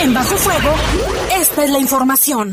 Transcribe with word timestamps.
En 0.00 0.14
Bajo 0.14 0.34
Fuego, 0.36 0.74
esta 1.38 1.64
es 1.64 1.70
la 1.70 1.78
información. 1.78 2.50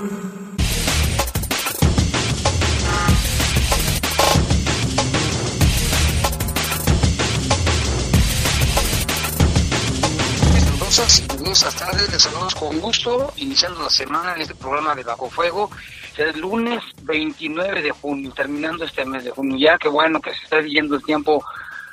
Buenas 11.40 11.76
tardes, 11.76 12.12
les 12.12 12.22
saludamos 12.22 12.56
con 12.56 12.80
gusto, 12.80 13.34
iniciando 13.38 13.82
la 13.82 13.90
semana 13.90 14.36
en 14.36 14.42
este 14.42 14.56
programa 14.56 14.94
de 14.94 15.04
Bajo 15.04 15.30
Fuego, 15.30 15.72
el 16.18 16.40
lunes 16.40 16.84
29 17.04 17.82
de 17.82 17.92
junio, 17.92 18.32
terminando 18.34 18.84
este 18.84 19.06
mes 19.06 19.24
de 19.24 19.32
junio, 19.32 19.58
ya 19.58 19.78
que 19.78 19.88
bueno 19.88 20.20
que 20.20 20.34
se 20.34 20.44
está 20.44 20.58
viviendo 20.58 20.96
el 20.96 21.04
tiempo 21.04 21.44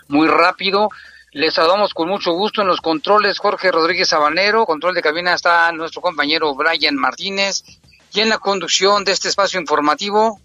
muy 0.08 0.26
rápido, 0.26 0.88
les 1.34 1.52
saludamos 1.52 1.92
con 1.92 2.08
mucho 2.08 2.32
gusto 2.32 2.62
en 2.62 2.68
los 2.68 2.80
controles 2.80 3.40
Jorge 3.40 3.72
Rodríguez 3.72 4.08
Sabanero, 4.08 4.64
control 4.64 4.94
de 4.94 5.02
cabina 5.02 5.34
está 5.34 5.70
nuestro 5.72 6.00
compañero 6.00 6.54
Brian 6.54 6.94
Martínez 6.94 7.64
y 8.12 8.20
en 8.20 8.28
la 8.28 8.38
conducción 8.38 9.04
de 9.04 9.10
este 9.10 9.28
espacio 9.28 9.60
informativo. 9.60 10.38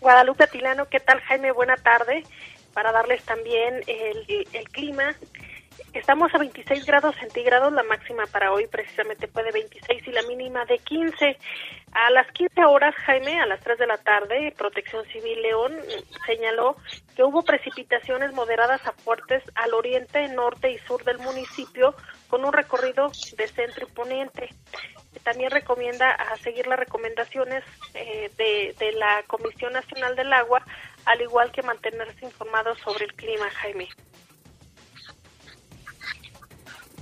Guadalupe 0.00 0.46
Tilano, 0.46 0.86
¿qué 0.88 1.00
tal 1.00 1.20
Jaime? 1.22 1.50
Buena 1.50 1.76
tarde. 1.76 2.22
Para 2.72 2.92
darles 2.92 3.22
también 3.24 3.82
el, 3.86 4.46
el 4.52 4.68
clima, 4.70 5.14
Estamos 5.92 6.34
a 6.34 6.38
26 6.38 6.86
grados 6.86 7.14
centígrados, 7.16 7.70
la 7.72 7.82
máxima 7.82 8.24
para 8.26 8.50
hoy 8.52 8.66
precisamente 8.66 9.26
fue 9.26 9.42
de 9.44 9.52
26 9.52 10.08
y 10.08 10.12
la 10.12 10.22
mínima 10.22 10.64
de 10.64 10.78
15. 10.78 11.36
A 11.92 12.10
las 12.10 12.26
15 12.32 12.64
horas, 12.64 12.94
Jaime, 13.04 13.38
a 13.38 13.46
las 13.46 13.60
3 13.60 13.78
de 13.78 13.86
la 13.86 13.98
tarde, 13.98 14.54
Protección 14.56 15.04
Civil 15.06 15.42
León 15.42 15.72
señaló 16.24 16.76
que 17.14 17.22
hubo 17.22 17.42
precipitaciones 17.42 18.32
moderadas 18.32 18.84
a 18.86 18.92
fuertes 18.92 19.42
al 19.54 19.74
oriente, 19.74 20.26
norte 20.28 20.70
y 20.72 20.78
sur 20.78 21.04
del 21.04 21.18
municipio 21.18 21.94
con 22.28 22.46
un 22.46 22.52
recorrido 22.52 23.12
de 23.36 23.46
centro 23.46 23.86
y 23.86 23.92
poniente. 23.92 24.48
También 25.22 25.50
recomienda 25.50 26.10
a 26.12 26.36
seguir 26.38 26.66
las 26.66 26.78
recomendaciones 26.78 27.62
eh, 27.92 28.30
de, 28.38 28.74
de 28.78 28.92
la 28.92 29.22
Comisión 29.26 29.74
Nacional 29.74 30.16
del 30.16 30.32
Agua, 30.32 30.64
al 31.04 31.20
igual 31.20 31.52
que 31.52 31.62
mantenerse 31.62 32.24
informados 32.24 32.78
sobre 32.78 33.04
el 33.04 33.12
clima, 33.12 33.50
Jaime. 33.50 33.88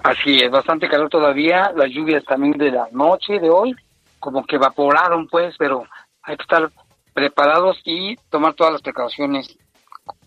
Así 0.03 0.39
es, 0.39 0.51
bastante 0.51 0.89
calor 0.89 1.09
todavía, 1.09 1.73
las 1.77 1.91
lluvias 1.91 2.25
también 2.25 2.59
de 2.59 2.73
la 2.73 2.89
noche 2.91 3.39
de 3.39 3.51
hoy, 3.51 3.77
como 4.21 4.45
que 4.45 4.57
evaporaron 4.57 5.27
pues, 5.27 5.57
pero 5.59 5.85
hay 6.23 6.37
que 6.37 6.43
estar 6.43 6.71
preparados 7.13 7.81
y 7.85 8.17
tomar 8.31 8.55
todas 8.55 8.73
las 8.73 8.83
precauciones 8.83 9.57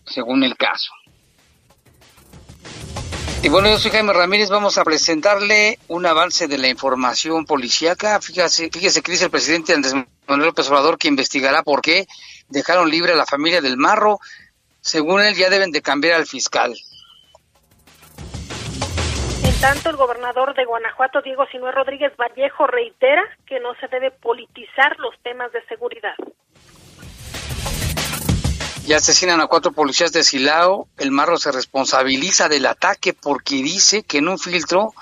según 0.04 0.44
el 0.44 0.56
caso. 0.56 0.92
Y 3.42 3.50
bueno, 3.50 3.68
yo 3.68 3.78
soy 3.78 3.90
Jaime 3.90 4.14
Ramírez, 4.14 4.48
vamos 4.48 4.78
a 4.78 4.84
presentarle 4.84 5.78
un 5.88 6.06
avance 6.06 6.48
de 6.48 6.56
la 6.56 6.68
información 6.68 7.44
policíaca. 7.44 8.18
Fíjese, 8.20 8.70
fíjese 8.70 9.02
que 9.02 9.12
dice 9.12 9.26
el 9.26 9.30
presidente 9.30 9.74
Andrés 9.74 9.94
Manuel 10.26 10.48
López 10.48 10.68
Obrador 10.70 10.96
que 10.96 11.08
investigará 11.08 11.62
por 11.62 11.82
qué 11.82 12.06
dejaron 12.48 12.90
libre 12.90 13.12
a 13.12 13.16
la 13.16 13.26
familia 13.26 13.60
del 13.60 13.76
Marro. 13.76 14.18
Según 14.80 15.20
él, 15.20 15.34
ya 15.34 15.50
deben 15.50 15.72
de 15.72 15.82
cambiar 15.82 16.14
al 16.14 16.26
fiscal. 16.26 16.74
Tanto, 19.64 19.88
el 19.88 19.96
gobernador 19.96 20.54
de 20.54 20.66
Guanajuato, 20.66 21.22
Diego 21.22 21.46
Sinue 21.50 21.72
Rodríguez 21.72 22.12
Vallejo, 22.18 22.66
reitera 22.66 23.22
que 23.46 23.60
no 23.60 23.74
se 23.80 23.88
debe 23.88 24.10
politizar 24.10 24.98
los 24.98 25.14
temas 25.22 25.52
de 25.52 25.64
seguridad. 25.64 26.12
Ya 28.86 28.98
asesinan 28.98 29.40
a 29.40 29.46
cuatro 29.46 29.72
policías 29.72 30.12
de 30.12 30.22
Silao. 30.22 30.86
El 30.98 31.12
Marro 31.12 31.38
se 31.38 31.50
responsabiliza 31.50 32.50
del 32.50 32.66
ataque 32.66 33.14
porque 33.14 33.54
dice 33.54 34.02
que 34.02 34.18
en 34.18 34.28
un 34.28 34.38
filtro 34.38 34.92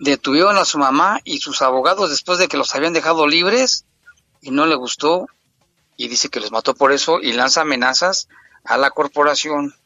detuvieron 0.00 0.58
a 0.58 0.64
su 0.64 0.78
mamá 0.78 1.20
y 1.22 1.38
sus 1.38 1.62
abogados 1.62 2.10
después 2.10 2.40
de 2.40 2.48
que 2.48 2.56
los 2.56 2.74
habían 2.74 2.92
dejado 2.92 3.28
libres 3.28 3.84
y 4.42 4.50
no 4.50 4.66
le 4.66 4.74
gustó 4.74 5.28
y 5.96 6.08
dice 6.08 6.28
que 6.28 6.40
los 6.40 6.50
mató 6.50 6.74
por 6.74 6.90
eso 6.90 7.20
y 7.20 7.34
lanza 7.34 7.60
amenazas 7.60 8.28
a 8.64 8.76
la 8.76 8.90
corporación. 8.90 9.76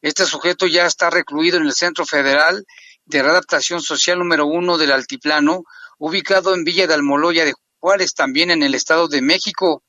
Este 0.02 0.24
sujeto 0.24 0.66
ya 0.66 0.86
está 0.86 1.10
recluido 1.10 1.58
en 1.58 1.64
el 1.64 1.74
Centro 1.74 2.06
Federal 2.06 2.64
de 3.04 3.22
Readaptación 3.22 3.82
Social 3.82 4.18
número 4.18 4.46
uno 4.46 4.78
del 4.78 4.92
Altiplano, 4.92 5.64
ubicado 5.98 6.54
en 6.54 6.64
Villa 6.64 6.86
de 6.86 6.94
Almoloya 6.94 7.44
de 7.44 7.54
Juárez, 7.78 8.14
también 8.14 8.50
en 8.50 8.62
el 8.62 8.74
Estado 8.74 9.08
de 9.08 9.20
México. 9.20 9.82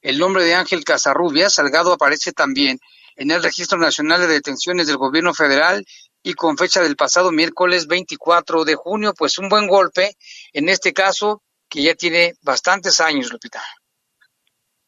El 0.00 0.18
nombre 0.18 0.44
de 0.44 0.54
Ángel 0.54 0.84
Casarrubias 0.84 1.54
Salgado 1.54 1.92
aparece 1.92 2.32
también 2.32 2.78
en 3.16 3.30
el 3.30 3.42
Registro 3.42 3.78
Nacional 3.78 4.20
de 4.20 4.28
Detenciones 4.28 4.86
del 4.86 4.96
Gobierno 4.96 5.34
Federal 5.34 5.84
y 6.22 6.32
con 6.32 6.56
fecha 6.56 6.82
del 6.82 6.96
pasado 6.96 7.30
miércoles 7.30 7.86
24 7.86 8.64
de 8.64 8.74
junio, 8.76 9.12
pues 9.12 9.38
un 9.38 9.50
buen 9.50 9.68
golpe 9.68 10.16
en 10.52 10.70
este 10.70 10.94
caso 10.94 11.42
que 11.68 11.82
ya 11.82 11.94
tiene 11.94 12.34
bastantes 12.40 13.00
años, 13.00 13.30
Lupita. 13.30 13.62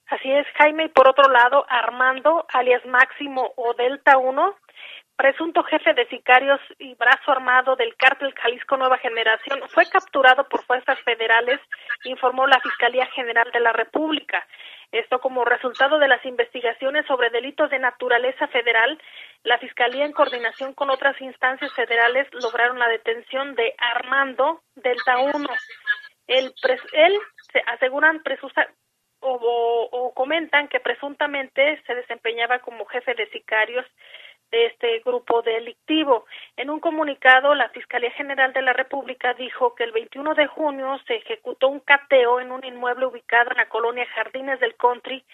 Así 0.08 0.32
es, 0.32 0.46
Jaime, 0.58 0.84
y 0.84 0.88
por 0.88 1.08
otro 1.08 1.28
lado, 1.30 1.66
Armando, 1.68 2.46
alias 2.52 2.84
Máximo 2.86 3.52
o 3.56 3.74
Delta 3.74 4.18
1, 4.18 4.56
presunto 5.16 5.64
jefe 5.64 5.94
de 5.94 6.06
sicarios 6.08 6.60
y 6.78 6.94
brazo 6.94 7.32
armado 7.32 7.74
del 7.74 7.96
cártel 7.96 8.32
Jalisco 8.34 8.76
Nueva 8.76 8.98
Generación, 8.98 9.60
fue 9.68 9.86
capturado 9.86 10.48
por 10.48 10.64
fuerzas 10.64 11.00
federales, 11.00 11.58
informó 12.04 12.46
la 12.46 12.60
Fiscalía 12.60 13.06
General 13.06 13.50
de 13.52 13.60
la 13.60 13.72
República. 13.72 14.46
Esto 14.92 15.20
como 15.20 15.44
resultado 15.44 15.98
de 15.98 16.06
las 16.06 16.24
investigaciones 16.24 17.04
sobre 17.06 17.30
delitos 17.30 17.68
de 17.70 17.80
naturaleza 17.80 18.46
federal, 18.48 19.00
la 19.42 19.58
Fiscalía 19.58 20.04
en 20.04 20.12
coordinación 20.12 20.74
con 20.74 20.90
otras 20.90 21.20
instancias 21.20 21.72
federales 21.72 22.28
lograron 22.32 22.78
la 22.78 22.88
detención 22.88 23.56
de 23.56 23.74
Armando 23.78 24.62
Delta 24.76 25.18
1. 25.18 25.48
El 26.28 26.54
él, 26.92 27.18
se 27.52 27.62
aseguran, 27.66 28.22
o, 29.28 30.12
comentan 30.14 30.68
que 30.68 30.80
presuntamente 30.80 31.80
se 31.86 31.94
desempeñaba 31.94 32.60
como 32.60 32.86
jefe 32.86 33.14
de 33.14 33.28
sicarios 33.30 33.84
de 34.50 34.66
este 34.66 35.00
grupo 35.00 35.42
delictivo. 35.42 36.24
En 36.56 36.70
un 36.70 36.80
comunicado, 36.80 37.54
la 37.54 37.68
Fiscalía 37.70 38.12
General 38.12 38.52
de 38.52 38.62
la 38.62 38.72
República 38.72 39.34
dijo 39.34 39.74
que 39.74 39.84
el 39.84 39.92
21 39.92 40.34
de 40.34 40.46
junio 40.46 40.98
se 41.06 41.16
ejecutó 41.16 41.68
un 41.68 41.80
cateo 41.80 42.40
en 42.40 42.52
un 42.52 42.64
inmueble 42.64 43.06
ubicado 43.06 43.50
en 43.50 43.56
la 43.56 43.68
colonia 43.68 44.06
Jardines 44.14 44.60
del 44.60 44.76
Country 44.76 45.24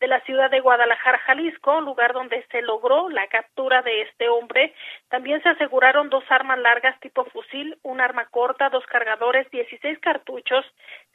de 0.00 0.06
la 0.06 0.20
ciudad 0.20 0.50
de 0.50 0.60
Guadalajara, 0.60 1.18
Jalisco, 1.18 1.80
lugar 1.80 2.12
donde 2.12 2.44
se 2.50 2.62
logró 2.62 3.08
la 3.08 3.26
captura 3.26 3.82
de 3.82 4.02
este 4.02 4.28
hombre. 4.28 4.72
También 5.08 5.42
se 5.42 5.48
aseguraron 5.48 6.08
dos 6.08 6.24
armas 6.28 6.58
largas 6.58 6.98
tipo 7.00 7.24
fusil, 7.24 7.76
un 7.82 8.00
arma 8.00 8.26
corta, 8.26 8.70
dos 8.70 8.86
cargadores, 8.86 9.50
16 9.50 9.98
cartuchos, 9.98 10.64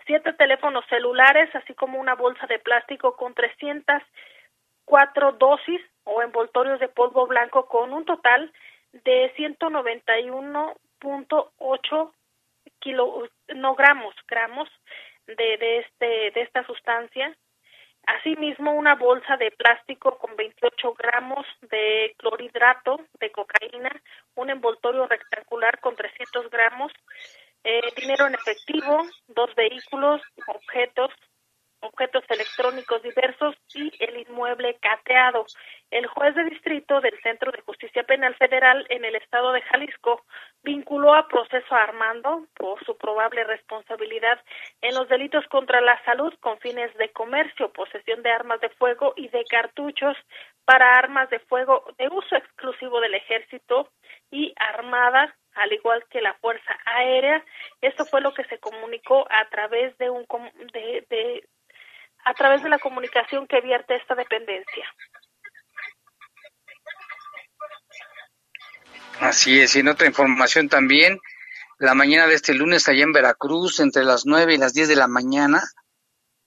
siete 0.06 0.34
teléfonos 0.34 0.86
celulares, 0.90 1.50
así 1.56 1.74
como 1.74 2.00
una 2.00 2.14
bolsa 2.16 2.46
de 2.48 2.60
plástico 2.60 3.16
con 3.16 3.34
304 3.34 5.32
dosis 5.34 5.82
o 6.04 6.22
envoltorios 6.22 6.80
de 6.80 6.90
polvo 6.90 7.28
blanco 7.28 7.68
con 7.68 7.94
un 7.94 8.06
total 8.06 8.52
de 8.92 9.34
191.8 9.36 12.14
kilo 12.80 13.30
no 13.56 13.76
gramos 13.76 14.16
gramos 14.28 14.68
de, 15.26 15.58
de 15.58 15.80
este 15.80 16.32
de 16.32 16.42
esta 16.42 16.66
sustancia. 16.66 17.36
Asimismo 18.06 18.74
una 18.74 18.96
bolsa 18.96 19.38
de 19.38 19.52
plástico 19.52 20.18
con 20.18 20.36
28 20.36 20.94
gramos 20.94 21.46
de 21.62 22.14
clorhidrato 22.18 23.00
de 23.20 23.32
cocaína 23.32 23.92
un 24.36 24.50
envoltorio 24.50 25.08
rectangular 25.08 25.80
con 25.80 25.96
300 25.96 26.50
gramos 26.50 26.92
eh, 27.64 27.82
dinero 27.96 28.28
en 28.28 28.36
efectivo 28.36 29.06
dos 29.28 29.54
vehículos 29.56 30.22
objetos 30.48 31.12
objetos 31.84 32.24
electrónicos 32.30 33.04
diversos 33.04 33.56
y 33.76 33.92
el 34.00 34.18
inmueble 34.28 34.78
cateado. 34.82 35.46
El 35.92 36.08
juez 36.08 36.34
de 36.36 36.46
distrito 36.46 37.02
del 37.02 37.20
Centro 37.22 37.52
de 37.52 37.62
Justicia 37.62 38.04
Penal 38.04 38.36
Federal 38.36 38.86
en 38.90 39.06
el 39.06 39.16
estado 39.16 39.52
de 39.52 39.62
Jalisco 39.62 40.24
vinculó 40.64 41.14
a 41.14 41.28
proceso 41.28 41.76
a 41.76 41.84
Armando 41.84 42.48
por 42.56 42.84
su 42.86 42.98
probable 42.98 43.44
responsabilidad 43.44 44.40
en 44.82 44.96
los 44.96 45.08
delitos 45.10 45.46
contra 45.48 45.82
la 45.82 46.02
salud 46.06 46.34
con 46.40 46.58
fines 46.60 46.96
de 46.98 47.12
comercio, 47.12 47.72
posesión 47.74 48.24
de 48.24 48.32
armas 48.32 48.62
de 48.62 48.70
fuego 48.70 49.14
y 49.16 49.28
de 49.28 49.44
cartuchos 49.46 50.16
para 50.66 50.98
armas 50.98 51.30
de 51.30 51.40
fuego 51.40 51.84
de 51.98 52.08
uso 52.08 52.36
exclusivo 52.36 53.02
del 53.02 53.16
ejército 53.16 53.90
y 54.32 54.54
armada 54.56 55.36
al 55.56 55.72
igual 55.74 56.04
que 56.10 56.22
la 56.22 56.34
Fuerza 56.36 56.78
Aérea. 56.86 57.44
Esto 57.82 58.06
fue 58.06 58.22
lo 58.22 58.34
que 58.34 58.44
se 58.46 58.60
comunicó 58.60 59.26
a 59.30 59.50
través 59.50 59.98
de 59.98 60.10
un 60.10 60.26
de, 60.74 61.06
de, 61.10 61.48
a 62.26 62.34
través 62.34 62.64
de 62.64 62.70
la 62.70 62.80
comunicación 62.80 63.48
que 63.48 63.62
vierte 63.62 63.96
esta 63.96 64.16
dependencia. 64.16 64.86
Así 69.20 69.60
es, 69.60 69.76
y 69.76 69.80
en 69.80 69.88
otra 69.88 70.08
información 70.08 70.70
también, 70.70 71.20
la 71.78 71.94
mañana 71.94 72.28
de 72.28 72.36
este 72.36 72.54
lunes 72.54 72.88
allá 72.88 73.04
en 73.04 73.14
Veracruz, 73.14 73.80
entre 73.80 74.04
las 74.04 74.26
9 74.26 74.56
y 74.56 74.58
las 74.58 74.74
10 74.74 74.88
de 74.88 74.96
la 74.96 75.08
mañana, 75.08 75.62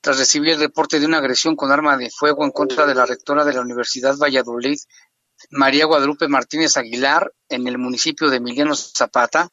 tras 0.00 0.18
recibir 0.18 0.50
el 0.50 0.60
reporte 0.60 1.00
de 1.00 1.06
una 1.06 1.18
agresión 1.18 1.56
con 1.56 1.72
arma 1.72 1.96
de 1.96 2.10
fuego 2.10 2.44
en 2.44 2.50
contra 2.50 2.86
de 2.86 2.94
la 2.94 3.06
rectora 3.06 3.44
de 3.44 3.52
la 3.52 3.60
Universidad 3.60 4.16
Valladolid, 4.16 4.78
María 5.50 5.86
Guadalupe 5.86 6.28
Martínez 6.28 6.76
Aguilar, 6.76 7.32
en 7.48 7.66
el 7.66 7.78
municipio 7.78 8.30
de 8.30 8.38
Emiliano 8.38 8.74
Zapata, 8.74 9.50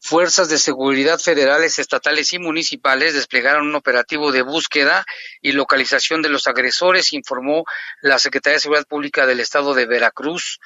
Fuerzas 0.00 0.48
de 0.48 0.58
seguridad 0.58 1.18
federales, 1.18 1.80
estatales 1.80 2.32
y 2.32 2.38
municipales 2.38 3.14
desplegaron 3.14 3.66
un 3.66 3.74
operativo 3.74 4.30
de 4.30 4.42
búsqueda 4.42 5.04
y 5.42 5.52
localización 5.52 6.22
de 6.22 6.28
los 6.28 6.46
agresores, 6.46 7.12
informó 7.12 7.64
la 8.00 8.20
Secretaría 8.20 8.54
de 8.54 8.60
Seguridad 8.60 8.86
Pública 8.86 9.26
del 9.26 9.40
Estado 9.40 9.74
de 9.74 9.86
Veracruz. 9.86 10.60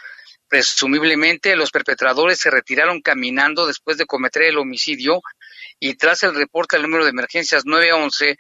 Presumiblemente, 0.49 1.57
los 1.57 1.71
perpetradores 1.71 2.41
se 2.41 2.51
retiraron 2.51 3.01
caminando 3.01 3.67
después 3.67 3.97
de 3.97 4.05
cometer 4.05 4.43
el 4.43 4.59
homicidio 4.59 5.23
y 5.81 5.95
tras 5.95 6.23
el 6.25 6.35
reporte 6.35 6.77
al 6.77 6.83
número 6.83 7.05
de 7.05 7.11
emergencias 7.11 7.65
911, 7.65 8.37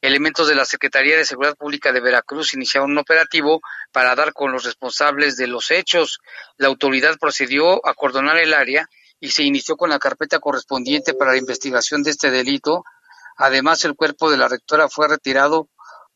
elementos 0.00 0.48
de 0.48 0.54
la 0.54 0.64
Secretaría 0.64 1.16
de 1.16 1.24
Seguridad 1.24 1.56
Pública 1.56 1.92
de 1.92 2.00
Veracruz 2.00 2.54
iniciaron 2.54 2.92
un 2.92 2.98
operativo 2.98 3.60
para 3.92 4.14
dar 4.14 4.32
con 4.32 4.52
los 4.52 4.64
responsables 4.64 5.36
de 5.36 5.46
los 5.46 5.70
hechos. 5.70 6.20
La 6.56 6.68
autoridad 6.68 7.18
procedió 7.18 7.84
a 7.86 7.94
cordonar 7.94 8.38
el 8.38 8.54
área 8.54 8.88
y 9.20 9.30
se 9.30 9.42
inició 9.42 9.76
con 9.76 9.90
la 9.90 9.98
carpeta 9.98 10.38
correspondiente 10.38 11.14
para 11.14 11.32
la 11.32 11.38
investigación 11.38 12.02
de 12.02 12.10
este 12.10 12.30
delito. 12.30 12.84
Además, 13.36 13.84
el 13.84 13.94
cuerpo 13.94 14.30
de 14.30 14.36
la 14.36 14.48
rectora 14.48 14.88
fue 14.88 15.08
retirado 15.08 15.68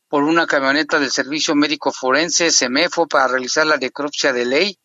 por 0.07 0.23
una 0.23 0.45
camioneta 0.45 0.99
del 0.99 1.11
Servicio 1.11 1.55
Médico 1.55 1.91
Forense, 1.91 2.51
SEMEFO, 2.51 3.07
para 3.07 3.27
realizar 3.27 3.65
la 3.65 3.77
necropsia 3.77 4.31
de 4.31 4.45
ley. 4.45 4.77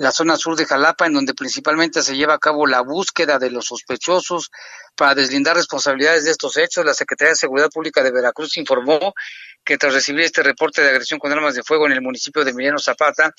La 0.00 0.12
zona 0.12 0.38
sur 0.38 0.56
de 0.56 0.64
Jalapa, 0.64 1.04
en 1.04 1.12
donde 1.12 1.34
principalmente 1.34 2.00
se 2.00 2.16
lleva 2.16 2.32
a 2.32 2.38
cabo 2.38 2.66
la 2.66 2.80
búsqueda 2.80 3.38
de 3.38 3.50
los 3.50 3.66
sospechosos 3.66 4.50
para 4.96 5.14
deslindar 5.14 5.54
responsabilidades 5.54 6.24
de 6.24 6.30
estos 6.30 6.56
hechos, 6.56 6.86
la 6.86 6.94
Secretaría 6.94 7.32
de 7.32 7.36
Seguridad 7.36 7.68
Pública 7.68 8.02
de 8.02 8.10
Veracruz 8.10 8.56
informó 8.56 9.12
que 9.62 9.76
tras 9.76 9.92
recibir 9.92 10.22
este 10.22 10.42
reporte 10.42 10.80
de 10.80 10.88
agresión 10.88 11.20
con 11.20 11.30
armas 11.30 11.54
de 11.54 11.62
fuego 11.62 11.84
en 11.84 11.92
el 11.92 12.00
municipio 12.00 12.42
de 12.44 12.52
Emiliano 12.52 12.78
Zapata, 12.78 13.34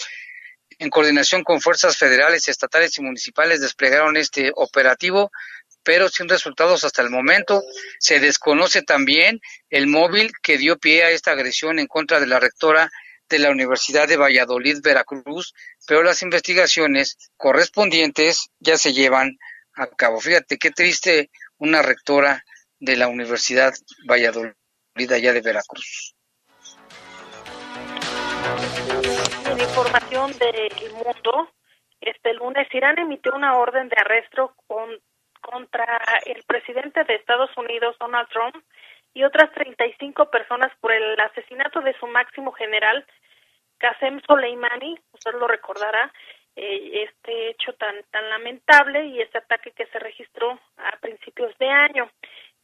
en 0.77 0.91
coordinación 0.91 1.43
con 1.43 1.61
fuerzas 1.61 1.97
federales, 1.97 2.47
estatales 2.47 2.95
y 2.99 3.01
municipales, 3.01 3.59
desplegaron 3.59 4.15
este 4.15 4.51
operativo, 4.55 5.31
pero 5.81 6.09
sin 6.09 6.29
resultados 6.29 6.83
hasta 6.83 7.01
el 7.01 7.09
momento. 7.09 7.63
Se 7.99 8.19
desconoce 8.19 8.83
también 8.83 9.41
el 9.71 9.87
móvil 9.87 10.31
que 10.43 10.59
dio 10.59 10.77
pie 10.77 11.05
a 11.05 11.09
esta 11.09 11.31
agresión 11.31 11.79
en 11.79 11.87
contra 11.87 12.19
de 12.19 12.27
la 12.27 12.39
rectora 12.39 12.91
de 13.31 13.39
la 13.39 13.49
Universidad 13.49 14.07
de 14.07 14.17
Valladolid, 14.17 14.77
Veracruz, 14.83 15.53
pero 15.87 16.03
las 16.03 16.21
investigaciones 16.21 17.17
correspondientes 17.37 18.51
ya 18.59 18.77
se 18.77 18.93
llevan 18.93 19.37
a 19.73 19.87
cabo. 19.87 20.19
Fíjate 20.19 20.57
qué 20.57 20.71
triste 20.71 21.31
una 21.57 21.81
rectora 21.81 22.43
de 22.79 22.97
la 22.97 23.07
Universidad 23.07 23.73
Valladolid 24.07 24.53
allá 25.11 25.33
de 25.33 25.41
Veracruz 25.41 26.15
información 29.71 30.31
del 30.37 30.91
mundo, 30.93 31.49
este 32.01 32.33
lunes 32.33 32.67
Irán 32.73 32.99
emitió 32.99 33.33
una 33.33 33.57
orden 33.57 33.89
de 33.89 33.95
arresto 33.99 34.53
con, 34.67 34.89
contra 35.41 36.01
el 36.25 36.43
presidente 36.43 37.03
de 37.03 37.15
Estados 37.15 37.49
Unidos, 37.57 37.95
Donald 37.99 38.27
Trump, 38.29 38.55
y 39.13 39.23
otras 39.23 39.51
35 39.53 40.29
personas 40.29 40.71
por 40.79 40.91
el 40.91 41.19
asesinato 41.19 41.81
de 41.81 41.93
su 41.99 42.07
máximo 42.07 42.51
general, 42.51 43.05
Qasem 43.77 44.21
Soleimani, 44.27 44.97
usted 45.11 45.33
lo 45.33 45.47
recordará, 45.47 46.11
eh, 46.55 47.03
este 47.03 47.49
hecho 47.49 47.73
tan, 47.73 47.95
tan 48.11 48.29
lamentable 48.29 49.05
y 49.05 49.21
este 49.21 49.37
ataque 49.37 49.71
que 49.71 49.85
se 49.87 49.99
registró 49.99 50.59
a 50.77 50.97
principios 50.99 51.57
de 51.57 51.69
año. 51.69 52.09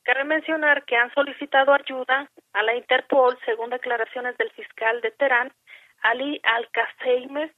Cabe 0.03 0.23
mencionar 0.23 0.85
que 0.85 0.95
han 0.95 1.13
solicitado 1.13 1.73
ayuda 1.73 2.29
a 2.53 2.63
la 2.63 2.75
Interpol, 2.75 3.37
según 3.45 3.69
declaraciones 3.69 4.37
del 4.37 4.51
fiscal 4.51 5.01
de 5.01 5.11
Teherán, 5.11 5.51
Ali 6.01 6.39
Al-Qasseim, 6.43 7.49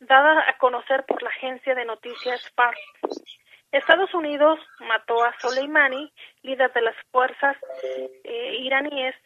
dada 0.00 0.48
a 0.48 0.58
conocer 0.58 1.04
por 1.06 1.22
la 1.22 1.30
agencia 1.30 1.74
de 1.74 1.84
noticias 1.84 2.50
FARC. 2.54 2.78
Estados 3.74 4.14
Unidos 4.14 4.60
mató 4.78 5.24
a 5.24 5.36
Soleimani, 5.40 6.12
líder 6.42 6.72
de 6.72 6.80
las 6.80 6.96
fuerzas 7.10 7.56
eh, 8.22 8.56
iraníes, 8.60 9.16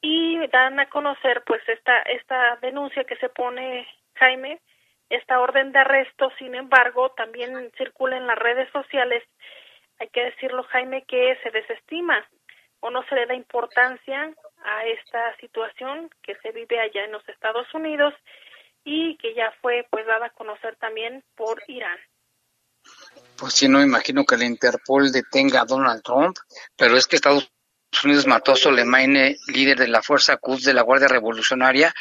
y 0.00 0.46
dan 0.48 0.80
a 0.80 0.88
conocer 0.88 1.42
pues 1.46 1.60
esta 1.68 2.00
esta 2.02 2.56
denuncia 2.56 3.04
que 3.04 3.16
se 3.16 3.28
pone 3.28 3.86
Jaime, 4.14 4.60
esta 5.10 5.40
orden 5.40 5.72
de 5.72 5.78
arresto, 5.80 6.30
sin 6.38 6.54
embargo, 6.54 7.10
también 7.10 7.70
circula 7.76 8.16
en 8.16 8.26
las 8.26 8.38
redes 8.38 8.70
sociales. 8.72 9.22
Hay 9.98 10.08
que 10.08 10.24
decirlo, 10.24 10.62
Jaime, 10.64 11.04
que 11.04 11.38
se 11.42 11.50
desestima 11.50 12.26
o 12.80 12.90
no 12.90 13.02
se 13.04 13.14
le 13.14 13.26
da 13.26 13.34
importancia 13.34 14.32
a 14.64 14.86
esta 14.86 15.36
situación 15.36 16.10
que 16.22 16.34
se 16.36 16.50
vive 16.52 16.80
allá 16.80 17.04
en 17.04 17.12
los 17.12 17.28
Estados 17.28 17.72
Unidos 17.74 18.14
y 18.84 19.16
que 19.18 19.34
ya 19.34 19.52
fue 19.60 19.86
pues 19.90 20.06
dada 20.06 20.26
a 20.26 20.30
conocer 20.30 20.76
también 20.76 21.22
por 21.34 21.62
Irán. 21.66 21.98
Pues 23.36 23.54
sí, 23.54 23.68
no 23.68 23.82
imagino 23.82 24.24
que 24.24 24.36
la 24.36 24.44
Interpol 24.44 25.12
detenga 25.12 25.60
a 25.60 25.64
Donald 25.66 26.02
Trump, 26.02 26.36
pero 26.76 26.96
es 26.96 27.06
que 27.06 27.16
Estados 27.16 27.50
Unidos 28.02 28.26
mató 28.26 28.52
a 28.52 28.56
Soleimani, 28.56 29.36
líder 29.48 29.78
de 29.78 29.88
la 29.88 30.02
Fuerza 30.02 30.38
Quds 30.38 30.64
de 30.64 30.74
la 30.74 30.82
Guardia 30.82 31.08
Revolucionaria. 31.08 31.94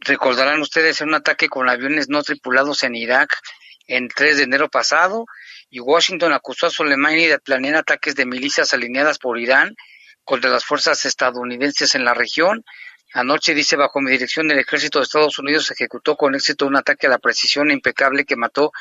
Recordarán 0.00 0.60
ustedes 0.60 1.00
un 1.00 1.14
ataque 1.14 1.48
con 1.48 1.68
aviones 1.68 2.08
no 2.08 2.22
tripulados 2.22 2.82
en 2.82 2.94
Irak 2.94 3.38
en 3.86 4.08
3 4.08 4.36
de 4.36 4.42
enero 4.44 4.68
pasado 4.68 5.26
y 5.70 5.80
Washington 5.80 6.32
acusó 6.32 6.66
a 6.66 6.70
Soleimani 6.70 7.26
de 7.26 7.38
planear 7.38 7.76
ataques 7.76 8.14
de 8.14 8.26
milicias 8.26 8.74
alineadas 8.74 9.18
por 9.18 9.38
Irán 9.38 9.74
contra 10.24 10.50
las 10.50 10.64
fuerzas 10.64 11.04
estadounidenses 11.04 11.94
en 11.94 12.04
la 12.04 12.14
región. 12.14 12.64
Anoche, 13.14 13.54
dice, 13.54 13.76
bajo 13.76 14.00
mi 14.00 14.10
dirección, 14.10 14.50
el 14.50 14.58
ejército 14.58 14.98
de 14.98 15.04
Estados 15.04 15.38
Unidos 15.38 15.70
ejecutó 15.70 16.16
con 16.16 16.34
éxito 16.34 16.66
un 16.66 16.76
ataque 16.76 17.06
a 17.06 17.10
la 17.10 17.18
precisión 17.18 17.70
impecable 17.70 18.24
que 18.24 18.36
mató 18.36 18.72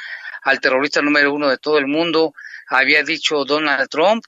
al 0.41 0.59
terrorista 0.59 1.01
número 1.01 1.33
uno 1.33 1.49
de 1.49 1.57
todo 1.57 1.77
el 1.77 1.87
mundo, 1.87 2.33
había 2.67 3.03
dicho 3.03 3.43
Donald 3.45 3.89
Trump. 3.89 4.23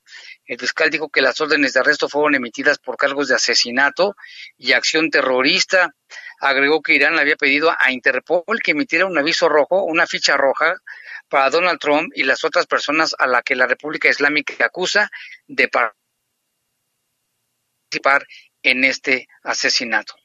El 0.46 0.60
fiscal 0.60 0.89
dijo 0.89 1.10
que 1.10 1.22
las 1.22 1.39
órdenes 1.39 1.74
de 1.74 1.79
arresto 1.79 2.10
fueron 2.10 2.36
emitidas 2.36 2.77
por 2.77 2.98
cargos 2.98 3.29
de 3.29 3.36
asesinato 3.36 4.15
y 4.58 4.74
acción 4.74 5.10
terrorista. 5.10 5.96
Agregó 6.39 6.82
que 6.82 6.93
Irán 6.93 7.15
le 7.15 7.22
había 7.22 7.38
pedido 7.38 7.74
a 7.77 7.91
Interpol 7.91 8.62
que 8.62 8.72
emitiera 8.72 9.05
un 9.05 9.17
aviso 9.17 9.48
rojo, 9.48 9.84
una 9.84 10.05
ficha 10.08 10.36
roja, 10.36 10.75
para 11.29 11.50
Donald 11.50 11.79
Trump 11.79 12.12
y 12.13 12.24
las 12.24 12.43
otras 12.43 12.67
personas 12.67 13.15
a 13.17 13.27
las 13.27 13.43
que 13.43 13.55
la 13.55 13.65
República 13.65 14.10
Islámica 14.10 14.65
acusa 14.65 15.10
de 15.48 15.70
participar 17.89 18.27
en 18.62 18.84
este 18.84 19.27
asesinato. 19.41 20.15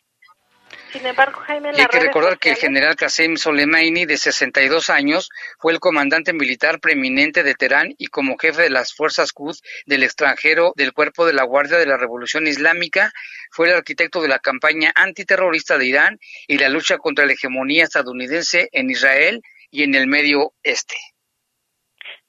Sin 0.91 1.07
embargo, 1.07 1.41
Jaime, 1.41 1.69
hay 1.69 1.87
que 1.87 2.01
recordar 2.01 2.39
que 2.39 2.51
el 2.51 2.57
general 2.57 2.97
Qasem 2.97 3.37
Soleimani, 3.37 4.07
de 4.07 4.17
62 4.17 4.89
años, 4.89 5.29
fue 5.59 5.73
el 5.73 5.81
comandante 5.81 6.33
militar 6.33 6.81
preeminente 6.81 7.43
de 7.43 7.55
Teherán 7.55 7.95
y 7.99 8.07
como 8.07 8.39
jefe 8.39 8.63
de 8.63 8.71
las 8.71 8.95
fuerzas 8.95 9.33
Quds 9.33 9.63
del 9.85 10.03
extranjero 10.03 10.73
del 10.77 10.95
cuerpo 10.95 11.27
de 11.27 11.35
la 11.35 11.45
Guardia 11.45 11.77
de 11.77 11.87
la 11.87 11.99
Revolución 11.99 12.47
Islámica, 12.47 13.13
fue 13.51 13.69
el 13.69 13.77
arquitecto 13.77 14.23
de 14.23 14.29
la 14.29 14.39
campaña 14.39 14.91
antiterrorista 14.95 15.77
de 15.77 15.87
Irán 15.87 16.19
y 16.47 16.57
la 16.57 16.71
lucha 16.71 16.97
contra 16.97 17.27
la 17.27 17.35
hegemonía 17.35 17.85
estadounidense 17.85 18.69
en 18.73 18.89
Israel 18.89 19.43
y 19.71 19.83
en 19.83 19.95
el 19.95 20.07
Medio 20.07 20.53
Este. 20.63 20.97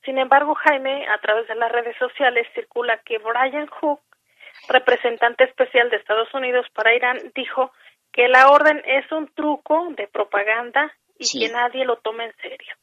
Sin 0.04 0.18
embargo, 0.18 0.56
Jaime, 0.56 1.08
a 1.08 1.18
través 1.20 1.48
de 1.48 1.56
las 1.56 1.72
redes 1.72 1.96
sociales 1.98 2.48
circula 2.54 3.00
que 3.06 3.20
Brian 3.20 3.68
Hook, 3.68 4.02
representante 4.68 5.46
especial 5.46 5.90
de 5.90 5.98
Estados 5.98 6.34
Unidos 6.34 6.66
para 6.74 6.94
Irán, 6.94 7.32
dijo 7.36 7.72
que 8.12 8.28
la 8.28 8.50
orden 8.50 8.82
es 8.86 9.12
un 9.12 9.28
truco 9.34 9.88
de 9.96 10.08
propaganda 10.08 10.94
y 11.18 11.40
que 11.40 11.54
nadie 11.54 11.86
lo 11.86 11.98
tome 11.98 12.26
en 12.26 12.36
serio. 12.38 12.76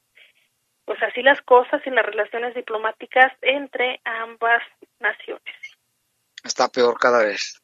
Pues 0.85 1.02
así 1.02 1.23
las 1.23 1.40
cosas 1.42 1.83
y 1.85 1.90
las 1.90 2.06
relaciones 2.06 2.54
diplomáticas 2.54 3.33
entre 3.42 4.00
ambas 4.04 4.62
naciones. 5.00 5.56
Está 6.45 6.68
peor 6.68 6.97
cada 6.99 7.25
vez. 7.25 7.61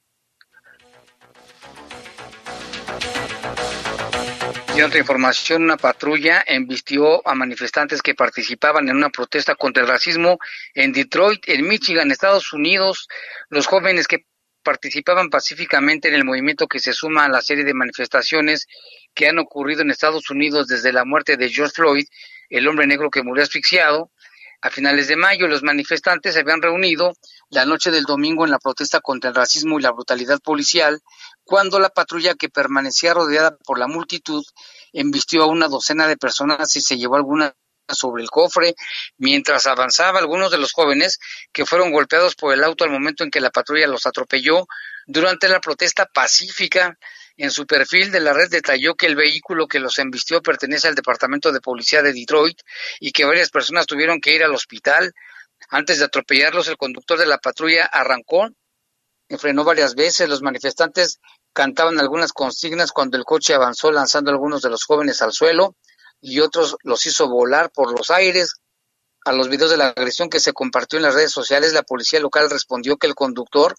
Y 4.75 4.81
otra 4.81 4.99
información, 4.99 5.64
una 5.64 5.76
patrulla 5.76 6.42
embistió 6.47 7.26
a 7.28 7.35
manifestantes 7.35 8.00
que 8.00 8.14
participaban 8.14 8.88
en 8.88 8.97
una 8.97 9.11
protesta 9.11 9.54
contra 9.54 9.83
el 9.83 9.88
racismo 9.88 10.38
en 10.73 10.92
Detroit, 10.92 11.47
en 11.47 11.69
Michigan, 11.69 12.11
Estados 12.11 12.54
Unidos. 12.54 13.07
Los 13.50 13.66
jóvenes 13.66 14.09
que 14.09 14.25
participaban 14.62 15.31
pacíficamente 15.31 16.09
en 16.09 16.14
el 16.14 16.25
movimiento 16.25 16.66
que 16.66 16.81
se 16.81 16.92
suma 16.92 17.25
a 17.25 17.28
la 17.28 17.42
serie 17.42 17.64
de 17.64 17.75
manifestaciones 17.75 18.66
que 19.14 19.28
han 19.28 19.38
ocurrido 19.38 19.83
en 19.83 19.90
Estados 19.90 20.31
Unidos 20.31 20.66
desde 20.66 20.92
la 20.92 21.04
muerte 21.04 21.37
de 21.37 21.50
George 21.50 21.75
Floyd, 21.75 22.07
el 22.49 22.69
hombre 22.69 22.87
negro 22.87 23.11
que 23.11 23.23
murió 23.23 23.42
asfixiado. 23.42 24.11
A 24.61 24.71
finales 24.71 25.09
de 25.09 25.16
mayo, 25.16 25.49
los 25.49 25.64
manifestantes 25.64 26.35
se 26.35 26.40
habían 26.40 26.62
reunido 26.62 27.14
la 27.50 27.64
noche 27.64 27.90
del 27.90 28.04
domingo 28.04 28.45
en 28.45 28.52
la 28.52 28.61
protesta 28.61 29.00
contra 29.00 29.31
el 29.31 29.37
racismo 29.37 29.78
y 29.78 29.83
la 29.83 29.90
brutalidad 29.90 30.40
policial, 30.40 31.00
cuando 31.42 31.81
la 31.81 31.88
patrulla 31.88 32.35
que 32.35 32.49
permanecía 32.49 33.12
rodeada 33.12 33.57
por 33.64 33.78
la 33.78 33.88
multitud 33.88 34.45
embistió 34.92 35.42
a 35.42 35.47
una 35.47 35.66
docena 35.66 36.07
de 36.07 36.16
personas 36.16 36.76
y 36.76 36.81
se 36.81 36.97
llevó 36.97 37.16
algunas 37.16 37.54
sobre 37.88 38.22
el 38.22 38.30
cofre 38.30 38.74
mientras 39.18 39.66
avanzaba 39.66 40.18
algunos 40.18 40.50
de 40.50 40.58
los 40.58 40.72
jóvenes 40.72 41.18
que 41.52 41.66
fueron 41.66 41.92
golpeados 41.92 42.34
por 42.34 42.52
el 42.54 42.64
auto 42.64 42.84
al 42.84 42.90
momento 42.90 43.24
en 43.24 43.30
que 43.30 43.40
la 43.40 43.50
patrulla 43.50 43.86
los 43.86 44.06
atropelló 44.06 44.66
durante 45.06 45.48
la 45.48 45.60
protesta 45.60 46.06
pacífica. 46.06 46.98
En 47.36 47.50
su 47.50 47.66
perfil 47.66 48.12
de 48.12 48.20
la 48.20 48.34
red 48.34 48.50
detalló 48.50 48.94
que 48.94 49.06
el 49.06 49.16
vehículo 49.16 49.66
que 49.66 49.80
los 49.80 49.98
embistió 49.98 50.42
pertenece 50.42 50.88
al 50.88 50.94
Departamento 50.94 51.50
de 51.50 51.60
Policía 51.60 52.02
de 52.02 52.12
Detroit 52.12 52.60
y 53.00 53.10
que 53.10 53.24
varias 53.24 53.50
personas 53.50 53.86
tuvieron 53.86 54.20
que 54.20 54.34
ir 54.34 54.44
al 54.44 54.54
hospital. 54.54 55.12
Antes 55.70 55.98
de 55.98 56.04
atropellarlos, 56.04 56.68
el 56.68 56.76
conductor 56.76 57.18
de 57.18 57.26
la 57.26 57.38
patrulla 57.38 57.86
arrancó 57.86 58.48
frenó 59.38 59.64
varias 59.64 59.94
veces. 59.94 60.28
Los 60.28 60.42
manifestantes 60.42 61.20
cantaban 61.54 61.98
algunas 61.98 62.34
consignas 62.34 62.92
cuando 62.92 63.16
el 63.16 63.24
coche 63.24 63.54
avanzó 63.54 63.90
lanzando 63.90 64.30
a 64.30 64.34
algunos 64.34 64.60
de 64.60 64.68
los 64.68 64.84
jóvenes 64.84 65.22
al 65.22 65.32
suelo 65.32 65.76
y 66.23 66.41
otros 66.41 66.76
los 66.85 67.05
hizo 67.05 67.29
volar 67.29 67.71
por 67.71 67.97
los 67.99 68.11
aires. 68.11 68.55
A 69.25 69.33
los 69.33 69.49
videos 69.49 69.71
de 69.71 69.76
la 69.76 69.88
agresión 69.88 70.31
que 70.31 70.41
se 70.41 70.52
compartió 70.52 70.99
en 70.99 71.02
las 71.02 71.14
redes 71.14 71.33
sociales, 71.33 71.73
la 71.73 71.83
policía 71.83 72.21
local 72.21 72.49
respondió 72.49 72.97
que 72.97 73.09
el 73.09 73.14
conductor 73.14 73.75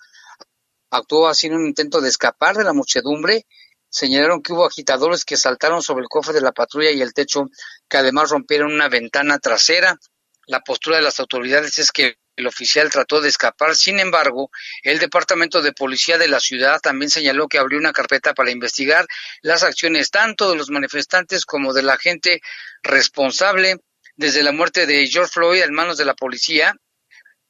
actuó 0.91 1.31
en 1.41 1.55
un 1.55 1.65
intento 1.65 2.01
de 2.01 2.09
escapar 2.09 2.55
de 2.55 2.63
la 2.63 2.73
muchedumbre. 2.73 3.47
Señalaron 3.89 4.41
que 4.41 4.53
hubo 4.53 4.65
agitadores 4.65 5.25
que 5.25 5.37
saltaron 5.37 5.81
sobre 5.81 6.03
el 6.03 6.09
cofre 6.09 6.33
de 6.33 6.41
la 6.41 6.51
patrulla 6.51 6.91
y 6.91 7.01
el 7.01 7.13
techo, 7.13 7.49
que 7.89 7.97
además 7.97 8.29
rompieron 8.29 8.73
una 8.73 8.89
ventana 8.89 9.39
trasera. 9.39 9.97
La 10.45 10.61
postura 10.61 10.97
de 10.97 11.03
las 11.03 11.19
autoridades 11.19 11.79
es 11.79 11.91
que 11.91 12.17
el 12.35 12.47
oficial 12.47 12.89
trató 12.89 13.21
de 13.21 13.29
escapar, 13.29 13.75
sin 13.75 13.99
embargo, 13.99 14.49
el 14.81 14.99
Departamento 14.99 15.61
de 15.61 15.73
Policía 15.73 16.17
de 16.17 16.27
la 16.27 16.39
ciudad 16.39 16.79
también 16.79 17.09
señaló 17.09 17.47
que 17.47 17.59
abrió 17.59 17.77
una 17.77 17.93
carpeta 17.93 18.33
para 18.33 18.51
investigar 18.51 19.05
las 19.41 19.63
acciones 19.63 20.09
tanto 20.09 20.49
de 20.49 20.57
los 20.57 20.69
manifestantes 20.69 21.45
como 21.45 21.73
de 21.73 21.83
la 21.83 21.97
gente 21.97 22.41
responsable. 22.81 23.77
Desde 24.15 24.43
la 24.43 24.51
muerte 24.51 24.85
de 24.85 25.07
George 25.07 25.31
Floyd 25.31 25.63
en 25.63 25.73
manos 25.73 25.97
de 25.97 26.05
la 26.05 26.13
policía, 26.13 26.75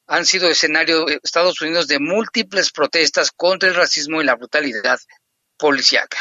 han 0.08 0.26
sido 0.26 0.50
escenario 0.50 1.08
Estados 1.08 1.62
Unidos 1.62 1.88
de 1.88 2.00
múltiples 2.00 2.72
protestas 2.72 3.32
contra 3.32 3.70
el 3.70 3.76
racismo 3.76 4.22
y 4.22 4.26
la 4.26 4.36
brutalidad 4.36 5.00
policíaca. 5.58 6.18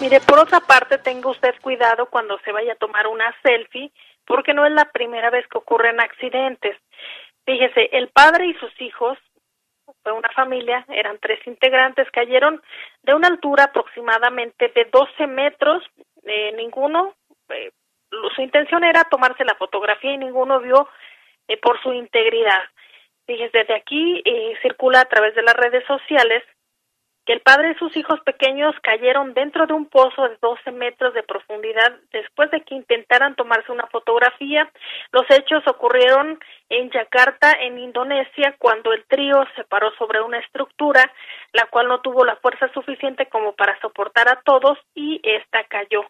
Mire, 0.00 0.20
por 0.20 0.38
otra 0.38 0.60
parte, 0.60 0.98
tenga 0.98 1.30
usted 1.30 1.54
cuidado 1.60 2.08
cuando 2.08 2.38
se 2.44 2.52
vaya 2.52 2.74
a 2.74 2.76
tomar 2.76 3.08
una 3.08 3.34
selfie 3.42 3.92
porque 4.28 4.52
no 4.52 4.66
es 4.66 4.72
la 4.72 4.84
primera 4.92 5.30
vez 5.30 5.48
que 5.48 5.58
ocurren 5.58 6.00
accidentes. 6.00 6.76
Fíjese, 7.46 7.88
el 7.92 8.08
padre 8.08 8.46
y 8.46 8.54
sus 8.54 8.80
hijos, 8.80 9.18
fue 10.02 10.12
una 10.12 10.28
familia, 10.28 10.84
eran 10.88 11.18
tres 11.18 11.44
integrantes, 11.46 12.10
cayeron 12.12 12.62
de 13.02 13.14
una 13.14 13.28
altura 13.28 13.64
aproximadamente 13.64 14.68
de 14.68 14.84
12 14.92 15.26
metros, 15.26 15.82
eh, 16.24 16.52
ninguno, 16.52 17.14
eh, 17.48 17.70
su 18.36 18.42
intención 18.42 18.84
era 18.84 19.04
tomarse 19.04 19.46
la 19.46 19.54
fotografía 19.54 20.12
y 20.12 20.18
ninguno 20.18 20.60
vio 20.60 20.88
eh, 21.48 21.56
por 21.56 21.80
su 21.82 21.94
integridad. 21.94 22.64
Fíjese, 23.26 23.58
desde 23.58 23.74
aquí 23.74 24.22
circula 24.62 25.00
a 25.00 25.04
través 25.06 25.34
de 25.34 25.42
las 25.42 25.54
redes 25.54 25.84
sociales 25.86 26.42
que 27.28 27.34
el 27.34 27.40
padre 27.42 27.72
y 27.72 27.74
sus 27.74 27.94
hijos 27.94 28.18
pequeños 28.20 28.74
cayeron 28.82 29.34
dentro 29.34 29.66
de 29.66 29.74
un 29.74 29.84
pozo 29.84 30.26
de 30.30 30.38
12 30.40 30.72
metros 30.72 31.12
de 31.12 31.22
profundidad 31.22 31.94
después 32.10 32.50
de 32.50 32.62
que 32.62 32.74
intentaran 32.74 33.34
tomarse 33.34 33.70
una 33.70 33.86
fotografía. 33.88 34.66
Los 35.12 35.26
hechos 35.28 35.62
ocurrieron 35.66 36.40
en 36.70 36.90
Yakarta, 36.90 37.52
en 37.52 37.78
Indonesia, 37.78 38.56
cuando 38.58 38.94
el 38.94 39.04
trío 39.04 39.44
se 39.56 39.64
paró 39.64 39.90
sobre 39.98 40.22
una 40.22 40.38
estructura, 40.38 41.12
la 41.52 41.66
cual 41.66 41.88
no 41.88 42.00
tuvo 42.00 42.24
la 42.24 42.36
fuerza 42.36 42.70
suficiente 42.72 43.26
como 43.26 43.52
para 43.52 43.78
soportar 43.80 44.28
a 44.28 44.40
todos 44.42 44.78
y 44.94 45.20
esta 45.22 45.64
cayó. 45.64 46.04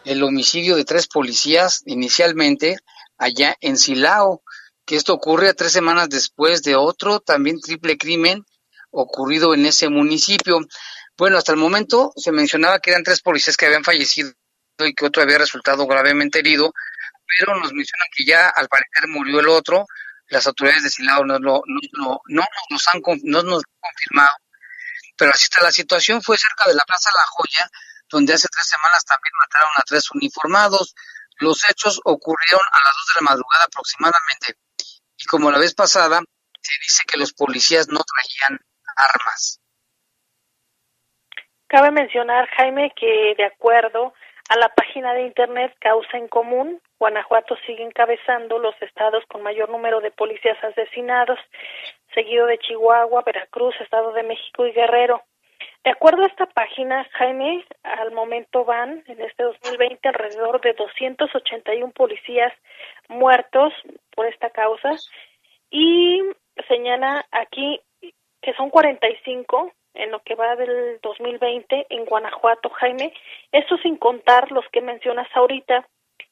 el 0.04 0.20
homicidio 0.24 0.74
de 0.74 0.84
tres 0.84 1.06
policías 1.06 1.84
inicialmente 1.86 2.78
allá 3.18 3.56
en 3.60 3.78
Silao 3.78 4.42
que 4.84 4.96
esto 4.96 5.14
ocurre 5.14 5.48
a 5.48 5.54
tres 5.54 5.70
semanas 5.70 6.08
después 6.08 6.64
de 6.64 6.74
otro 6.74 7.20
también 7.20 7.60
triple 7.60 7.96
crimen 7.96 8.44
ocurrido 8.90 9.54
en 9.54 9.66
ese 9.66 9.88
municipio. 9.88 10.58
Bueno, 11.16 11.38
hasta 11.38 11.52
el 11.52 11.58
momento 11.58 12.12
se 12.16 12.32
mencionaba 12.32 12.80
que 12.80 12.90
eran 12.90 13.04
tres 13.04 13.20
policías 13.20 13.56
que 13.56 13.66
habían 13.66 13.84
fallecido 13.84 14.32
y 14.80 14.92
que 14.92 15.06
otro 15.06 15.22
había 15.22 15.38
resultado 15.38 15.86
gravemente 15.86 16.40
herido, 16.40 16.74
pero 17.38 17.54
nos 17.54 17.72
mencionan 17.72 18.08
que 18.16 18.24
ya 18.24 18.48
al 18.48 18.66
parecer 18.66 19.06
murió 19.06 19.38
el 19.38 19.48
otro. 19.50 19.86
Las 20.30 20.48
autoridades 20.48 20.82
de 20.82 20.90
Silao 20.90 21.24
no, 21.24 21.38
no, 21.38 21.62
no, 21.92 22.20
no 22.26 22.44
nos 22.70 22.88
han 22.88 23.00
no 23.22 23.42
nos 23.44 23.62
han 23.62 23.80
confirmado, 23.80 24.34
pero 25.18 25.32
así 25.32 25.44
está 25.44 25.62
la 25.62 25.72
situación. 25.72 26.22
Fue 26.22 26.38
cerca 26.38 26.68
de 26.68 26.74
la 26.74 26.84
Plaza 26.84 27.10
La 27.14 27.26
Joya, 27.26 27.68
donde 28.08 28.32
hace 28.32 28.48
tres 28.48 28.66
semanas 28.66 29.04
también 29.04 29.32
mataron 29.40 29.72
a 29.76 29.82
tres 29.82 30.10
uniformados. 30.12 30.94
Los 31.40 31.68
hechos 31.68 32.00
ocurrieron 32.04 32.62
a 32.72 32.78
las 32.78 32.94
dos 32.94 33.06
de 33.14 33.20
la 33.20 33.30
madrugada 33.30 33.64
aproximadamente 33.64 34.56
y 35.18 35.26
como 35.26 35.50
la 35.50 35.58
vez 35.58 35.74
pasada, 35.74 36.20
se 36.60 36.72
dice 36.80 37.02
que 37.06 37.18
los 37.18 37.32
policías 37.32 37.88
no 37.88 38.00
traían 38.00 38.60
armas. 38.96 39.60
Cabe 41.66 41.90
mencionar, 41.90 42.48
Jaime, 42.56 42.92
que 42.96 43.34
de 43.36 43.44
acuerdo 43.44 44.14
a 44.48 44.56
la 44.56 44.68
página 44.70 45.12
de 45.12 45.22
Internet 45.22 45.74
Causa 45.80 46.16
en 46.16 46.28
Común, 46.28 46.80
Guanajuato 46.98 47.56
sigue 47.66 47.82
encabezando 47.82 48.58
los 48.58 48.74
estados 48.80 49.22
con 49.28 49.42
mayor 49.42 49.68
número 49.68 50.00
de 50.00 50.10
policías 50.10 50.56
asesinados, 50.64 51.38
seguido 52.18 52.46
de 52.46 52.58
Chihuahua, 52.58 53.22
Veracruz, 53.24 53.76
Estado 53.80 54.12
de 54.12 54.24
México 54.24 54.66
y 54.66 54.72
Guerrero. 54.72 55.22
De 55.84 55.90
acuerdo 55.90 56.24
a 56.24 56.26
esta 56.26 56.46
página, 56.46 57.06
Jaime, 57.12 57.64
al 57.84 58.10
momento 58.10 58.64
van 58.64 59.04
en 59.06 59.20
este 59.20 59.44
2020 59.44 60.08
alrededor 60.08 60.60
de 60.60 60.72
281 60.72 61.92
policías 61.92 62.52
muertos 63.08 63.72
por 64.16 64.26
esta 64.26 64.50
causa 64.50 64.96
y 65.70 66.20
señala 66.66 67.24
aquí 67.30 67.80
que 68.42 68.52
son 68.54 68.70
45 68.70 69.70
en 69.94 70.10
lo 70.10 70.18
que 70.20 70.34
va 70.34 70.56
del 70.56 70.98
2020 71.00 71.86
en 71.88 72.04
Guanajuato, 72.04 72.68
Jaime. 72.70 73.12
Esto 73.52 73.76
sin 73.78 73.96
contar 73.96 74.50
los 74.50 74.64
que 74.72 74.80
mencionas 74.80 75.28
ahorita, 75.34 75.86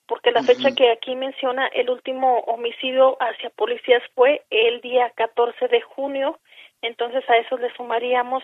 porque 0.07 0.31
la 0.31 0.43
fecha 0.43 0.73
que 0.73 0.91
aquí 0.91 1.15
menciona 1.15 1.67
el 1.69 1.91
último 1.91 2.41
homicidio 2.41 3.17
hacia 3.21 3.51
policías 3.51 4.03
fue 4.15 4.45
el 4.51 4.81
día 4.81 5.13
14 5.17 5.69
de 5.69 5.81
junio, 5.81 6.39
entonces 6.83 7.25
a 7.29 7.37
eso 7.37 7.57
le 7.59 7.75
sumaríamos 7.75 8.43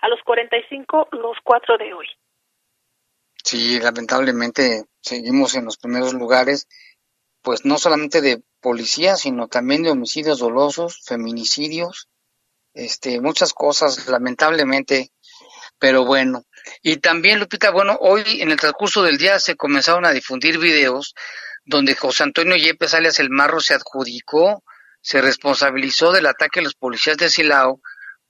a 0.00 0.08
los 0.08 0.20
45 0.22 1.08
los 1.12 1.36
cuatro 1.44 1.78
de 1.78 1.92
hoy. 1.92 2.06
Sí, 3.44 3.80
lamentablemente 3.80 4.84
seguimos 5.00 5.54
en 5.54 5.64
los 5.64 5.78
primeros 5.78 6.12
lugares, 6.14 6.68
pues 7.42 7.64
no 7.64 7.78
solamente 7.78 8.20
de 8.20 8.42
policías, 8.60 9.20
sino 9.20 9.48
también 9.48 9.82
de 9.82 9.90
homicidios 9.90 10.40
dolosos, 10.40 11.02
feminicidios, 11.04 12.08
este, 12.74 13.20
muchas 13.20 13.54
cosas, 13.54 14.08
lamentablemente, 14.08 15.10
pero 15.78 16.04
bueno. 16.04 16.42
Y 16.82 16.96
también, 16.98 17.38
Lupita, 17.38 17.70
bueno, 17.70 17.96
hoy 18.00 18.22
en 18.40 18.50
el 18.50 18.58
transcurso 18.58 19.02
del 19.02 19.18
día 19.18 19.38
se 19.38 19.56
comenzaron 19.56 20.04
a 20.04 20.12
difundir 20.12 20.58
videos 20.58 21.14
donde 21.64 21.94
José 21.94 22.22
Antonio 22.22 22.56
Yepes, 22.56 22.94
alias 22.94 23.18
El 23.18 23.30
Marro, 23.30 23.60
se 23.60 23.74
adjudicó, 23.74 24.64
se 25.00 25.20
responsabilizó 25.20 26.12
del 26.12 26.26
ataque 26.26 26.60
a 26.60 26.62
los 26.62 26.74
policías 26.74 27.16
de 27.16 27.28
Silao 27.28 27.80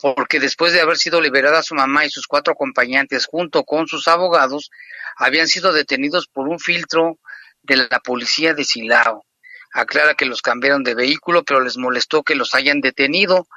porque 0.00 0.38
después 0.38 0.72
de 0.72 0.80
haber 0.80 0.96
sido 0.96 1.20
liberada 1.20 1.62
su 1.62 1.74
mamá 1.74 2.04
y 2.04 2.10
sus 2.10 2.26
cuatro 2.26 2.52
acompañantes 2.52 3.26
junto 3.26 3.64
con 3.64 3.88
sus 3.88 4.06
abogados, 4.06 4.70
habían 5.16 5.48
sido 5.48 5.72
detenidos 5.72 6.28
por 6.28 6.48
un 6.48 6.60
filtro 6.60 7.18
de 7.62 7.76
la 7.76 8.00
policía 8.00 8.54
de 8.54 8.64
Silao. 8.64 9.24
Aclara 9.72 10.14
que 10.14 10.24
los 10.24 10.40
cambiaron 10.40 10.84
de 10.84 10.94
vehículo, 10.94 11.44
pero 11.44 11.60
les 11.60 11.76
molestó 11.76 12.22
que 12.22 12.36
los 12.36 12.54
hayan 12.54 12.80
detenido. 12.80 13.48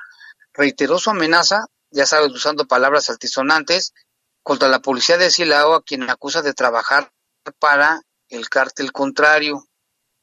Reiteró 0.54 0.98
su 0.98 1.12
amenaza, 1.12 1.65
ya 1.91 2.06
sabes, 2.06 2.32
usando 2.32 2.65
palabras 2.65 3.10
altisonantes, 3.10 3.94
contra 4.43 4.67
la 4.67 4.82
policía 4.82 5.17
de 5.17 5.30
Silao, 5.30 5.73
a 5.73 5.84
quien 5.84 6.10
acusa 6.10 6.41
de 6.41 6.54
trabajar 6.54 7.12
para 7.60 8.01
el 8.30 8.49
cártel 8.49 8.91
contrario. 8.91 9.67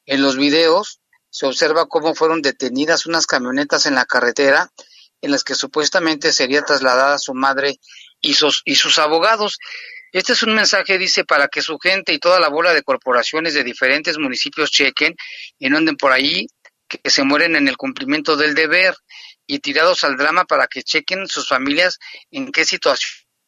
En 0.06 0.22
los 0.22 0.36
videos 0.36 1.00
se 1.30 1.46
observa 1.46 1.86
cómo 1.86 2.14
fueron 2.14 2.42
detenidas 2.42 3.06
unas 3.06 3.26
camionetas 3.26 3.86
en 3.86 3.94
la 3.94 4.06
carretera 4.06 4.70
en 5.20 5.30
las 5.30 5.44
que 5.44 5.54
supuestamente 5.54 6.32
sería 6.32 6.62
trasladada 6.62 7.18
su 7.18 7.34
madre 7.34 7.78
y 8.20 8.34
sus, 8.34 8.62
y 8.64 8.76
sus 8.76 8.98
abogados. 8.98 9.58
Este 10.12 10.32
es 10.32 10.42
un 10.42 10.54
mensaje, 10.54 10.96
dice, 10.96 11.24
para 11.24 11.48
que 11.48 11.60
su 11.60 11.78
gente 11.78 12.12
y 12.12 12.18
toda 12.18 12.40
la 12.40 12.48
bola 12.48 12.72
de 12.72 12.82
corporaciones 12.82 13.54
de 13.54 13.64
diferentes 13.64 14.18
municipios 14.18 14.70
chequen 14.70 15.14
y 15.58 15.68
no 15.68 15.78
anden 15.78 15.96
por 15.96 16.12
ahí, 16.12 16.46
que 16.88 17.10
se 17.10 17.24
mueren 17.24 17.56
en 17.56 17.68
el 17.68 17.76
cumplimiento 17.76 18.36
del 18.36 18.54
deber 18.54 18.94
y 19.46 19.58
tirados 19.58 20.04
al 20.04 20.16
drama 20.16 20.44
para 20.44 20.66
que 20.66 20.82
chequen 20.82 21.26
sus 21.26 21.48
familias 21.48 21.98
en 22.30 22.50
qué 22.50 22.64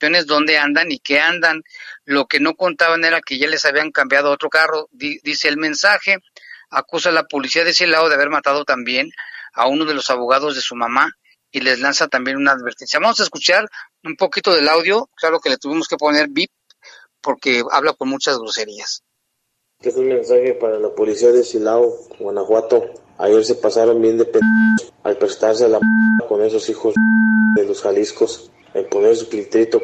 situaciones, 0.00 0.26
dónde 0.26 0.58
andan 0.58 0.90
y 0.90 0.98
qué 0.98 1.20
andan. 1.20 1.62
Lo 2.04 2.26
que 2.26 2.40
no 2.40 2.54
contaban 2.54 3.04
era 3.04 3.20
que 3.20 3.38
ya 3.38 3.46
les 3.46 3.64
habían 3.64 3.90
cambiado 3.90 4.30
otro 4.30 4.48
carro, 4.48 4.88
dice 4.92 5.48
el 5.48 5.58
mensaje. 5.58 6.18
Acusa 6.70 7.10
a 7.10 7.12
la 7.12 7.24
policía 7.24 7.64
de 7.64 7.70
ese 7.70 7.86
lado 7.86 8.08
de 8.08 8.14
haber 8.14 8.30
matado 8.30 8.64
también 8.64 9.10
a 9.52 9.66
uno 9.66 9.84
de 9.84 9.94
los 9.94 10.08
abogados 10.08 10.54
de 10.54 10.60
su 10.60 10.76
mamá 10.76 11.12
y 11.50 11.60
les 11.60 11.80
lanza 11.80 12.08
también 12.08 12.36
una 12.36 12.52
advertencia. 12.52 13.00
Vamos 13.00 13.18
a 13.20 13.24
escuchar 13.24 13.68
un 14.04 14.16
poquito 14.16 14.54
del 14.54 14.68
audio, 14.68 15.10
claro 15.16 15.40
que 15.40 15.50
le 15.50 15.58
tuvimos 15.58 15.88
que 15.88 15.96
poner 15.96 16.28
VIP 16.28 16.50
porque 17.20 17.62
habla 17.72 17.92
con 17.92 18.08
muchas 18.08 18.38
groserías. 18.38 19.02
Este 19.78 19.90
es 19.90 19.96
un 19.96 20.08
mensaje 20.08 20.54
para 20.54 20.78
la 20.78 20.90
policía 20.90 21.32
de 21.32 21.42
Silao, 21.42 21.92
Guanajuato. 22.18 22.92
Ayer 23.18 23.44
se 23.44 23.56
pasaron 23.56 24.00
bien 24.00 24.16
de 24.16 24.26
p 24.26 24.38
al 25.02 25.16
prestarse 25.16 25.64
a 25.64 25.68
la 25.68 25.80
con 26.28 26.42
esos 26.42 26.68
hijos 26.68 26.94
de 27.54 27.64
los 27.64 27.82
Jaliscos, 27.82 28.50
en 28.74 28.88
poner 28.88 29.16
su 29.16 29.26
filtrito 29.26 29.80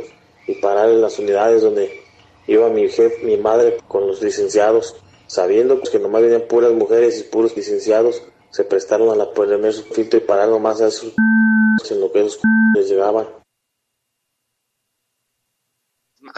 y 0.46 0.54
parar 0.60 0.90
en 0.90 1.00
las 1.00 1.18
unidades 1.18 1.62
donde 1.62 2.04
iba 2.46 2.68
mi 2.68 2.88
jefe, 2.88 3.24
mi 3.24 3.36
madre 3.36 3.78
con 3.88 4.06
los 4.06 4.22
licenciados, 4.22 4.96
sabiendo 5.26 5.80
que 5.80 5.98
nomás 5.98 6.22
venían 6.22 6.46
puras 6.48 6.72
mujeres 6.72 7.18
y 7.18 7.24
puros 7.24 7.56
licenciados, 7.56 8.22
se 8.50 8.64
prestaron 8.64 9.10
a 9.10 9.16
la 9.16 9.32
poner 9.32 9.72
su 9.72 9.82
filtro 9.84 10.18
y 10.18 10.22
parar 10.22 10.48
nomás 10.48 10.80
a 10.80 10.88
esos 10.88 11.12
en 11.90 12.00
lo 12.00 12.12
que 12.12 12.24
esos 12.24 12.40
les 12.74 12.88
llegaban. 12.88 13.28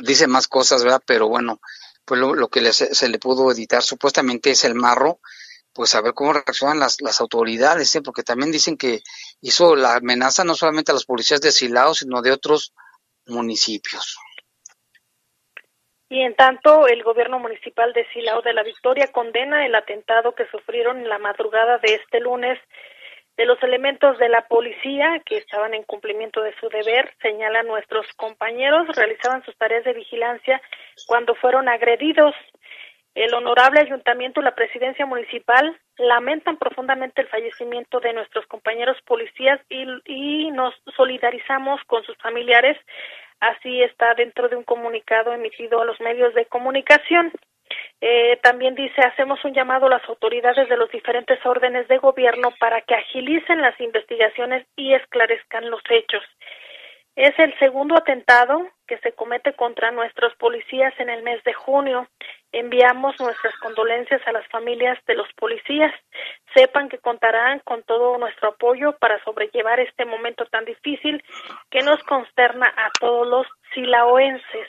Dice 0.03 0.27
más 0.27 0.49
cosas, 0.49 0.85
¿verdad? 0.85 1.03
Pero 1.07 1.29
bueno, 1.29 1.61
pues 2.05 2.21
lo, 2.21 2.49
que 2.49 2.73
se 2.73 3.09
le 3.09 3.19
pudo 3.19 3.51
editar 3.53 3.83
supuestamente 3.83 4.51
es 4.51 4.65
el 4.65 4.75
marro, 4.75 5.21
pues 5.73 5.95
a 5.95 6.01
ver 6.01 6.15
cómo 6.15 6.33
reaccionan 6.33 6.81
las, 6.81 7.01
las 7.01 7.21
autoridades, 7.21 7.95
¿eh? 7.95 8.03
porque 8.03 8.23
también 8.23 8.51
dicen 8.51 8.77
que 8.77 9.03
hizo 9.41 9.77
la 9.77 9.97
amenaza 9.97 10.45
no 10.45 10.55
solamente 10.55 10.93
a 10.93 10.95
los 10.95 11.07
policías 11.07 11.41
de 11.41 11.53
Silao, 11.53 11.95
sino 11.95 12.23
de 12.23 12.33
otros 12.33 12.75
municipios. 13.27 14.19
Y 16.11 16.23
en 16.23 16.35
tanto, 16.35 16.87
el 16.87 17.03
gobierno 17.03 17.39
municipal 17.39 17.93
de 17.93 18.07
Silao 18.13 18.41
de 18.41 18.55
la 18.55 18.63
Victoria 18.63 19.13
condena 19.13 19.67
el 19.67 19.75
atentado 19.75 20.35
que 20.35 20.47
sufrieron 20.47 20.99
en 20.99 21.09
la 21.09 21.19
madrugada 21.19 21.79
de 21.79 21.95
este 21.97 22.21
lunes 22.21 22.59
de 23.37 23.47
los 23.47 23.63
elementos 23.63 24.19
de 24.19 24.29
la 24.29 24.49
policía 24.49 25.23
que 25.25 25.37
estaban 25.37 25.73
en 25.73 25.85
cumplimiento 25.85 26.43
de 26.43 26.53
su 26.59 26.69
deber, 26.71 27.15
señalan 27.23 27.69
nuestros 27.69 28.05
compañeros, 28.17 28.89
realizaban 28.97 29.45
sus 29.45 29.57
tareas 29.57 29.85
de 29.85 29.93
vigilancia 29.93 30.61
cuando 31.07 31.37
fueron 31.37 31.69
agredidos. 31.69 32.35
El 33.19 33.35
honorable 33.35 33.81
ayuntamiento 33.81 34.41
y 34.41 34.45
la 34.45 34.55
presidencia 34.55 35.05
municipal 35.05 35.77
lamentan 35.97 36.57
profundamente 36.57 37.21
el 37.21 37.27
fallecimiento 37.27 37.99
de 37.99 38.13
nuestros 38.13 38.47
compañeros 38.47 38.97
policías 39.05 39.61
y, 39.69 40.53
nos 40.53 40.73
solidarizamos 40.95 41.83
con 41.89 42.05
sus 42.05 42.17
familiares. 42.19 42.79
Así 43.41 43.83
está 43.83 44.15
dentro 44.15 44.49
de 44.49 44.55
un 44.55 44.63
comunicado 44.63 45.33
emitido 45.33 45.83
a 45.83 45.85
los 45.85 46.01
medios 46.01 46.33
de 46.35 46.47
comunicación. 46.47 47.33
Eh, 48.01 48.39
también 48.41 48.77
dice, 48.77 49.01
hacemos 49.01 49.45
un 49.45 49.53
llamado 49.53 49.87
a 49.87 49.99
las 49.99 50.09
autoridades 50.09 50.69
de 50.69 50.77
los 50.77 50.89
diferentes 50.93 51.45
órdenes 51.45 51.89
de 51.89 51.99
gobierno 51.99 52.53
para 52.61 52.83
que 52.83 52.95
agilicen 52.95 53.61
las 53.61 53.81
investigaciones 53.81 54.65
y 54.77 54.95
esclarezcan 54.95 55.69
los 55.71 55.83
hechos. 55.91 56.23
Es 57.17 57.37
el 57.41 57.53
segundo 57.59 57.97
atentado 57.97 58.65
que 58.87 58.97
se 58.99 59.11
comete 59.11 59.55
contra 59.55 59.91
nuestros 59.91 60.37
policías 60.37 60.95
en 61.01 61.11
el 61.11 61.25
mes 61.25 61.43
de 61.43 61.53
junio. 61.53 62.07
Enviamos 62.53 63.15
nuestras 63.21 63.55
condolencias 63.59 64.23
a 64.27 64.33
las 64.33 64.47
familias 64.49 64.99
de 65.07 65.15
los 65.15 65.31
policías. 65.35 65.93
Sepan 66.55 66.89
que 66.89 66.99
contarán 66.99 67.61
con 67.61 67.83
todo 67.83 68.17
nuestro 68.17 68.51
apoyo 68.51 68.97
para 68.99 69.23
sobrellevar 69.25 69.81
este 69.81 70.07
momento 70.07 70.47
tan 70.47 70.65
difícil 70.65 71.23
que 71.71 71.83
nos 71.83 72.03
consterna 72.05 72.67
a 72.69 72.91
todos 72.99 73.27
los 73.27 73.47
silaoenses. 73.75 74.69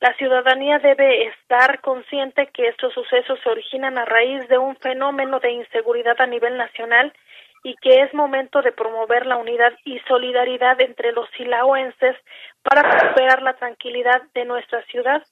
La 0.00 0.14
ciudadanía 0.14 0.78
debe 0.78 1.28
estar 1.28 1.80
consciente 1.80 2.48
que 2.52 2.68
estos 2.68 2.92
sucesos 2.92 3.38
se 3.42 3.48
originan 3.48 3.96
a 3.96 4.04
raíz 4.04 4.46
de 4.48 4.58
un 4.58 4.76
fenómeno 4.76 5.38
de 5.40 5.52
inseguridad 5.52 6.20
a 6.20 6.26
nivel 6.26 6.56
nacional 6.56 7.14
y 7.62 7.74
que 7.76 8.02
es 8.02 8.12
momento 8.12 8.62
de 8.62 8.72
promover 8.72 9.26
la 9.26 9.36
unidad 9.36 9.72
y 9.84 9.98
solidaridad 10.00 10.80
entre 10.80 11.12
los 11.12 11.28
silaoenses 11.30 12.16
para 12.62 12.82
recuperar 12.82 13.42
la 13.42 13.54
tranquilidad 13.54 14.22
de 14.34 14.44
nuestra 14.44 14.82
ciudad. 14.86 15.22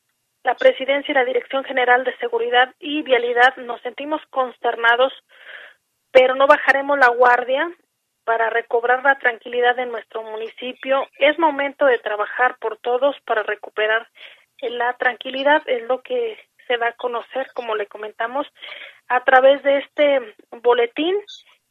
La 0.44 0.54
Presidencia 0.54 1.10
y 1.10 1.14
la 1.14 1.24
Dirección 1.24 1.64
General 1.64 2.04
de 2.04 2.16
Seguridad 2.18 2.72
y 2.78 3.02
Vialidad 3.02 3.56
nos 3.56 3.80
sentimos 3.80 4.20
consternados, 4.30 5.12
pero 6.12 6.34
no 6.36 6.46
bajaremos 6.46 6.98
la 6.98 7.08
guardia 7.08 7.70
para 8.24 8.48
recobrar 8.50 9.02
la 9.02 9.18
tranquilidad 9.18 9.74
de 9.74 9.86
nuestro 9.86 10.22
municipio. 10.22 11.08
Es 11.18 11.38
momento 11.38 11.84
de 11.86 11.98
trabajar 11.98 12.56
por 12.58 12.78
todos 12.78 13.16
para 13.26 13.42
recuperar 13.42 14.06
la 14.70 14.92
tranquilidad 14.94 15.62
es 15.66 15.82
lo 15.84 16.02
que 16.02 16.38
se 16.66 16.76
va 16.76 16.88
a 16.88 16.92
conocer, 16.92 17.50
como 17.54 17.74
le 17.74 17.86
comentamos, 17.86 18.46
a 19.08 19.22
través 19.24 19.62
de 19.62 19.78
este 19.78 20.34
boletín 20.62 21.16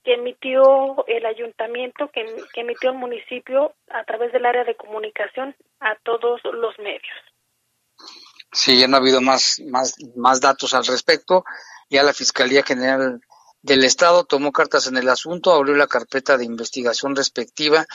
que 0.03 0.15
emitió 0.15 1.05
el 1.07 1.25
ayuntamiento, 1.25 2.09
que, 2.09 2.25
emitió 2.55 2.91
el 2.91 2.97
municipio 2.97 3.73
a 3.89 4.03
través 4.03 4.31
del 4.33 4.45
área 4.45 4.63
de 4.63 4.75
comunicación 4.75 5.55
a 5.79 5.95
todos 6.03 6.43
los 6.43 6.77
medios. 6.77 7.32
Sí, 8.53 8.79
ya 8.79 8.87
no 8.87 8.97
ha 8.97 8.99
habido 8.99 9.19
más, 9.19 9.59
más, 9.65 9.95
más 10.15 10.39
datos 10.39 10.73
al 10.75 10.85
respecto. 10.85 11.43
Ya 11.89 12.03
la 12.03 12.13
Fiscalía 12.13 12.63
General 12.63 13.19
del 13.63 13.83
Estado 13.83 14.25
tomó 14.25 14.51
cartas 14.51 14.87
en 14.87 14.97
el 14.97 15.09
asunto, 15.09 15.53
abrió 15.53 15.75
la 15.75 15.87
carpeta 15.87 16.37
de 16.37 16.45
investigación 16.45 17.15
respectiva 17.15 17.85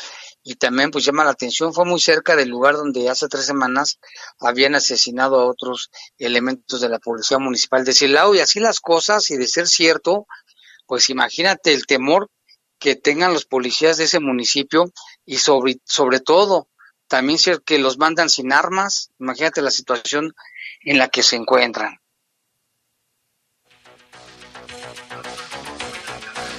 y 0.42 0.56
también 0.56 0.90
pues 0.90 1.04
llama 1.04 1.24
la 1.24 1.30
atención, 1.30 1.74
fue 1.74 1.84
muy 1.84 2.00
cerca 2.00 2.34
del 2.34 2.48
lugar 2.48 2.74
donde 2.74 3.08
hace 3.10 3.28
tres 3.28 3.44
semanas 3.44 4.00
habían 4.40 4.74
asesinado 4.74 5.38
a 5.38 5.44
otros 5.46 5.90
elementos 6.16 6.80
de 6.80 6.88
la 6.88 6.98
Policía 6.98 7.38
Municipal 7.38 7.84
de 7.84 7.92
Silao 7.92 8.34
y 8.34 8.40
así 8.40 8.60
las 8.60 8.80
cosas 8.80 9.30
y 9.30 9.36
de 9.36 9.46
ser 9.46 9.68
cierto, 9.68 10.26
pues 10.86 11.10
imagínate 11.10 11.74
el 11.74 11.86
temor 11.86 12.30
que 12.78 12.96
tengan 12.96 13.34
los 13.34 13.44
policías 13.44 13.98
de 13.98 14.04
ese 14.04 14.20
municipio 14.20 14.90
y 15.26 15.36
sobre, 15.36 15.80
sobre 15.84 16.20
todo 16.20 16.68
también 17.08 17.38
ser 17.38 17.62
que 17.64 17.78
los 17.78 17.98
mandan 17.98 18.28
sin 18.28 18.52
armas, 18.52 19.10
imagínate 19.18 19.62
la 19.62 19.70
situación 19.70 20.34
en 20.82 20.98
la 20.98 21.08
que 21.08 21.22
se 21.22 21.36
encuentran. 21.36 21.98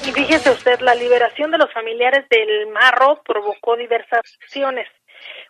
Y 0.05 0.12
fíjese 0.12 0.49
usted, 0.49 0.79
la 0.79 0.95
liberación 0.95 1.51
de 1.51 1.57
los 1.57 1.71
familiares 1.71 2.27
del 2.29 2.67
Marro 2.67 3.21
provocó 3.23 3.75
diversas 3.77 4.21
acciones. 4.41 4.88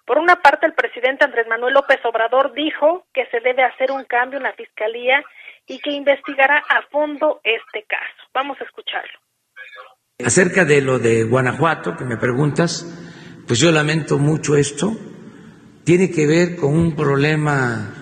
Por 0.06 0.18
una 0.18 0.42
parte, 0.42 0.66
el 0.66 0.74
presidente 0.74 1.24
Andrés 1.24 1.48
Manuel 1.48 1.76
López 1.76 2.00
Obrador 2.04 2.54
dijo 2.54 3.06
que 3.14 3.26
se 3.28 3.40
debe 3.40 3.64
hacer 3.64 3.92
un 3.92 4.04
cambio 4.06 4.38
en 4.38 4.44
la 4.44 4.54
fiscalía 4.54 5.24
y 5.68 5.80
que 5.80 5.92
investigará 5.92 6.64
a 6.68 6.82
fondo 6.90 7.40
este 7.44 7.84
caso. 7.84 8.28
Vamos 8.34 8.60
a 8.60 8.64
escucharlo. 8.64 9.20
Acerca 10.26 10.66
de 10.66 10.82
lo 10.82 11.00
de 11.00 11.24
Guanajuato, 11.24 11.96
que 11.96 12.04
me 12.04 12.18
preguntas, 12.18 12.84
pues 13.50 13.60
yo 13.60 13.72
lamento 13.72 14.20
mucho 14.20 14.56
esto. 14.56 14.96
Tiene 15.84 16.12
que 16.12 16.28
ver 16.28 16.56
con 16.56 16.78
un 16.78 16.96
problema 16.96 17.96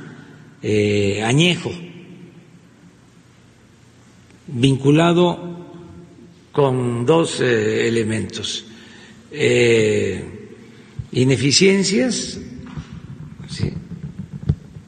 eh, 0.61 1.23
añejo, 1.23 1.71
vinculado 4.47 5.71
con 6.51 7.05
dos 7.05 7.39
eh, 7.39 7.87
elementos. 7.87 8.65
Eh, 9.31 10.21
ineficiencias 11.13 12.41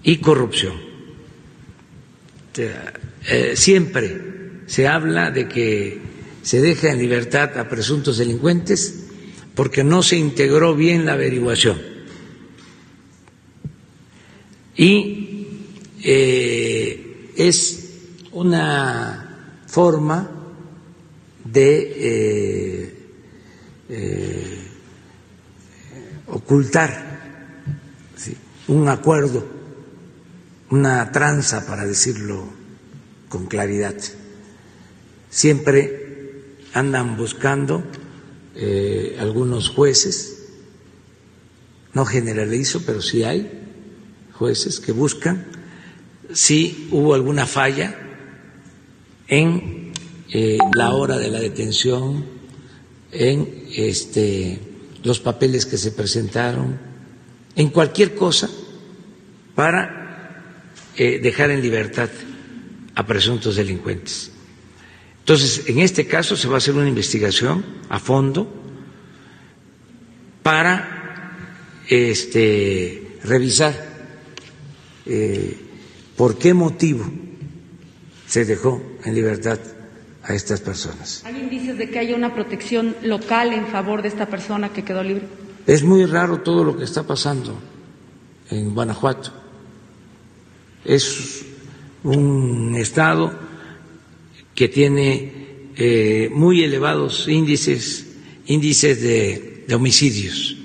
y 0.04 0.18
corrupción. 0.18 0.74
Siempre 3.54 4.22
se 4.66 4.90
habla 4.90 5.32
de 5.32 5.48
que 5.48 6.02
se 6.42 6.60
deja 6.60 6.92
en 6.92 6.98
libertad 6.98 7.58
a 7.58 7.70
presuntos 7.70 8.18
delincuentes 8.18 8.99
porque 9.60 9.84
no 9.84 10.02
se 10.04 10.16
integró 10.16 10.74
bien 10.74 11.06
la 11.06 11.12
averiguación. 11.16 11.78
Y 14.78 15.48
es 17.36 17.90
una 18.32 19.66
forma 19.68 20.32
de 21.44 21.94
eh, 21.98 22.98
eh, 23.90 24.58
ocultar 26.28 27.20
un 28.70 28.88
acuerdo, 28.88 29.46
una 30.70 31.12
tranza, 31.12 31.68
para 31.68 31.86
decirlo 31.86 32.46
con 33.28 33.48
claridad. 33.48 33.98
Siempre 35.30 36.56
andan 36.74 37.18
buscando 37.18 37.84
eh, 38.62 39.16
algunos 39.20 39.70
jueces, 39.70 40.50
no 41.94 42.06
generalizo, 42.06 42.84
pero 42.86 43.02
sí 43.02 43.24
hay 43.24 43.50
jueces 44.34 44.80
que 44.80 44.92
buscan 44.92 45.46
si 46.34 46.90
hubo 46.92 47.14
alguna 47.14 47.46
falla 47.46 47.96
en 49.28 49.94
eh, 50.30 50.58
la 50.76 50.94
hora 50.94 51.18
de 51.18 51.30
la 51.30 51.40
detención, 51.40 52.26
en 53.12 53.66
este, 53.76 54.60
los 55.04 55.20
papeles 55.20 55.66
que 55.66 55.78
se 55.78 55.92
presentaron, 55.92 56.78
en 57.56 57.70
cualquier 57.70 58.14
cosa 58.14 58.50
para 59.56 60.44
eh, 60.98 61.20
dejar 61.20 61.52
en 61.52 61.62
libertad 61.62 62.10
a 62.96 63.06
presuntos 63.06 63.56
delincuentes. 63.56 64.32
Entonces, 65.30 65.70
en 65.70 65.78
este 65.78 66.08
caso 66.08 66.36
se 66.36 66.48
va 66.48 66.56
a 66.56 66.58
hacer 66.58 66.74
una 66.74 66.88
investigación 66.90 67.64
a 67.88 68.00
fondo 68.00 68.52
para 70.42 71.36
este, 71.88 73.20
revisar 73.24 73.76
eh, 75.06 75.56
por 76.18 76.36
qué 76.40 76.56
motivo 76.56 77.06
se 78.26 78.44
dejó 78.44 78.82
en 79.06 79.14
libertad 79.14 79.60
a 80.24 80.34
estas 80.34 80.62
personas. 80.62 81.22
¿Hay 81.24 81.38
indicios 81.38 81.78
de 81.78 81.92
que 81.92 82.00
haya 82.00 82.16
una 82.16 82.34
protección 82.34 82.96
local 83.04 83.54
en 83.54 83.68
favor 83.68 84.02
de 84.02 84.08
esta 84.08 84.26
persona 84.26 84.70
que 84.70 84.84
quedó 84.84 85.04
libre? 85.04 85.28
Es 85.68 85.84
muy 85.84 86.06
raro 86.08 86.40
todo 86.40 86.64
lo 86.64 86.76
que 86.76 86.86
está 86.86 87.04
pasando 87.04 87.54
en 88.50 88.74
Guanajuato. 88.74 89.32
Es 90.84 91.46
un 92.02 92.74
estado 92.76 93.49
que 94.60 94.68
tiene 94.68 95.72
eh, 95.78 96.30
muy 96.34 96.62
elevados 96.66 97.30
índices, 97.30 98.08
índices 98.46 99.02
de, 99.02 99.74
homicidios. 99.74 100.58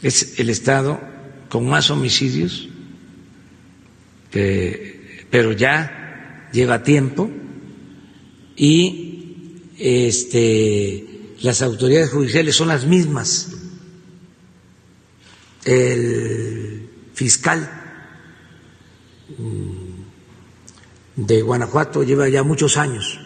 Es 0.00 0.38
el 0.38 0.48
estado 0.48 1.00
con 1.48 1.68
más 1.68 1.90
homicidios, 1.90 2.68
eh, 4.32 5.26
pero 5.28 5.50
ya 5.50 6.48
lleva 6.52 6.84
tiempo 6.84 7.28
y 8.54 9.64
este, 9.76 11.04
las 11.40 11.62
autoridades 11.62 12.10
judiciales 12.10 12.54
son 12.54 12.68
las 12.68 12.86
mismas. 12.86 13.56
El 15.64 16.88
fiscal 17.12 17.68
mm, 19.36 19.81
de 21.16 21.42
Guanajuato 21.42 22.02
lleva 22.02 22.28
ya 22.28 22.42
muchos 22.42 22.76
años. 22.76 23.18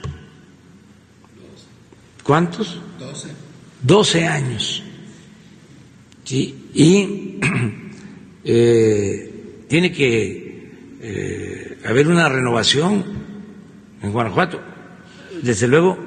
¿Cuántos? 2.22 2.80
Doce. 2.98 3.28
Doce 3.82 4.26
años. 4.26 4.82
Sí, 6.24 6.70
y 6.74 7.38
eh, 8.44 9.64
tiene 9.68 9.92
que 9.92 10.96
eh, 11.00 11.78
haber 11.84 12.08
una 12.08 12.28
renovación 12.28 13.04
en 14.02 14.12
Guanajuato 14.12 14.60
desde 15.42 15.68
luego 15.68 15.98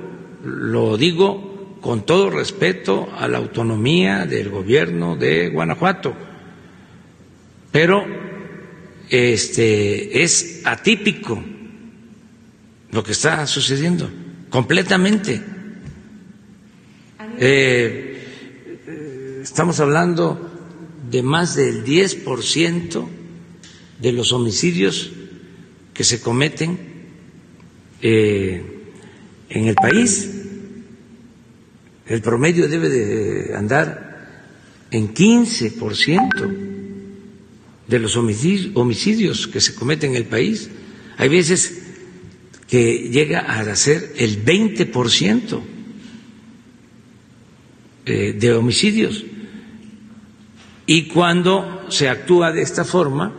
lo 0.43 0.97
digo 0.97 1.77
con 1.81 2.05
todo 2.05 2.29
respeto 2.29 3.09
a 3.17 3.27
la 3.27 3.37
autonomía 3.37 4.25
del 4.25 4.49
gobierno 4.49 5.15
de 5.15 5.49
Guanajuato, 5.49 6.13
pero 7.71 8.05
este 9.09 10.23
es 10.23 10.61
atípico 10.65 11.41
lo 12.91 13.03
que 13.03 13.11
está 13.11 13.45
sucediendo, 13.47 14.09
completamente. 14.49 15.41
Eh, 17.37 19.39
estamos 19.43 19.79
hablando 19.79 20.49
de 21.09 21.23
más 21.23 21.55
del 21.55 21.85
10% 21.85 23.07
de 23.99 24.11
los 24.11 24.33
homicidios 24.33 25.11
que 25.93 26.03
se 26.03 26.19
cometen 26.21 26.77
eh, 28.01 28.63
en 29.49 29.67
el 29.67 29.75
país. 29.75 30.29
El 32.07 32.21
promedio 32.21 32.67
debe 32.67 32.89
de 32.89 33.55
andar 33.55 34.09
en 34.91 35.13
15% 35.13 36.57
de 37.87 37.99
los 37.99 38.17
homicidios 38.17 39.47
que 39.47 39.61
se 39.61 39.75
cometen 39.75 40.11
en 40.11 40.17
el 40.17 40.25
país. 40.25 40.69
Hay 41.17 41.29
veces 41.29 41.78
que 42.69 43.09
llega 43.09 43.39
a 43.39 43.75
ser 43.75 44.13
el 44.17 44.45
20% 44.45 45.59
eh, 48.05 48.33
de 48.37 48.53
homicidios. 48.53 49.25
Y 50.85 51.07
cuando 51.07 51.85
se 51.89 52.09
actúa 52.09 52.51
de 52.51 52.61
esta 52.61 52.85
forma, 52.85 53.33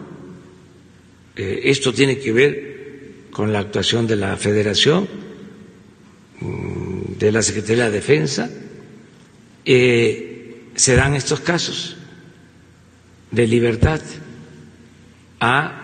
eh, 1.36 1.60
esto 1.64 1.92
tiene 1.92 2.18
que 2.18 2.32
ver 2.32 2.70
con 3.30 3.52
la 3.52 3.60
actuación 3.60 4.06
de 4.08 4.16
la 4.16 4.36
Federación, 4.36 5.08
mm, 6.40 7.18
de 7.18 7.32
la 7.32 7.42
Secretaría 7.42 7.84
de 7.84 7.90
Defensa, 7.92 8.50
eh, 9.64 10.66
se 10.74 10.96
dan 10.96 11.14
estos 11.14 11.38
casos 11.40 11.96
de 13.30 13.46
libertad 13.46 14.00
a 15.38 15.76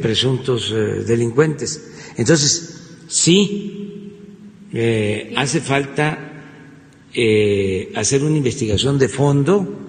presuntos 0.00 0.74
delincuentes. 1.06 1.93
Entonces, 2.16 2.74
sí, 3.08 4.12
eh, 4.72 5.32
hace 5.36 5.60
falta 5.60 6.18
eh, 7.12 7.92
hacer 7.94 8.22
una 8.24 8.36
investigación 8.36 8.98
de 8.98 9.08
fondo 9.08 9.80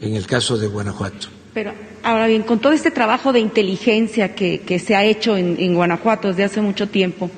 en 0.00 0.14
el 0.14 0.26
caso 0.26 0.56
de 0.58 0.66
Guanajuato. 0.66 1.28
Pero 1.52 1.72
ahora 2.02 2.26
bien, 2.26 2.42
con 2.42 2.58
todo 2.58 2.72
este 2.72 2.90
trabajo 2.90 3.32
de 3.32 3.40
inteligencia 3.40 4.34
que, 4.34 4.82
se 4.84 4.96
ha 4.96 5.04
hecho 5.04 5.36
en, 5.36 5.74
Guanajuato 5.74 6.28
desde 6.28 6.44
hace 6.44 6.60
mucho 6.60 6.88
tiempo, 6.88 7.30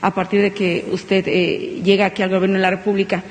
a 0.00 0.14
partir 0.14 0.42
de 0.42 0.52
que 0.52 0.86
usted 0.92 1.24
eh, 1.26 1.80
llega 1.82 2.06
aquí 2.06 2.22
al 2.22 2.30
Gobierno 2.30 2.56
de 2.56 2.62
la 2.62 2.70
República, 2.70 3.24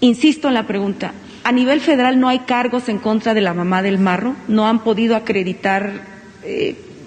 insisto 0.00 0.48
en 0.48 0.54
la 0.54 0.66
pregunta, 0.66 1.12
¿a 1.44 1.52
nivel 1.52 1.80
federal 1.80 2.18
no 2.18 2.28
hay 2.28 2.40
cargos 2.40 2.88
en 2.88 2.98
contra 2.98 3.34
de 3.34 3.40
la 3.40 3.52
mamá 3.52 3.82
del 3.82 3.98
marro? 3.98 4.34
¿No 4.46 4.66
han 4.66 4.82
podido 4.82 5.16
acreditar 5.16 6.18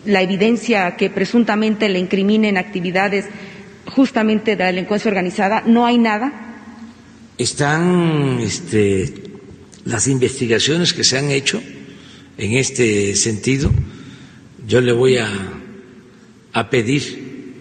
la 0.05 0.21
evidencia 0.21 0.95
que 0.97 1.09
presuntamente 1.09 1.89
le 1.89 1.99
incriminen 1.99 2.57
actividades 2.57 3.25
justamente 3.85 4.51
de 4.55 4.63
la 4.63 4.67
delincuencia 4.67 5.09
organizada, 5.09 5.63
¿no 5.65 5.85
hay 5.85 5.97
nada? 5.97 6.31
Están 7.37 8.39
este, 8.39 9.13
las 9.85 10.07
investigaciones 10.07 10.93
que 10.93 11.03
se 11.03 11.17
han 11.17 11.31
hecho 11.31 11.61
en 12.37 12.53
este 12.53 13.15
sentido. 13.15 13.71
Yo 14.67 14.81
le 14.81 14.91
voy 14.91 15.17
a, 15.17 15.27
a 16.53 16.69
pedir 16.69 17.53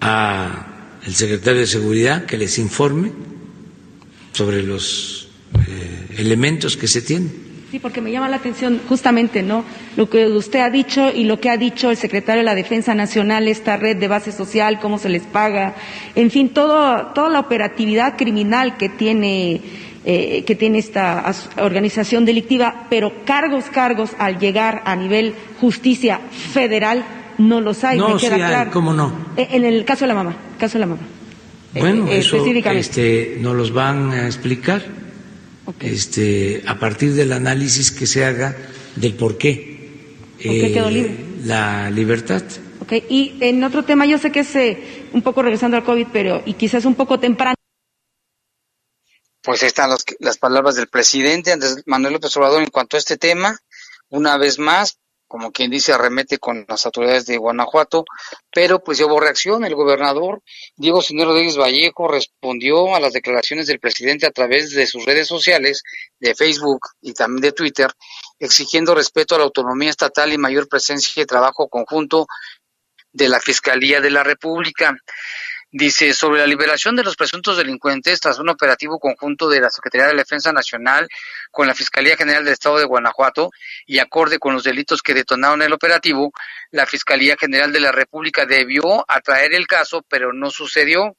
al 0.00 1.14
secretario 1.14 1.60
de 1.60 1.66
Seguridad 1.66 2.26
que 2.26 2.38
les 2.38 2.58
informe 2.58 3.12
sobre 4.32 4.62
los 4.62 5.28
eh, 5.54 6.16
elementos 6.18 6.76
que 6.76 6.86
se 6.88 7.02
tienen. 7.02 7.47
Sí, 7.70 7.78
porque 7.78 8.00
me 8.00 8.10
llama 8.10 8.30
la 8.30 8.36
atención 8.36 8.80
justamente, 8.88 9.42
¿no? 9.42 9.62
Lo 9.94 10.08
que 10.08 10.26
usted 10.26 10.60
ha 10.60 10.70
dicho 10.70 11.10
y 11.14 11.24
lo 11.24 11.38
que 11.38 11.50
ha 11.50 11.58
dicho 11.58 11.90
el 11.90 11.98
secretario 11.98 12.40
de 12.40 12.44
la 12.44 12.54
Defensa 12.54 12.94
Nacional, 12.94 13.46
esta 13.46 13.76
red 13.76 13.98
de 13.98 14.08
base 14.08 14.32
social, 14.32 14.80
cómo 14.80 14.96
se 14.96 15.10
les 15.10 15.24
paga, 15.24 15.74
en 16.14 16.30
fin, 16.30 16.48
todo, 16.48 17.08
toda 17.08 17.28
la 17.28 17.40
operatividad 17.40 18.16
criminal 18.16 18.78
que 18.78 18.88
tiene, 18.88 19.60
eh, 20.06 20.44
que 20.46 20.54
tiene 20.54 20.78
esta 20.78 21.30
organización 21.58 22.24
delictiva, 22.24 22.86
pero 22.88 23.12
cargos, 23.26 23.66
cargos 23.66 24.12
al 24.18 24.38
llegar 24.38 24.80
a 24.86 24.96
nivel 24.96 25.34
justicia 25.60 26.20
federal 26.30 27.04
no 27.36 27.60
los 27.60 27.84
hay. 27.84 27.98
No, 27.98 28.18
sí 28.18 28.28
hay, 28.28 28.68
¿cómo 28.70 28.94
no? 28.94 29.12
Eh, 29.36 29.46
en 29.50 29.66
el 29.66 29.84
caso 29.84 30.06
de 30.06 30.08
la 30.08 30.14
mamá, 30.14 30.34
caso 30.58 30.78
de 30.78 30.80
la 30.80 30.86
mamá. 30.86 31.02
Bueno, 31.74 32.08
eh, 32.08 32.20
eso 32.20 32.42
este, 32.46 33.36
nos 33.40 33.54
los 33.54 33.74
van 33.74 34.10
a 34.12 34.24
explicar 34.24 34.82
este, 35.80 36.62
a 36.66 36.78
partir 36.78 37.14
del 37.14 37.32
análisis 37.32 37.90
que 37.90 38.06
se 38.06 38.24
haga 38.24 38.56
del 38.96 39.14
por 39.14 39.38
qué 39.38 39.78
eh, 40.40 41.16
la 41.44 41.90
libertad. 41.90 42.42
Okay. 42.82 43.04
Y 43.08 43.36
en 43.40 43.62
otro 43.64 43.84
tema, 43.84 44.06
yo 44.06 44.18
sé 44.18 44.32
que 44.32 44.40
es 44.40 44.56
eh, 44.56 45.08
un 45.12 45.22
poco 45.22 45.42
regresando 45.42 45.76
al 45.76 45.84
COVID, 45.84 46.06
pero 46.12 46.42
y 46.46 46.54
quizás 46.54 46.84
un 46.84 46.94
poco 46.94 47.20
temprano. 47.20 47.54
Pues 49.42 49.62
están 49.62 49.90
las 50.20 50.38
palabras 50.38 50.74
del 50.76 50.88
presidente 50.88 51.52
Andrés 51.52 51.82
Manuel 51.86 52.14
López 52.14 52.36
Obrador 52.36 52.62
en 52.62 52.70
cuanto 52.70 52.96
a 52.96 52.98
este 52.98 53.16
tema. 53.16 53.58
Una 54.10 54.36
vez 54.36 54.58
más, 54.58 54.98
como 55.28 55.52
quien 55.52 55.70
dice, 55.70 55.92
arremete 55.92 56.38
con 56.38 56.64
las 56.66 56.86
autoridades 56.86 57.26
de 57.26 57.36
Guanajuato, 57.36 58.04
pero 58.50 58.82
pues 58.82 59.00
hubo 59.02 59.20
reacción. 59.20 59.64
El 59.64 59.74
gobernador 59.74 60.42
Diego 60.76 61.02
Señor 61.02 61.28
Rodríguez 61.28 61.58
Vallejo 61.58 62.08
respondió 62.08 62.94
a 62.94 63.00
las 63.00 63.12
declaraciones 63.12 63.66
del 63.66 63.78
presidente 63.78 64.26
a 64.26 64.30
través 64.30 64.70
de 64.70 64.86
sus 64.86 65.04
redes 65.04 65.28
sociales, 65.28 65.82
de 66.18 66.34
Facebook 66.34 66.80
y 67.02 67.12
también 67.12 67.42
de 67.42 67.52
Twitter, 67.52 67.90
exigiendo 68.38 68.94
respeto 68.94 69.34
a 69.34 69.38
la 69.38 69.44
autonomía 69.44 69.90
estatal 69.90 70.32
y 70.32 70.38
mayor 70.38 70.66
presencia 70.66 71.22
y 71.22 71.26
trabajo 71.26 71.68
conjunto 71.68 72.26
de 73.12 73.28
la 73.28 73.38
Fiscalía 73.38 74.00
de 74.00 74.10
la 74.10 74.24
República. 74.24 74.96
Dice, 75.70 76.14
sobre 76.14 76.40
la 76.40 76.46
liberación 76.46 76.96
de 76.96 77.04
los 77.04 77.14
presuntos 77.14 77.58
delincuentes 77.58 78.20
tras 78.20 78.38
un 78.38 78.48
operativo 78.48 78.98
conjunto 78.98 79.50
de 79.50 79.60
la 79.60 79.68
Secretaría 79.68 80.06
de 80.06 80.14
la 80.14 80.22
Defensa 80.22 80.50
Nacional 80.50 81.06
con 81.50 81.66
la 81.66 81.74
Fiscalía 81.74 82.16
General 82.16 82.44
del 82.44 82.52
Estado 82.52 82.78
de 82.78 82.84
Guanajuato 82.84 83.50
y 83.86 83.98
acorde 83.98 84.38
con 84.38 84.54
los 84.54 84.64
delitos 84.64 85.02
que 85.02 85.14
detonaron 85.14 85.62
el 85.62 85.72
operativo, 85.72 86.32
la 86.70 86.86
Fiscalía 86.86 87.36
General 87.38 87.72
de 87.72 87.80
la 87.80 87.92
República 87.92 88.46
debió 88.46 89.04
atraer 89.08 89.54
el 89.54 89.66
caso, 89.66 90.02
pero 90.08 90.32
no 90.32 90.50
sucedió. 90.50 91.16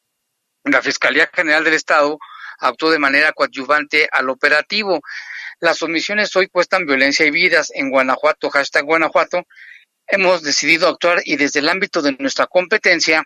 La 0.64 0.82
Fiscalía 0.82 1.30
General 1.34 1.64
del 1.64 1.74
Estado 1.74 2.18
actuó 2.60 2.92
de 2.92 3.00
manera 3.00 3.32
coadyuvante 3.32 4.08
al 4.12 4.30
operativo. 4.30 5.02
Las 5.60 5.82
omisiones 5.82 6.36
hoy 6.36 6.48
cuestan 6.48 6.86
violencia 6.86 7.26
y 7.26 7.32
vidas 7.32 7.72
en 7.74 7.90
Guanajuato, 7.90 8.50
hashtag 8.50 8.86
Guanajuato. 8.86 9.44
Hemos 10.08 10.42
decidido 10.42 10.88
actuar 10.88 11.22
y 11.24 11.36
desde 11.36 11.60
el 11.60 11.70
ámbito 11.70 12.02
de 12.02 12.14
nuestra 12.20 12.48
competencia 12.48 13.24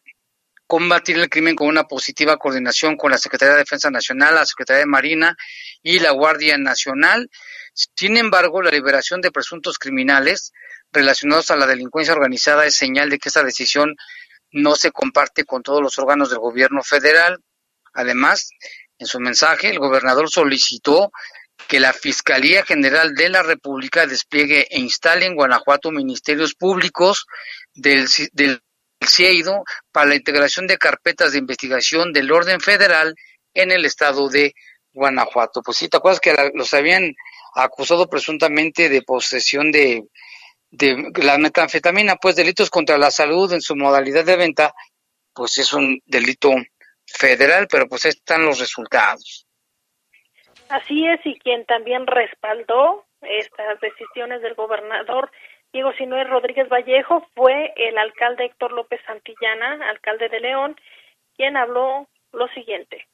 combatir 0.74 1.20
el 1.20 1.30
crimen 1.30 1.56
con 1.56 1.68
una 1.68 1.84
positiva 1.84 2.38
coordinación 2.38 2.98
con 2.98 3.12
la 3.12 3.20
Secretaría 3.20 3.54
de 3.54 3.60
Defensa 3.60 3.92
Nacional, 3.92 4.34
la 4.34 4.44
Secretaría 4.48 4.80
de 4.80 4.88
Marina 4.88 5.38
y 5.84 6.00
la 6.00 6.10
Guardia 6.10 6.58
Nacional. 6.58 7.30
Sin 7.96 8.18
embargo, 8.18 8.60
la 8.64 8.72
liberación 8.72 9.22
de 9.22 9.32
presuntos 9.32 9.78
criminales 9.78 10.52
relacionados 10.92 11.52
a 11.52 11.58
la 11.58 11.68
delincuencia 11.68 12.16
organizada 12.16 12.66
es 12.66 12.76
señal 12.76 13.12
de 13.12 13.20
que 13.20 13.30
esta 13.30 13.44
decisión 13.44 13.96
no 14.50 14.76
se 14.76 14.90
comparte 14.90 15.46
con 15.46 15.62
todos 15.62 15.80
los 15.80 16.00
órganos 16.00 16.32
del 16.32 16.40
gobierno 16.40 16.82
federal. 16.82 17.38
Además, 17.94 18.50
en 18.98 19.06
su 19.06 19.20
mensaje, 19.20 19.70
el 19.70 19.78
gobernador 19.78 20.28
solicitó 20.28 21.12
que 21.68 21.80
la 21.80 21.94
Fiscalía 21.94 22.66
General 22.66 23.14
de 23.14 23.30
la 23.30 23.44
República 23.44 24.08
despliegue 24.08 24.66
e 24.72 24.80
instale 24.80 25.28
en 25.28 25.36
Guanajuato 25.36 25.92
ministerios 25.92 26.56
públicos 26.56 27.28
del, 27.76 28.08
del 28.32 28.64
CIEIDO 29.08 29.64
para 29.92 30.08
la 30.08 30.16
integración 30.16 30.68
de 30.68 30.78
carpetas 30.78 31.32
de 31.32 31.40
investigación 31.40 32.14
del 32.14 32.32
orden 32.32 32.60
federal 32.60 33.16
en 33.54 33.72
el 33.72 33.86
estado 33.86 34.30
de 34.30 34.54
Guanajuato. 34.92 35.62
Pues 35.62 35.78
sí, 35.78 35.90
¿te 35.90 35.98
acuerdas 35.98 36.20
que 36.20 36.36
los 36.54 36.74
habían 36.74 37.14
acusado 37.56 38.10
presuntamente 38.10 38.90
de 38.90 39.02
posesión 39.02 39.72
de, 39.72 40.04
de 40.72 41.12
la 41.24 41.38
metanfetamina? 41.38 42.16
Pues 42.18 42.36
delitos 42.36 42.70
contra 42.70 42.98
la 42.98 43.12
salud 43.12 43.52
en 43.54 43.62
su 43.62 43.76
modalidad 43.76 44.26
de 44.26 44.38
venta, 44.38 44.74
pues 45.34 45.58
es 45.58 45.74
un 45.74 46.02
delito 46.06 46.52
federal, 47.06 47.68
pero 47.70 47.88
pues 47.88 48.06
están 48.06 48.46
los 48.46 48.60
resultados. 48.60 49.48
Así 50.70 51.06
es, 51.06 51.20
y 51.26 51.38
quien 51.40 51.66
también 51.66 52.08
respaldó 52.08 53.06
estas 53.22 53.80
decisiones 53.80 54.42
del 54.42 54.56
gobernador 54.56 55.32
Diego 55.74 55.92
Sinué 55.98 56.24
Rodríguez 56.26 56.70
Vallejo 56.70 57.26
fue 57.34 57.74
el 57.76 57.98
alcalde 57.98 58.46
Héctor 58.46 58.74
López 58.74 59.02
Santillana, 59.08 59.90
alcalde 59.90 60.30
de 60.30 60.40
León, 60.40 60.76
quien 61.36 61.58
habló 61.58 62.08
lo 62.32 62.48
siguiente. 62.50 63.08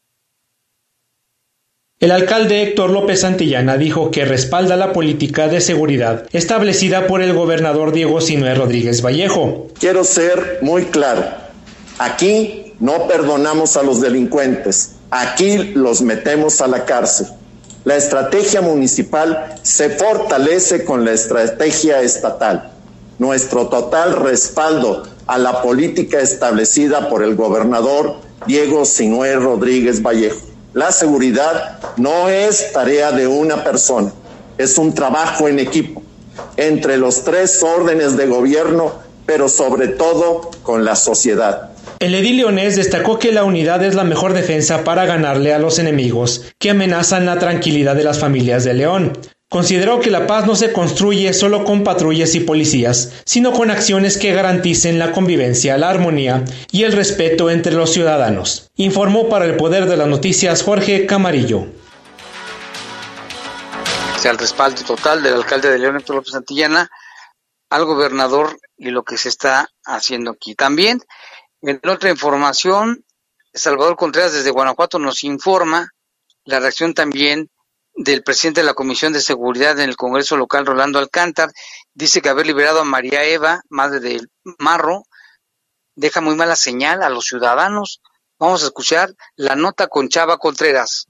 El 2.02 2.12
alcalde 2.12 2.62
Héctor 2.62 2.90
López 2.90 3.22
Santillana 3.22 3.78
dijo 3.78 4.12
que 4.12 4.26
respalda 4.26 4.76
la 4.76 4.92
política 4.92 5.48
de 5.48 5.62
seguridad 5.62 6.28
establecida 6.34 7.08
por 7.08 7.22
el 7.22 7.34
gobernador 7.34 7.94
Diego 7.94 8.20
Sinué 8.20 8.54
Rodríguez 8.56 9.02
Vallejo. 9.04 9.68
Quiero 9.80 10.04
ser 10.04 10.60
muy 10.62 10.86
claro. 10.86 11.24
Aquí 11.98 12.74
no 12.80 13.08
perdonamos 13.08 13.78
a 13.78 13.84
los 13.84 14.02
delincuentes. 14.02 14.98
Aquí 15.12 15.74
los 15.76 16.02
metemos 16.02 16.62
a 16.62 16.68
la 16.68 16.86
cárcel. 16.86 17.28
La 17.86 17.96
estrategia 17.96 18.62
municipal 18.62 19.56
se 19.64 19.90
fortalece 19.90 20.84
con 20.84 21.06
la 21.06 21.14
estrategia 21.14 22.02
estatal. 22.02 22.72
Nuestro 23.20 23.68
total 23.68 24.18
respaldo 24.18 25.04
a 25.28 25.38
la 25.38 25.62
política 25.62 26.20
establecida 26.20 27.08
por 27.08 27.24
el 27.24 27.36
gobernador 27.36 28.18
Diego 28.46 28.84
Sinué 28.84 29.36
Rodríguez 29.36 30.02
Vallejo. 30.02 30.42
La 30.74 30.92
seguridad 30.92 31.80
no 31.96 32.28
es 32.28 32.74
tarea 32.74 33.12
de 33.12 33.28
una 33.28 33.64
persona, 33.64 34.12
es 34.58 34.78
un 34.78 34.94
trabajo 34.94 35.48
en 35.48 35.60
equipo 35.60 36.02
entre 36.58 36.98
los 36.98 37.24
tres 37.24 37.64
órdenes 37.64 38.18
de 38.18 38.28
gobierno, 38.28 38.92
pero 39.26 39.48
sobre 39.48 39.88
todo 39.88 40.52
con 40.64 40.84
la 40.84 40.96
sociedad. 40.96 41.69
El 42.00 42.16
edil 42.16 42.38
leonés 42.38 42.78
destacó 42.78 43.20
que 43.20 43.34
la 43.34 43.44
unidad 43.44 43.84
es 43.84 43.94
la 43.94 44.06
mejor 44.06 44.32
defensa 44.32 44.86
para 44.86 45.06
ganarle 45.06 45.54
a 45.54 45.60
los 45.60 45.80
enemigos 45.80 46.54
que 46.58 46.70
amenazan 46.70 47.26
la 47.26 47.40
tranquilidad 47.40 47.94
de 47.94 48.06
las 48.06 48.20
familias 48.20 48.64
de 48.64 48.74
León. 48.74 49.20
Consideró 49.50 50.00
que 50.00 50.10
la 50.10 50.26
paz 50.26 50.46
no 50.48 50.56
se 50.56 50.72
construye 50.72 51.34
solo 51.34 51.66
con 51.66 51.84
patrullas 51.84 52.36
y 52.36 52.40
policías, 52.40 53.22
sino 53.26 53.52
con 53.52 53.70
acciones 53.70 54.18
que 54.18 54.32
garanticen 54.32 54.98
la 54.98 55.12
convivencia, 55.12 55.78
la 55.78 55.90
armonía 55.90 56.46
y 56.72 56.84
el 56.84 56.94
respeto 56.94 57.50
entre 57.50 57.74
los 57.74 57.92
ciudadanos. 57.92 58.72
Informó 58.78 59.28
para 59.28 59.44
el 59.44 59.58
Poder 59.58 59.86
de 59.86 59.98
las 59.98 60.08
Noticias 60.08 60.64
Jorge 60.64 61.06
Camarillo. 61.06 61.66
Al 64.24 64.38
respaldo 64.38 64.84
total 64.84 65.22
del 65.22 65.34
alcalde 65.34 65.70
de 65.70 65.80
León, 65.80 65.98
Héctor 65.98 66.18
López 66.18 66.32
Santillana, 66.32 66.90
al 67.70 67.86
gobernador 67.86 68.58
y 68.78 68.92
lo 68.92 69.04
que 69.04 69.18
se 69.18 69.28
está 69.28 69.68
haciendo 69.86 70.32
aquí. 70.32 70.56
También, 70.56 71.02
en 71.62 71.80
otra 71.90 72.10
información, 72.10 73.04
Salvador 73.54 73.96
Contreras 73.96 74.34
desde 74.34 74.52
Guanajuato 74.52 75.00
nos 75.00 75.24
informa 75.24 75.92
la 76.46 76.60
reacción 76.60 76.94
también 76.94 77.50
del 77.96 78.24
presidente 78.24 78.62
de 78.62 78.66
la 78.66 78.74
Comisión 78.74 79.12
de 79.12 79.22
Seguridad 79.22 79.80
en 79.80 79.90
el 79.90 79.98
Congreso 79.98 80.38
local, 80.38 80.66
Rolando 80.66 81.00
Alcántar, 81.00 81.52
dice 81.94 82.22
que 82.22 82.30
haber 82.30 82.48
liberado 82.48 82.80
a 82.80 82.86
María 82.86 83.24
Eva, 83.26 83.62
madre 83.70 84.00
del 84.00 84.30
Marro, 84.58 85.04
deja 85.96 86.22
muy 86.22 86.36
mala 86.36 86.56
señal 86.56 87.04
a 87.04 87.10
los 87.10 87.26
ciudadanos. 87.26 88.02
Vamos 88.40 88.64
a 88.64 88.68
escuchar 88.68 89.14
la 89.36 89.56
nota 89.56 89.88
con 89.88 90.08
Chava 90.08 90.38
Contreras. 90.38 91.08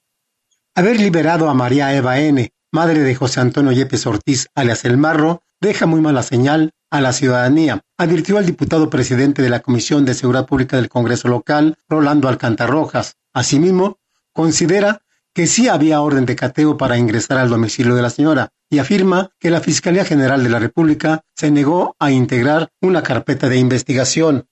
Haber 0.74 1.00
liberado 1.00 1.48
a 1.48 1.54
María 1.54 1.94
Eva 1.94 2.20
N., 2.20 2.52
madre 2.72 3.00
de 3.00 3.16
José 3.16 3.40
Antonio 3.40 3.72
Yepes 3.72 4.08
Ortiz, 4.08 4.48
alias 4.56 4.84
El 4.86 4.98
Marro, 4.98 5.44
deja 5.62 5.86
muy 5.86 6.02
mala 6.02 6.24
señal 6.24 6.74
a 6.92 7.02
la 7.02 7.14
ciudadanía, 7.14 7.82
advirtió 7.98 8.40
el 8.40 8.46
diputado 8.46 8.90
presidente 8.90 9.42
de 9.42 9.50
la 9.50 9.60
Comisión 9.62 10.06
de 10.06 10.14
Seguridad 10.14 10.46
Pública 10.46 10.78
del 10.78 10.90
Congreso 10.90 11.28
local, 11.28 11.78
Rolando 11.88 12.28
Alcántar 12.28 12.70
Rojas. 12.70 13.18
Asimismo, 13.34 14.00
considera 14.34 15.02
que 15.34 15.48
sí 15.48 15.68
había 15.68 16.02
orden 16.02 16.26
de 16.26 16.36
cateo 16.36 16.78
para 16.78 16.98
ingresar 16.98 17.38
al 17.38 17.50
domicilio 17.50 17.96
de 17.96 18.02
la 18.02 18.10
señora 18.10 18.50
y 18.70 18.80
afirma 18.80 19.30
que 19.40 19.50
la 19.50 19.62
Fiscalía 19.62 20.06
General 20.06 20.44
de 20.44 20.50
la 20.50 20.60
República 20.60 21.22
se 21.36 21.52
negó 21.52 21.96
a 22.00 22.12
integrar 22.12 22.70
una 22.82 23.04
carpeta 23.04 23.48
de 23.50 23.58
investigación. 23.58 24.48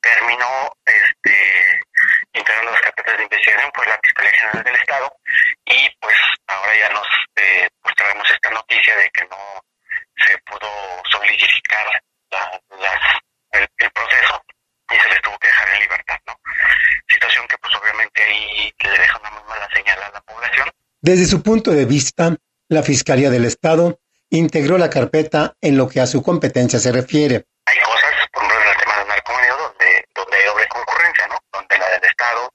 Terminó 0.00 0.72
este, 0.84 1.34
integrando 2.32 2.70
las 2.70 2.80
carpetas 2.80 3.16
de 3.18 3.24
investigación 3.24 3.70
fue 3.74 3.86
la 3.86 3.98
Fiscalía 4.02 4.32
General 4.32 4.64
del 4.64 4.76
Estado 4.76 5.12
y 5.66 5.90
pues 6.00 6.16
ahora 6.46 6.72
ya 6.80 6.92
nos 6.94 7.06
eh, 7.36 7.68
pues 7.82 7.94
traemos 7.94 8.30
esta 8.30 8.50
noticia 8.50 8.96
de 8.96 9.10
que 9.12 9.22
no 9.28 9.36
se 10.26 10.38
pudo 10.38 10.68
solidificar 11.10 11.86
la, 12.30 12.60
el, 13.52 13.68
el 13.78 13.90
proceso 13.90 14.42
y 14.90 14.98
se 14.98 15.08
les 15.08 15.20
tuvo 15.22 15.38
que 15.38 15.48
dejar 15.48 15.68
en 15.70 15.80
libertad, 15.80 16.18
¿no? 16.26 16.34
Situación 17.08 17.46
que 17.48 17.58
pues 17.58 17.74
obviamente 17.76 18.22
ahí 18.22 18.72
le 18.82 18.98
deja 18.98 19.18
una 19.18 19.30
muy 19.30 19.42
mala 19.48 19.68
señal 19.74 20.02
a 20.02 20.10
la 20.10 20.20
población. 20.22 20.70
Desde 21.00 21.26
su 21.26 21.42
punto 21.42 21.70
de 21.70 21.84
vista, 21.84 22.36
la 22.68 22.82
Fiscalía 22.82 23.30
del 23.30 23.44
Estado 23.44 24.00
integró 24.30 24.76
la 24.78 24.90
carpeta 24.90 25.54
en 25.60 25.76
lo 25.76 25.88
que 25.88 26.00
a 26.00 26.06
su 26.06 26.22
competencia 26.22 26.78
se 26.78 26.92
refiere. 26.92 27.46
Hay 27.66 27.78
cosas, 27.80 28.12
por 28.32 28.44
ejemplo, 28.44 28.62
en 28.62 28.68
el 28.68 28.76
tema 28.76 28.98
del 28.98 29.08
narcomeneo, 29.08 29.56
donde, 29.56 30.04
donde 30.14 30.36
hay 30.36 30.44
doble 30.44 30.68
concurrencia, 30.68 31.26
¿no? 31.28 31.38
Donde 31.52 31.78
la 31.78 31.88
del 31.90 32.04
Estado 32.04 32.52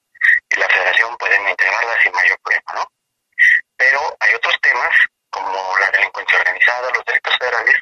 y 0.49 0.55
la 0.59 0.67
Federación 0.67 1.17
pueden 1.17 1.47
integrarla 1.47 2.03
sin 2.03 2.11
mayor 2.13 2.37
problema, 2.43 2.73
¿no? 2.75 2.85
Pero 3.77 3.99
hay 4.19 4.33
otros 4.35 4.55
temas, 4.61 4.91
como 5.43 5.77
la 5.77 5.91
delincuencia 5.91 6.37
organizada, 6.39 6.91
los 6.91 7.05
delitos 7.05 7.35
federales, 7.37 7.75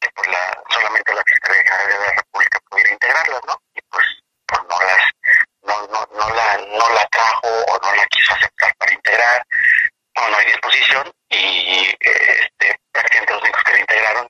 que 0.00 0.08
pues 0.14 0.28
la, 0.28 0.62
solamente 0.70 1.14
la 1.14 1.24
Fiscalía 1.26 1.62
General 1.62 1.88
de 1.88 2.06
la 2.06 2.12
República 2.12 2.58
pudiera 2.68 2.92
integrarlas, 2.92 3.40
¿no? 3.46 3.54
Y 3.74 3.80
pues, 3.90 4.06
pues 4.46 4.60
no 4.70 4.78
las, 4.80 5.02
no, 5.62 6.34
la, 6.34 6.56
no 6.58 6.94
la 6.94 7.06
trajo 7.10 7.48
o 7.48 7.78
no 7.82 7.94
la 7.94 8.06
quiso 8.06 8.32
aceptar 8.34 8.74
para 8.78 8.92
integrar, 8.92 9.46
o 10.16 10.28
no 10.28 10.36
hay 10.36 10.46
disposición, 10.46 11.12
y 11.30 11.88
este, 12.00 12.78
prácticamente 12.92 13.32
los 13.32 13.42
únicos 13.42 13.62
que 13.64 13.72
la 13.72 13.80
integraron 13.80 14.28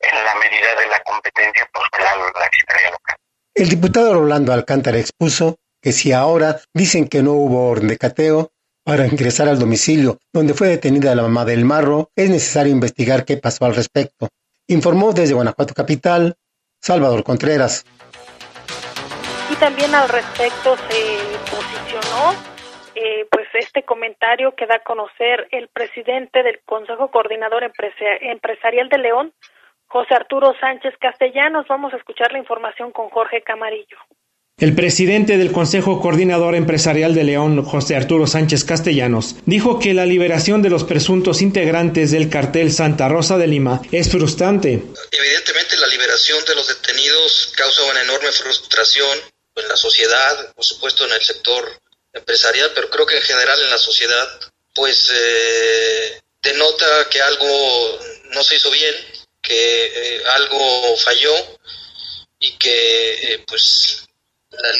en 0.00 0.24
la 0.24 0.34
medida 0.36 0.74
de 0.74 0.86
la 0.86 1.00
competencia, 1.00 1.68
pues 1.72 1.86
fue 1.92 2.02
la, 2.02 2.16
la 2.16 2.48
Fiscalía 2.50 2.90
local. 2.90 3.16
El 3.54 3.68
diputado 3.68 4.14
Rolando 4.14 4.52
Alcántara 4.52 4.98
expuso 4.98 5.58
que 5.80 5.92
si 5.92 6.12
ahora 6.12 6.60
dicen 6.72 7.08
que 7.08 7.22
no 7.22 7.32
hubo 7.32 7.68
orden 7.68 7.88
de 7.88 7.98
cateo 7.98 8.53
para 8.84 9.06
ingresar 9.06 9.48
al 9.48 9.58
domicilio 9.58 10.18
donde 10.32 10.54
fue 10.54 10.68
detenida 10.68 11.14
la 11.14 11.22
mamá 11.22 11.44
del 11.44 11.64
marro, 11.64 12.10
es 12.14 12.28
necesario 12.30 12.72
investigar 12.72 13.24
qué 13.24 13.36
pasó 13.38 13.64
al 13.64 13.74
respecto. 13.74 14.28
Informó 14.66 15.12
desde 15.12 15.34
Guanajuato 15.34 15.74
Capital, 15.74 16.34
Salvador 16.80 17.24
Contreras. 17.24 17.84
Y 19.50 19.56
también 19.56 19.94
al 19.94 20.08
respecto 20.08 20.76
se 20.76 21.18
posicionó 21.50 22.34
eh, 22.94 23.26
pues 23.30 23.46
este 23.54 23.82
comentario 23.84 24.54
que 24.54 24.66
da 24.66 24.76
a 24.76 24.82
conocer 24.82 25.48
el 25.50 25.68
presidente 25.68 26.42
del 26.42 26.60
Consejo 26.64 27.10
Coordinador 27.10 27.62
Empresa- 27.62 28.16
Empresarial 28.20 28.88
de 28.88 28.98
León, 28.98 29.32
José 29.86 30.14
Arturo 30.14 30.54
Sánchez 30.60 30.94
Castellanos. 31.00 31.66
Vamos 31.68 31.92
a 31.92 31.96
escuchar 31.96 32.32
la 32.32 32.38
información 32.38 32.90
con 32.92 33.10
Jorge 33.10 33.42
Camarillo. 33.42 33.98
El 34.56 34.76
presidente 34.76 35.36
del 35.36 35.50
Consejo 35.50 36.00
Coordinador 36.00 36.54
Empresarial 36.54 37.12
de 37.12 37.24
León, 37.24 37.64
José 37.64 37.96
Arturo 37.96 38.28
Sánchez 38.28 38.62
Castellanos, 38.62 39.34
dijo 39.46 39.80
que 39.80 39.94
la 39.94 40.06
liberación 40.06 40.62
de 40.62 40.70
los 40.70 40.84
presuntos 40.84 41.42
integrantes 41.42 42.12
del 42.12 42.30
cartel 42.30 42.72
Santa 42.72 43.08
Rosa 43.08 43.36
de 43.36 43.48
Lima 43.48 43.82
es 43.90 44.08
frustrante. 44.10 44.80
Evidentemente 45.10 45.76
la 45.76 45.88
liberación 45.88 46.44
de 46.44 46.54
los 46.54 46.68
detenidos 46.68 47.52
causa 47.56 47.82
una 47.82 48.02
enorme 48.02 48.30
frustración 48.30 49.18
en 49.56 49.68
la 49.68 49.76
sociedad, 49.76 50.54
por 50.54 50.64
supuesto 50.64 51.04
en 51.04 51.14
el 51.14 51.22
sector 51.24 51.68
empresarial, 52.12 52.70
pero 52.76 52.88
creo 52.90 53.06
que 53.06 53.16
en 53.16 53.22
general 53.22 53.60
en 53.60 53.70
la 53.70 53.78
sociedad, 53.78 54.40
pues 54.72 55.10
eh, 55.12 56.20
denota 56.40 57.08
que 57.10 57.20
algo 57.20 57.98
no 58.30 58.44
se 58.44 58.54
hizo 58.54 58.70
bien, 58.70 58.94
que 59.42 59.86
eh, 59.86 60.22
algo 60.36 60.96
falló 60.98 61.34
y 62.38 62.52
que 62.56 63.14
eh, 63.14 63.44
pues 63.48 64.04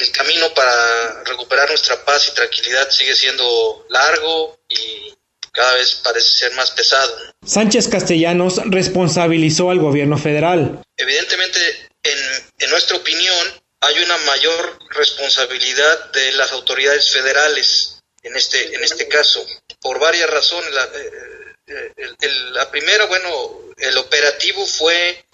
el 0.00 0.12
camino 0.12 0.52
para 0.54 1.24
recuperar 1.24 1.68
nuestra 1.68 2.04
paz 2.04 2.28
y 2.28 2.34
tranquilidad 2.34 2.90
sigue 2.90 3.14
siendo 3.14 3.87
largo 3.90 4.58
y 4.68 5.14
cada 5.52 5.74
vez 5.74 5.94
parece 6.02 6.28
ser 6.28 6.52
más 6.52 6.70
pesado. 6.72 7.16
Sánchez 7.46 7.88
Castellanos 7.88 8.60
responsabilizó 8.64 9.70
al 9.70 9.78
gobierno 9.78 10.18
federal. 10.18 10.82
Evidentemente, 10.96 11.88
en, 12.02 12.18
en 12.58 12.70
nuestra 12.70 12.96
opinión, 12.96 13.62
hay 13.80 14.02
una 14.02 14.16
mayor 14.18 14.78
responsabilidad 14.90 16.10
de 16.12 16.32
las 16.32 16.52
autoridades 16.52 17.10
federales 17.10 18.00
en 18.22 18.34
este, 18.37 18.74
en 18.74 18.82
este 18.82 19.06
caso, 19.06 19.44
por 19.80 20.00
varias 20.00 20.28
razones. 20.30 20.72
La, 20.72 20.84
eh, 20.84 21.92
el, 21.96 22.16
el, 22.20 22.54
la 22.54 22.70
primera, 22.70 23.04
bueno, 23.06 23.60
el 23.76 23.96
operativo 23.98 24.66
fue 24.66 25.24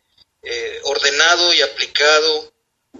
eh, 0.42 0.80
ordenado 0.84 1.54
y 1.54 1.62
aplicado 1.62 2.49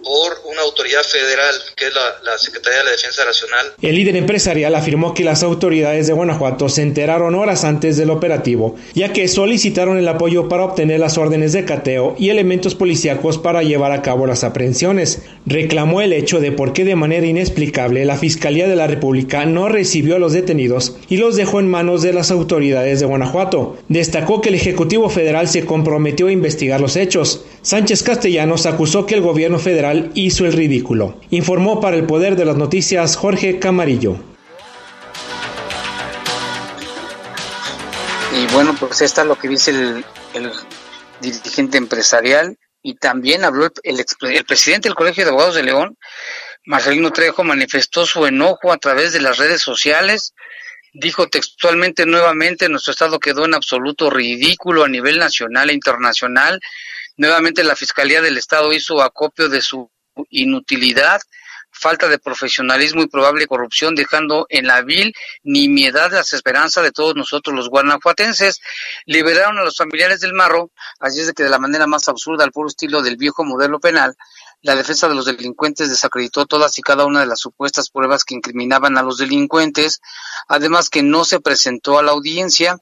por 0.03 0.51
una 0.51 0.63
autoridad 0.63 1.03
federal, 1.03 1.55
que 1.77 1.87
es 1.87 1.93
la, 1.95 2.39
Secretaría 2.39 2.79
de 2.79 2.85
la 2.85 2.91
Defensa 2.93 3.25
Nacional. 3.25 3.67
El 3.83 3.97
líder 3.97 4.17
empresarial 4.17 4.75
afirmó 4.75 5.13
que 5.13 5.25
las 5.25 5.43
autoridades 5.43 6.07
de 6.07 6.13
Guanajuato 6.13 6.69
se 6.69 6.83
enteraron 6.83 7.35
horas 7.35 7.65
antes 7.65 7.97
del 7.97 8.11
operativo, 8.11 8.77
ya 8.95 9.13
que 9.13 9.29
solicitaron 9.29 9.99
el 9.99 10.09
apoyo 10.09 10.49
para 10.49 10.65
obtener 10.65 11.01
las 11.01 11.19
órdenes 11.19 11.53
de 11.53 11.65
cateo 11.65 12.15
y 12.19 12.31
elementos 12.31 12.75
policíacos 12.75 13.37
para 13.39 13.63
llevar 13.63 13.93
a 13.93 14.01
cabo 14.01 14.27
las 14.27 14.43
aprehensiones. 14.43 15.23
Reclamó 15.45 16.01
el 16.01 16.13
hecho 16.13 16.41
de 16.41 16.53
por 16.53 16.73
qué 16.73 16.85
de 16.85 16.97
manera 16.97 17.27
inexplicable 17.27 18.05
la 18.05 18.17
Fiscalía 18.17 18.69
de 18.69 18.77
la 18.77 18.87
República 18.87 19.45
no 19.45 19.69
recibió 19.69 20.17
a 20.17 20.19
los 20.19 20.33
detenidos 20.33 20.97
y 21.09 21.19
los 21.19 21.37
dejó 21.37 21.61
en 21.61 21.69
manos 21.69 22.03
de 22.03 22.13
las 22.13 22.31
autoridades 22.31 23.01
de 23.01 23.07
Guanajuato. 23.07 23.77
Destacó 23.89 24.41
que 24.41 24.49
el 24.49 24.55
Ejecutivo 24.55 25.11
Federal 25.11 25.49
se 25.49 25.67
comprometió 25.67 26.29
a 26.29 26.33
investigar 26.33 26.81
los 26.81 26.97
hechos. 26.97 27.45
Sánchez 27.63 28.03
Castellanos 28.03 28.65
acusó 28.65 29.05
que 29.05 29.15
el 29.15 29.21
gobierno 29.21 29.59
federal 29.59 30.11
hizo 30.15 30.47
el 30.47 30.55
ridículo. 30.55 31.21
Informó 31.31 31.81
para 31.81 31.97
el 31.97 32.07
Poder 32.07 32.37
de 32.37 32.47
las 32.47 32.57
Noticias 32.57 33.17
Jorge 33.17 33.59
Camarillo. 33.59 34.17
Y 38.35 38.47
bueno, 38.55 38.75
pues 38.79 39.03
está 39.03 39.25
lo 39.25 39.37
que 39.37 39.49
dice 39.49 39.73
el, 39.73 40.05
dirigente 41.21 41.77
empresarial 41.77 42.57
y 42.83 42.95
también 42.95 43.45
habló 43.45 43.69
el, 43.83 44.01
el, 44.01 44.45
presidente 44.47 44.89
del 44.89 44.97
Colegio 44.97 45.25
de 45.25 45.31
Abogados 45.31 45.55
de 45.55 45.63
León, 45.63 45.99
Marcelino 46.65 47.11
Trejo, 47.11 47.45
manifestó 47.45 48.07
su 48.07 48.25
enojo 48.25 48.73
a 48.73 48.79
través 48.79 49.13
de 49.13 49.21
las 49.21 49.37
redes 49.37 49.61
sociales. 49.61 50.33
Dijo 50.95 51.29
textualmente 51.29 52.07
nuevamente, 52.07 52.71
nuestro 52.71 52.93
Estado 52.93 53.21
quedó 53.21 53.45
en 53.45 53.55
absoluto 53.55 54.09
ridículo 54.09 54.85
a 54.85 54.89
nivel 54.89 55.19
nacional 55.19 55.69
e 55.69 55.75
internacional. 55.75 56.61
Nuevamente 57.21 57.63
la 57.65 57.77
Fiscalía 57.77 58.23
del 58.23 58.39
Estado 58.39 58.73
hizo 58.73 59.03
acopio 59.03 59.51
de 59.51 59.61
su 59.61 59.91
inutilidad. 60.31 61.21
Falta 61.81 62.09
de 62.09 62.19
profesionalismo 62.19 63.03
y 63.03 63.09
probable 63.09 63.47
corrupción, 63.47 63.95
dejando 63.95 64.47
en 64.49 64.67
la 64.67 64.83
vil 64.83 65.15
nimiedad 65.43 66.13
las 66.13 66.33
esperanzas 66.33 66.85
de 66.85 66.93
todos 66.93 67.15
nosotros 67.17 67.57
los 67.57 67.69
guanajuatenses. 67.69 68.61
Liberaron 69.07 69.59
a 69.59 69.65
los 69.65 69.77
familiares 69.77 70.21
del 70.21 70.35
Marro, 70.35 70.71
así 71.01 71.21
es 71.21 71.27
de 71.27 71.33
que 71.33 71.43
de 71.43 71.51
la 71.51 71.59
manera 71.59 71.87
más 71.87 72.09
absurda, 72.09 72.45
al 72.45 72.53
puro 72.53 72.69
estilo 72.69 73.03
del 73.03 73.17
viejo 73.17 73.45
modelo 73.45 73.81
penal, 73.81 74.17
la 74.63 74.77
defensa 74.77 75.09
de 75.09 75.15
los 75.15 75.25
delincuentes 75.25 75.89
desacreditó 75.89 76.45
todas 76.45 76.77
y 76.77 76.83
cada 76.83 77.07
una 77.07 77.21
de 77.21 77.27
las 77.27 77.41
supuestas 77.41 77.89
pruebas 77.89 78.25
que 78.25 78.35
incriminaban 78.35 78.99
a 78.99 79.03
los 79.03 79.17
delincuentes, 79.17 80.03
además 80.49 80.91
que 80.91 81.03
no 81.03 81.25
se 81.25 81.41
presentó 81.41 81.99
a 81.99 82.03
la 82.03 82.13
audiencia 82.13 82.77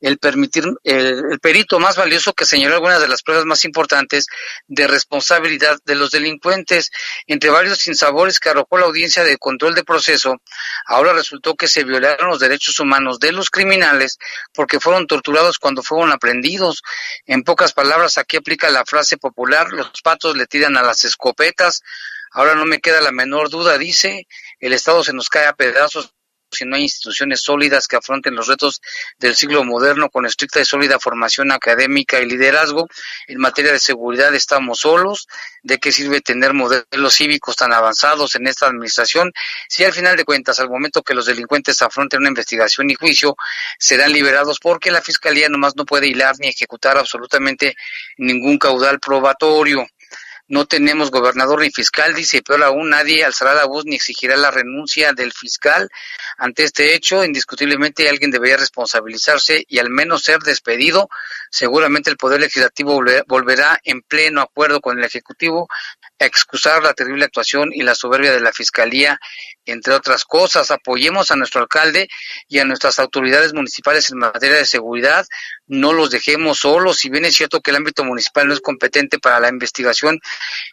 el 0.00 0.18
permitir 0.18 0.64
el, 0.84 1.40
perito 1.40 1.80
más 1.80 1.96
valioso 1.96 2.34
que 2.34 2.44
señaló 2.44 2.76
algunas 2.76 3.00
de 3.00 3.08
las 3.08 3.22
pruebas 3.22 3.46
más 3.46 3.64
importantes 3.64 4.26
de 4.68 4.86
responsabilidad 4.86 5.78
de 5.84 5.96
los 5.96 6.12
delincuentes, 6.12 6.92
entre 7.26 7.50
varios 7.50 7.78
sinsabores 7.78 8.38
que 8.44 8.50
arrojó 8.50 8.76
la 8.76 8.84
audiencia 8.84 9.24
de 9.24 9.38
control 9.38 9.74
de 9.74 9.84
proceso, 9.84 10.36
ahora 10.84 11.14
resultó 11.14 11.54
que 11.54 11.66
se 11.66 11.82
violaron 11.82 12.28
los 12.28 12.38
derechos 12.38 12.78
humanos 12.78 13.18
de 13.18 13.32
los 13.32 13.48
criminales 13.48 14.18
porque 14.52 14.80
fueron 14.80 15.06
torturados 15.06 15.58
cuando 15.58 15.82
fueron 15.82 16.12
aprendidos. 16.12 16.82
En 17.24 17.42
pocas 17.42 17.72
palabras, 17.72 18.18
aquí 18.18 18.36
aplica 18.36 18.68
la 18.68 18.84
frase 18.84 19.16
popular, 19.16 19.72
los 19.72 20.02
patos 20.02 20.36
le 20.36 20.46
tiran 20.46 20.76
a 20.76 20.82
las 20.82 21.06
escopetas. 21.06 21.80
Ahora 22.30 22.54
no 22.54 22.66
me 22.66 22.80
queda 22.80 23.00
la 23.00 23.12
menor 23.12 23.48
duda, 23.48 23.78
dice, 23.78 24.26
el 24.60 24.74
Estado 24.74 25.02
se 25.02 25.14
nos 25.14 25.30
cae 25.30 25.46
a 25.46 25.54
pedazos 25.54 26.14
si 26.54 26.64
no 26.64 26.76
hay 26.76 26.82
instituciones 26.82 27.42
sólidas 27.42 27.88
que 27.88 27.96
afronten 27.96 28.34
los 28.34 28.46
retos 28.46 28.80
del 29.18 29.36
siglo 29.36 29.64
moderno 29.64 30.08
con 30.10 30.26
estricta 30.26 30.60
y 30.60 30.64
sólida 30.64 30.98
formación 30.98 31.52
académica 31.52 32.20
y 32.20 32.26
liderazgo. 32.26 32.88
En 33.26 33.38
materia 33.38 33.72
de 33.72 33.78
seguridad 33.78 34.34
estamos 34.34 34.80
solos. 34.80 35.26
¿De 35.62 35.78
qué 35.78 35.92
sirve 35.92 36.20
tener 36.20 36.52
modelos 36.52 37.14
cívicos 37.14 37.56
tan 37.56 37.72
avanzados 37.72 38.34
en 38.34 38.46
esta 38.46 38.66
administración 38.66 39.32
si 39.68 39.84
al 39.84 39.92
final 39.92 40.16
de 40.16 40.24
cuentas, 40.24 40.60
al 40.60 40.68
momento 40.68 41.02
que 41.02 41.14
los 41.14 41.26
delincuentes 41.26 41.80
afronten 41.82 42.20
una 42.20 42.28
investigación 42.28 42.90
y 42.90 42.94
juicio, 42.94 43.36
serán 43.78 44.12
liberados 44.12 44.58
porque 44.60 44.90
la 44.90 45.00
Fiscalía 45.00 45.48
nomás 45.48 45.74
no 45.76 45.84
puede 45.84 46.08
hilar 46.08 46.36
ni 46.38 46.48
ejecutar 46.48 46.98
absolutamente 46.98 47.76
ningún 48.18 48.58
caudal 48.58 49.00
probatorio? 49.00 49.86
No 50.46 50.66
tenemos 50.66 51.10
gobernador 51.10 51.60
ni 51.60 51.70
fiscal, 51.70 52.14
dice, 52.14 52.42
peor 52.42 52.62
aún 52.64 52.90
nadie 52.90 53.24
alzará 53.24 53.54
la 53.54 53.64
voz 53.64 53.84
ni 53.86 53.96
exigirá 53.96 54.36
la 54.36 54.50
renuncia 54.50 55.12
del 55.12 55.32
fiscal. 55.32 55.88
Ante 56.36 56.64
este 56.64 56.94
hecho, 56.94 57.24
indiscutiblemente 57.24 58.08
alguien 58.08 58.30
debería 58.30 58.58
responsabilizarse 58.58 59.64
y 59.66 59.78
al 59.78 59.88
menos 59.88 60.22
ser 60.22 60.40
despedido. 60.40 61.08
Seguramente 61.50 62.10
el 62.10 62.16
Poder 62.16 62.40
Legislativo 62.40 63.00
volverá 63.26 63.80
en 63.84 64.02
pleno 64.02 64.42
acuerdo 64.42 64.80
con 64.80 64.98
el 64.98 65.04
Ejecutivo 65.04 65.68
a 66.18 66.26
excusar 66.26 66.82
la 66.82 66.94
terrible 66.94 67.24
actuación 67.24 67.70
y 67.72 67.82
la 67.82 67.94
soberbia 67.94 68.32
de 68.32 68.40
la 68.40 68.52
Fiscalía, 68.52 69.18
entre 69.66 69.94
otras 69.94 70.24
cosas. 70.24 70.70
Apoyemos 70.70 71.30
a 71.30 71.36
nuestro 71.36 71.60
alcalde 71.60 72.08
y 72.48 72.58
a 72.58 72.64
nuestras 72.64 72.98
autoridades 72.98 73.54
municipales 73.54 74.10
en 74.10 74.18
materia 74.18 74.56
de 74.56 74.64
seguridad. 74.64 75.26
No 75.66 75.92
los 75.92 76.10
dejemos 76.10 76.60
solos. 76.60 76.98
Si 76.98 77.10
bien 77.10 77.24
es 77.24 77.36
cierto 77.36 77.60
que 77.60 77.70
el 77.70 77.76
ámbito 77.76 78.04
municipal 78.04 78.46
no 78.46 78.54
es 78.54 78.60
competente 78.60 79.18
para 79.18 79.40
la 79.40 79.48
investigación 79.48 80.20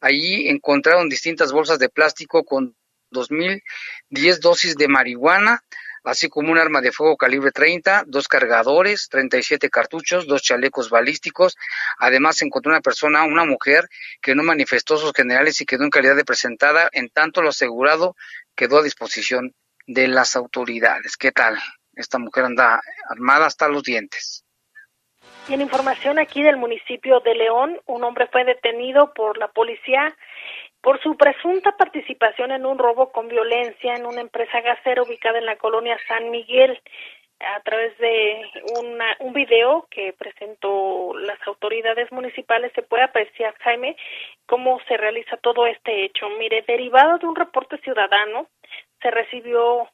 Allí 0.00 0.48
encontraron 0.48 1.10
distintas 1.10 1.52
bolsas 1.52 1.78
de 1.78 1.90
plástico 1.90 2.44
con 2.44 2.74
dos 3.10 3.30
mil 3.30 3.62
diez 4.08 4.40
dosis 4.40 4.76
de 4.76 4.88
marihuana, 4.88 5.60
así 6.06 6.28
como 6.28 6.52
un 6.52 6.58
arma 6.58 6.80
de 6.80 6.92
fuego 6.92 7.16
calibre 7.16 7.50
30, 7.50 8.04
dos 8.06 8.28
cargadores, 8.28 9.08
37 9.10 9.68
cartuchos, 9.70 10.26
dos 10.26 10.42
chalecos 10.42 10.88
balísticos. 10.88 11.56
Además, 11.98 12.36
se 12.36 12.46
encontró 12.46 12.70
una 12.70 12.80
persona, 12.80 13.24
una 13.24 13.44
mujer, 13.44 13.88
que 14.22 14.34
no 14.34 14.42
manifestó 14.42 14.96
sus 14.96 15.12
generales 15.12 15.60
y 15.60 15.66
quedó 15.66 15.84
en 15.84 15.90
calidad 15.90 16.16
de 16.16 16.24
presentada, 16.24 16.88
en 16.92 17.10
tanto 17.10 17.42
lo 17.42 17.48
asegurado 17.48 18.14
quedó 18.54 18.78
a 18.78 18.82
disposición 18.82 19.54
de 19.86 20.08
las 20.08 20.36
autoridades. 20.36 21.16
¿Qué 21.16 21.32
tal? 21.32 21.58
Esta 21.94 22.18
mujer 22.18 22.44
anda 22.44 22.80
armada 23.08 23.46
hasta 23.46 23.68
los 23.68 23.82
dientes. 23.82 24.44
Y 25.48 25.54
en 25.54 25.60
información 25.60 26.18
aquí 26.18 26.42
del 26.42 26.56
municipio 26.56 27.20
de 27.20 27.34
León, 27.34 27.80
un 27.86 28.02
hombre 28.02 28.26
fue 28.32 28.44
detenido 28.44 29.12
por 29.14 29.38
la 29.38 29.48
policía 29.48 30.16
por 30.86 31.02
su 31.02 31.16
presunta 31.16 31.76
participación 31.76 32.52
en 32.52 32.64
un 32.64 32.78
robo 32.78 33.10
con 33.10 33.26
violencia 33.26 33.96
en 33.96 34.06
una 34.06 34.20
empresa 34.20 34.60
gasera 34.60 35.02
ubicada 35.02 35.36
en 35.36 35.44
la 35.44 35.56
colonia 35.56 35.98
San 36.06 36.30
Miguel 36.30 36.80
a 37.40 37.60
través 37.62 37.98
de 37.98 38.48
una, 38.80 39.16
un 39.18 39.32
video 39.32 39.88
que 39.90 40.12
presentó 40.12 41.12
las 41.18 41.44
autoridades 41.44 42.12
municipales 42.12 42.70
se 42.72 42.82
puede 42.82 43.02
apreciar, 43.02 43.52
Jaime, 43.64 43.96
cómo 44.46 44.78
se 44.86 44.96
realiza 44.96 45.36
todo 45.38 45.66
este 45.66 46.04
hecho. 46.04 46.28
Mire, 46.38 46.62
derivado 46.68 47.18
de 47.18 47.26
un 47.26 47.34
reporte 47.34 47.78
ciudadano, 47.78 48.46
se 49.02 49.10
recibió 49.10 49.88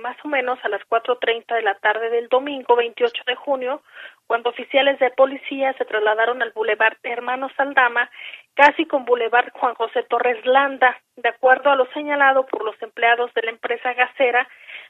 más 0.00 0.16
o 0.24 0.28
menos 0.28 0.58
a 0.64 0.68
las 0.68 0.82
4.30 0.88 1.54
de 1.54 1.62
la 1.62 1.76
tarde 1.76 2.10
del 2.10 2.28
domingo 2.28 2.74
28 2.74 3.22
de 3.26 3.36
junio, 3.36 3.82
cuando 4.26 4.50
oficiales 4.50 4.98
de 4.98 5.10
policía 5.10 5.72
se 5.74 5.84
trasladaron 5.84 6.42
al 6.42 6.52
Boulevard 6.52 6.96
Hermanos 7.02 7.52
Saldama 7.56 8.10
casi 8.54 8.86
con 8.86 9.04
Boulevard 9.04 9.52
Juan 9.52 9.74
José 9.74 10.02
Torres 10.04 10.44
Landa. 10.44 11.00
De 11.16 11.28
acuerdo 11.28 11.70
a 11.70 11.76
lo 11.76 11.86
señalado 11.92 12.46
por 12.46 12.64
los 12.64 12.80
empleados 12.82 13.32
de 13.34 13.42
la 13.42 13.50
empresa 13.50 13.92
gasera, 13.92 14.48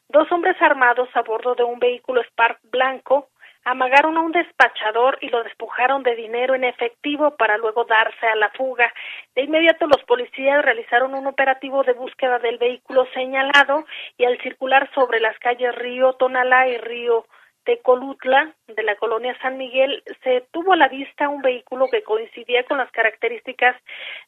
dos 0.09 0.31
hombres 0.33 0.57
armados 0.61 1.09
a 1.15 1.23
bordo 1.23 1.55
de 1.55 1.65
un 1.65 1.79
vehículo 1.79 2.23
Spark 2.23 2.59
blanco 2.71 3.29
amagaron 3.67 4.17
a 4.17 4.21
un 4.21 4.31
despachador 4.31 5.19
y 5.21 5.29
lo 5.29 5.43
despojaron 5.43 6.05
de 6.05 6.15
dinero 6.15 6.55
en 6.55 6.63
efectivo 6.63 7.37
para 7.37 7.59
luego 7.59 7.85
darse 7.85 8.25
a 8.25 8.37
la 8.37 8.49
fuga. 8.51 8.93
De 9.35 9.43
inmediato 9.43 9.89
los 9.89 10.03
policías 10.05 10.65
realizaron 10.65 11.15
un 11.15 11.27
operativo 11.27 11.83
de 11.83 11.93
búsqueda 11.93 12.39
del 12.39 12.59
vehículo 12.59 13.07
señalado 13.13 13.85
y 14.17 14.25
al 14.25 14.41
circular 14.41 14.89
sobre 14.95 15.19
las 15.19 15.37
calles 15.41 15.75
Río 15.75 16.13
Tonalá 16.13 16.69
y 16.69 16.79
Río 16.79 17.27
Tecolutla, 17.67 18.55
de 18.69 18.83
la 18.85 18.97
colonia 18.97 19.37
San 19.43 19.59
Miguel, 19.59 20.03
se 20.23 20.43
tuvo 20.53 20.73
a 20.73 20.77
la 20.77 20.89
vista 20.89 21.29
un 21.29 21.43
vehículo 21.43 21.89
que 21.89 22.03
coincidía 22.03 22.65
con 22.65 22.79
las 22.79 22.91
características 22.93 23.77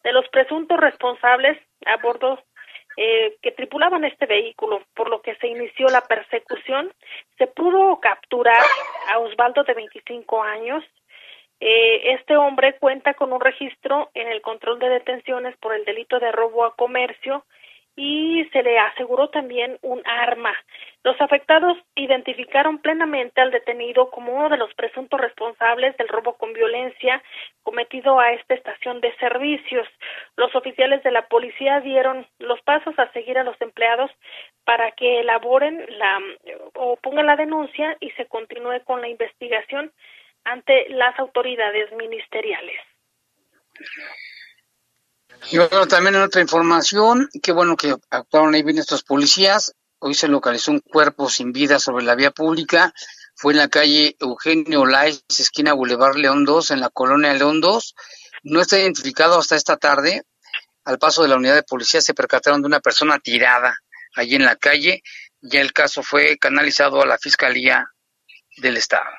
de 0.05 0.13
los 0.13 0.29
presuntos 0.29 0.79
responsables 0.79 1.57
a 1.87 1.97
bordo 1.99 2.43
eh, 2.97 3.37
que 3.41 3.53
tripulaban 3.53 4.05
este 4.05 4.27
vehículo, 4.27 4.83
por 4.95 5.09
lo 5.09 5.23
que 5.23 5.37
se 5.37 5.47
inició 5.47 5.87
la 5.87 6.01
persecución. 6.01 6.93
Se 7.39 7.47
pudo 7.47 8.01
capturar 8.01 8.63
a 9.13 9.21
Osvaldo 9.21 9.63
de 9.63 9.75
25 9.75 10.43
años. 10.43 10.85
Eh, 11.61 12.15
este 12.15 12.37
hombre 12.37 12.77
cuenta 12.79 13.15
con 13.15 13.33
un 13.33 13.41
registro 13.41 14.11
en 14.15 14.29
el 14.29 14.43
control 14.43 14.81
de 14.81 14.89
detenciones 14.89 15.57
por 15.59 15.75
el 15.75 15.85
delito 15.85 16.19
de 16.19 16.33
robo 16.33 16.65
a 16.65 16.75
comercio 16.75 17.45
y 17.95 18.45
se 18.53 18.63
le 18.63 18.79
aseguró 18.79 19.29
también 19.29 19.79
un 19.83 20.03
arma. 20.05 20.55
Los 21.05 21.21
afectados 21.21 21.79
identificaron 21.95 22.79
plenamente 22.79 23.41
al 23.41 23.53
detenido 23.53 24.11
como 24.11 24.33
uno 24.33 24.49
de 24.49 24.57
los 24.57 24.75
presuntos 24.75 25.21
responsables 25.21 25.97
del 25.97 26.09
robo 26.09 26.37
con 26.37 26.53
violencia 26.53 27.23
cometido 27.63 28.19
a 28.19 28.33
esta 28.33 28.55
estación 28.55 29.01
de 29.01 29.15
servicios. 29.17 29.87
Los 30.37 30.55
oficiales 30.57 31.03
de 31.05 31.13
la 31.13 31.29
policía 31.29 31.81
dieron 31.81 32.27
los 32.39 32.61
pasos 32.63 32.99
a 32.99 33.11
seguir 33.13 33.39
a 33.39 33.45
los 33.45 33.59
empleados 33.61 34.11
para 34.65 34.91
que 34.93 35.21
elaboren 35.21 35.87
la 35.99 36.19
o 36.75 36.97
pongan 36.97 37.27
la 37.27 37.37
denuncia 37.37 37.97
y 38.01 38.11
se 38.11 38.27
continúe 38.27 38.83
con 38.85 39.01
la 39.01 39.09
investigación 39.09 39.93
ante 40.45 40.89
las 40.89 41.17
autoridades 41.19 41.93
ministeriales. 41.93 42.81
Y 45.51 45.59
bueno, 45.59 45.87
también 45.87 46.17
en 46.17 46.23
otra 46.23 46.41
información, 46.41 47.29
qué 47.43 47.53
bueno 47.53 47.77
que 47.77 47.95
actuaron 48.11 48.55
ahí 48.55 48.63
bien 48.63 48.79
estos 48.79 49.05
policías. 49.05 49.75
Hoy 50.01 50.15
se 50.15 50.29
localizó 50.29 50.71
un 50.71 50.81
cuerpo 50.81 51.29
sin 51.29 51.53
vida 51.53 51.81
sobre 51.81 52.05
la 52.05 52.15
vía 52.15 52.31
pública. 52.31 52.95
Fue 53.35 53.53
en 53.53 53.59
la 53.59 53.69
calle 53.69 54.17
Eugenio 54.21 54.87
Lais, 54.87 55.25
esquina 55.29 55.73
Boulevard 55.73 56.17
León 56.17 56.45
2, 56.45 56.71
en 56.71 56.81
la 56.81 56.89
colonia 56.89 57.35
León 57.35 57.61
2. 57.61 57.95
No 58.45 58.61
está 58.61 58.79
identificado 58.79 59.39
hasta 59.39 59.57
esta 59.57 59.77
tarde. 59.77 60.23
Al 60.85 60.99
paso 60.99 61.23
de 61.23 61.29
la 61.29 61.37
unidad 61.37 61.57
de 61.57 61.65
policía 61.65 62.01
se 62.01 62.15
percataron 62.15 62.63
de 62.63 62.69
una 62.69 62.81
persona 62.81 63.19
tirada 63.19 63.77
allí 64.15 64.37
en 64.37 64.45
la 64.45 64.55
calle. 64.55 65.03
Ya 65.41 65.61
el 65.61 65.73
caso 65.73 66.05
fue 66.05 66.39
canalizado 66.39 67.03
a 67.03 67.07
la 67.07 67.19
Fiscalía 67.19 67.85
del 68.57 68.77
Estado. 68.77 69.11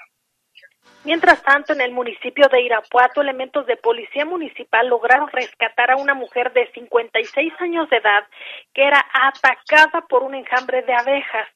Mientras 1.10 1.41
tanto, 1.41 1.74
en 1.74 1.82
el 1.82 1.91
municipio 1.91 2.47
de 2.49 2.62
Irapuato, 2.62 3.22
elementos 3.22 3.66
de 3.66 3.78
policía 3.78 4.26
municipal 4.26 4.88
lograron 4.88 5.28
rescatar 5.30 5.89
a 5.89 5.95
una 5.95 6.14
mujer 6.14 6.53
de 6.53 6.72
56 6.72 7.51
años 7.62 7.89
de 7.89 7.97
edad 7.97 8.28
que 8.76 8.84
era 8.84 9.03
atacada 9.12 10.01
por 10.07 10.22
un 10.22 10.36
enjambre 10.36 10.84
de 10.84 10.93
abejas. 10.93 11.47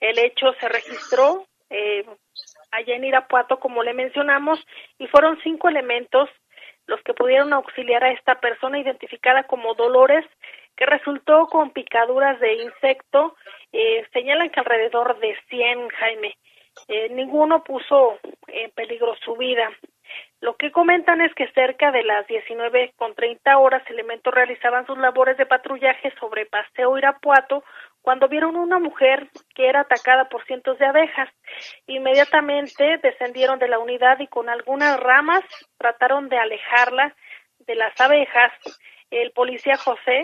El 0.00 0.18
hecho 0.18 0.54
se 0.58 0.66
registró 0.66 1.44
eh, 1.68 2.06
allá 2.70 2.96
en 2.96 3.04
Irapuato, 3.04 3.60
como 3.60 3.82
le 3.82 3.92
mencionamos, 3.92 4.58
y 4.96 5.06
fueron 5.08 5.38
cinco 5.42 5.68
elementos 5.68 6.30
los 6.86 7.02
que 7.02 7.12
pudieron 7.12 7.52
auxiliar 7.52 8.02
a 8.04 8.12
esta 8.12 8.40
persona 8.40 8.78
identificada 8.78 9.42
como 9.42 9.74
Dolores, 9.74 10.24
que 10.74 10.86
resultó 10.86 11.48
con 11.48 11.70
picaduras 11.72 12.40
de 12.40 12.54
insecto. 12.62 13.36
Eh, 13.74 14.06
señalan 14.14 14.48
que 14.48 14.60
alrededor 14.60 15.20
de 15.20 15.36
100, 15.50 15.90
Jaime. 15.90 16.34
Eh, 16.88 17.08
ninguno 17.10 17.62
puso 17.62 18.18
en 18.48 18.70
peligro 18.72 19.14
su 19.24 19.36
vida. 19.36 19.70
Lo 20.40 20.56
que 20.56 20.72
comentan 20.72 21.20
es 21.20 21.32
que 21.34 21.50
cerca 21.52 21.92
de 21.92 22.02
las 22.02 22.26
19 22.26 22.92
con 22.96 23.14
30 23.14 23.58
horas 23.58 23.82
elementos 23.88 24.34
realizaban 24.34 24.86
sus 24.86 24.98
labores 24.98 25.36
de 25.36 25.46
patrullaje 25.46 26.12
sobre 26.18 26.46
Paseo 26.46 26.98
Irapuato 26.98 27.62
cuando 28.00 28.28
vieron 28.28 28.56
una 28.56 28.78
mujer 28.78 29.28
que 29.54 29.68
era 29.68 29.80
atacada 29.80 30.28
por 30.28 30.44
cientos 30.44 30.78
de 30.78 30.86
abejas. 30.86 31.28
Inmediatamente 31.86 32.98
descendieron 33.02 33.58
de 33.60 33.68
la 33.68 33.78
unidad 33.78 34.18
y 34.18 34.26
con 34.26 34.48
algunas 34.48 34.98
ramas 34.98 35.44
trataron 35.78 36.28
de 36.28 36.38
alejarla 36.38 37.14
de 37.60 37.76
las 37.76 37.98
abejas. 38.00 38.52
El 39.10 39.30
policía 39.30 39.76
José, 39.76 40.22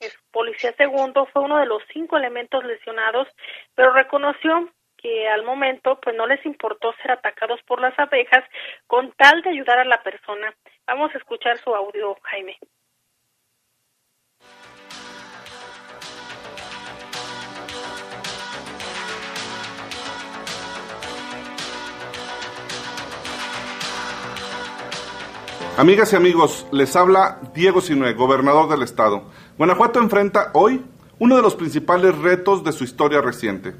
es 0.00 0.18
policía 0.30 0.72
segundo, 0.72 1.26
fue 1.26 1.42
uno 1.42 1.58
de 1.58 1.66
los 1.66 1.82
cinco 1.92 2.16
elementos 2.16 2.64
lesionados, 2.64 3.28
pero 3.74 3.92
reconoció 3.92 4.70
que 5.02 5.28
al 5.28 5.44
momento 5.44 5.98
pues 6.02 6.16
no 6.16 6.26
les 6.26 6.44
importó 6.44 6.92
ser 7.02 7.12
atacados 7.12 7.60
por 7.66 7.80
las 7.80 7.98
abejas 7.98 8.44
con 8.86 9.12
tal 9.12 9.42
de 9.42 9.50
ayudar 9.50 9.78
a 9.78 9.84
la 9.84 10.02
persona. 10.02 10.54
Vamos 10.86 11.14
a 11.14 11.18
escuchar 11.18 11.58
su 11.58 11.74
audio, 11.74 12.16
Jaime. 12.22 12.58
Amigas 25.78 26.12
y 26.12 26.16
amigos, 26.16 26.66
les 26.72 26.94
habla 26.94 27.38
Diego 27.54 27.80
Sinue, 27.80 28.12
gobernador 28.12 28.68
del 28.68 28.82
estado. 28.82 29.30
Guanajuato 29.56 29.98
enfrenta 29.98 30.50
hoy 30.52 30.84
uno 31.18 31.36
de 31.36 31.42
los 31.42 31.54
principales 31.54 32.18
retos 32.18 32.64
de 32.64 32.72
su 32.72 32.84
historia 32.84 33.22
reciente 33.22 33.74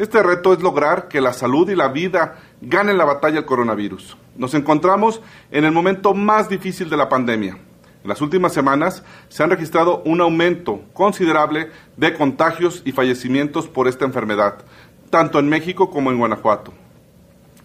este 0.00 0.22
reto 0.22 0.54
es 0.54 0.62
lograr 0.62 1.08
que 1.08 1.20
la 1.20 1.34
salud 1.34 1.68
y 1.68 1.76
la 1.76 1.88
vida 1.88 2.38
ganen 2.62 2.96
la 2.96 3.04
batalla 3.04 3.40
al 3.40 3.44
coronavirus. 3.44 4.16
Nos 4.34 4.54
encontramos 4.54 5.20
en 5.50 5.66
el 5.66 5.72
momento 5.72 6.14
más 6.14 6.48
difícil 6.48 6.88
de 6.88 6.96
la 6.96 7.10
pandemia. 7.10 7.58
En 8.02 8.08
las 8.08 8.22
últimas 8.22 8.54
semanas 8.54 9.04
se 9.28 9.42
han 9.42 9.50
registrado 9.50 10.00
un 10.06 10.22
aumento 10.22 10.80
considerable 10.94 11.68
de 11.98 12.14
contagios 12.14 12.80
y 12.86 12.92
fallecimientos 12.92 13.68
por 13.68 13.88
esta 13.88 14.06
enfermedad, 14.06 14.64
tanto 15.10 15.38
en 15.38 15.50
México 15.50 15.90
como 15.90 16.10
en 16.10 16.16
Guanajuato. 16.16 16.72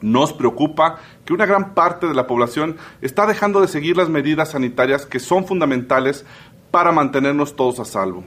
Nos 0.02 0.34
preocupa 0.34 0.98
que 1.24 1.32
una 1.32 1.46
gran 1.46 1.74
parte 1.74 2.06
de 2.06 2.16
la 2.16 2.28
población 2.28 2.76
está 3.02 3.26
dejando 3.28 3.62
de 3.62 3.70
seguir 3.70 3.96
las 3.96 4.10
medidas 4.10 4.52
sanitarias 4.52 5.06
que 5.06 5.22
son 5.22 5.48
fundamentales 5.48 6.26
para 6.70 6.92
mantenernos 6.92 7.56
todos 7.56 7.80
a 7.80 7.86
salvo. 7.86 8.26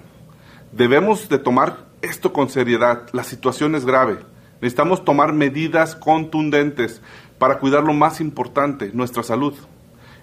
Debemos 0.73 1.29
de 1.29 1.39
tomar 1.39 1.88
esto 2.03 2.33
con 2.33 2.49
seriedad. 2.49 3.09
La 3.13 3.25
situación 3.25 3.75
es 3.75 3.85
grave. 3.85 4.19
Necesitamos 4.61 5.05
tomar 5.05 5.33
medidas 5.33 5.95
contundentes 5.95 7.01
para 7.39 7.59
cuidar 7.59 7.85
lo 7.85 7.93
más 7.93 8.21
importante, 8.21 8.91
nuestra 8.93 9.23
salud. 9.23 9.55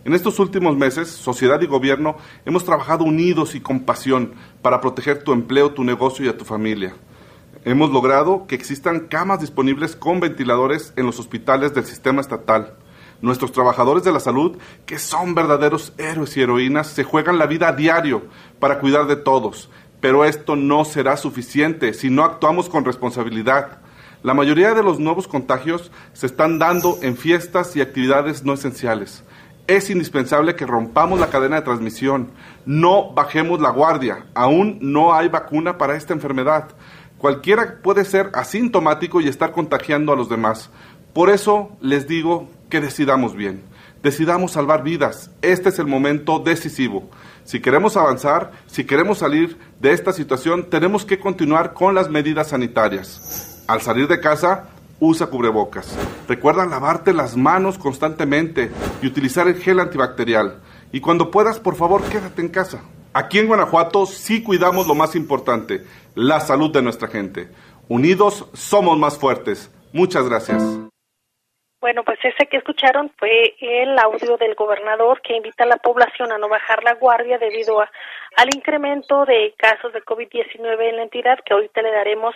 En 0.03 0.13
estos 0.13 0.39
últimos 0.39 0.77
meses, 0.77 1.09
sociedad 1.09 1.59
y 1.61 1.65
gobierno 1.65 2.17
hemos 2.45 2.63
trabajado 2.63 3.03
unidos 3.03 3.55
y 3.55 3.61
con 3.61 3.81
pasión 3.81 4.33
para 4.61 4.79
proteger 4.79 5.23
tu 5.23 5.33
empleo, 5.33 5.71
tu 5.71 5.83
negocio 5.83 6.25
y 6.25 6.29
a 6.29 6.37
tu 6.37 6.45
familia. 6.45 6.93
Hemos 7.63 7.89
logrado 7.89 8.45
que 8.45 8.53
existan 8.53 9.07
camas 9.07 9.39
disponibles 9.39 9.95
con 9.95 10.19
ventiladores 10.19 10.93
en 10.97 11.07
los 11.07 11.19
hospitales 11.19 11.73
del 11.73 11.85
sistema 11.85 12.21
estatal. 12.21 12.75
Nuestros 13.21 13.53
trabajadores 13.53 14.03
de 14.03 14.11
la 14.11 14.19
salud, 14.19 14.57
que 14.85 14.99
son 14.99 15.33
verdaderos 15.33 15.93
héroes 15.97 16.37
y 16.37 16.41
heroínas, 16.41 16.87
se 16.87 17.03
juegan 17.03 17.39
la 17.39 17.47
vida 17.47 17.69
a 17.69 17.73
diario 17.73 18.25
para 18.59 18.79
cuidar 18.79 19.07
de 19.07 19.15
todos 19.15 19.71
pero 20.05 20.23
esto 20.23 20.55
no 20.55 20.85
será 20.85 21.17
suficiente 21.17 21.95
si 21.95 22.11
no 22.11 22.23
actuamos 22.23 22.69
con 22.69 22.85
responsabilidad. 22.85 23.79
La 24.21 24.35
mayoría 24.35 24.75
de 24.75 24.83
los 24.83 24.99
nuevos 24.99 25.27
contagios 25.27 25.91
se 26.13 26.27
están 26.27 26.59
dando 26.59 26.99
en 27.01 27.17
fiestas 27.17 27.75
y 27.75 27.81
actividades 27.81 28.43
no 28.43 28.53
esenciales. 28.53 29.23
Es 29.65 29.89
indispensable 29.89 30.55
que 30.55 30.67
rompamos 30.67 31.19
la 31.19 31.31
cadena 31.31 31.55
de 31.55 31.63
transmisión. 31.63 32.29
No 32.67 33.13
bajemos 33.13 33.59
la 33.59 33.71
guardia. 33.71 34.27
Aún 34.35 34.77
no 34.79 35.15
hay 35.15 35.27
vacuna 35.27 35.79
para 35.79 35.95
esta 35.95 36.13
enfermedad. 36.13 36.67
Cualquiera 37.17 37.79
puede 37.81 38.05
ser 38.05 38.29
asintomático 38.35 39.21
y 39.21 39.27
estar 39.27 39.53
contagiando 39.53 40.13
a 40.13 40.15
los 40.15 40.29
demás. 40.29 40.69
Por 41.13 41.31
eso 41.31 41.71
les 41.81 42.07
digo 42.07 42.47
que 42.69 42.79
decidamos 42.79 43.35
bien. 43.35 43.63
Decidamos 44.03 44.51
salvar 44.51 44.83
vidas. 44.83 45.31
Este 45.41 45.69
es 45.69 45.79
el 45.79 45.87
momento 45.87 46.37
decisivo. 46.37 47.09
Si 47.45 47.61
queremos 47.61 47.95
avanzar, 47.95 48.51
si 48.65 48.85
queremos 48.85 49.19
salir 49.19 49.57
de 49.79 49.93
esta 49.93 50.11
situación, 50.11 50.69
tenemos 50.69 51.05
que 51.05 51.19
continuar 51.19 51.73
con 51.73 51.93
las 51.93 52.09
medidas 52.09 52.49
sanitarias. 52.49 53.63
Al 53.67 53.81
salir 53.81 54.07
de 54.07 54.19
casa, 54.19 54.69
usa 54.99 55.27
cubrebocas. 55.27 55.95
Recuerda 56.27 56.65
lavarte 56.65 57.13
las 57.13 57.37
manos 57.37 57.77
constantemente 57.77 58.71
y 59.01 59.07
utilizar 59.07 59.47
el 59.47 59.61
gel 59.61 59.79
antibacterial. 59.79 60.59
Y 60.91 61.01
cuando 61.01 61.29
puedas, 61.29 61.59
por 61.59 61.75
favor, 61.75 62.01
quédate 62.03 62.41
en 62.41 62.49
casa. 62.49 62.81
Aquí 63.13 63.37
en 63.37 63.47
Guanajuato 63.47 64.07
sí 64.07 64.41
cuidamos 64.41 64.87
lo 64.87 64.95
más 64.95 65.15
importante, 65.15 65.85
la 66.15 66.39
salud 66.39 66.71
de 66.73 66.81
nuestra 66.81 67.07
gente. 67.07 67.49
Unidos 67.87 68.45
somos 68.53 68.97
más 68.97 69.17
fuertes. 69.17 69.69
Muchas 69.93 70.27
gracias. 70.27 70.63
Bueno, 71.85 72.03
pues 72.03 72.17
ese 72.23 72.47
que 72.47 72.57
escucharon 72.57 73.11
fue 73.15 73.53
el 73.61 73.99
audio 73.99 74.37
del 74.37 74.55
gobernador 74.55 75.21
que 75.21 75.35
invita 75.35 75.65
a 75.65 75.67
la 75.67 75.77
población 75.77 76.31
a 76.31 76.39
no 76.39 76.49
bajar 76.49 76.83
la 76.83 76.95
guardia 76.95 77.37
debido 77.37 77.79
a, 77.79 77.91
al 78.37 78.49
incremento 78.55 79.23
de 79.23 79.53
casos 79.55 79.93
de 79.93 80.01
COVID-19 80.01 80.81
en 80.81 80.95
la 80.95 81.03
entidad, 81.03 81.37
que 81.45 81.53
ahorita 81.53 81.83
le 81.83 81.91
daremos 81.91 82.33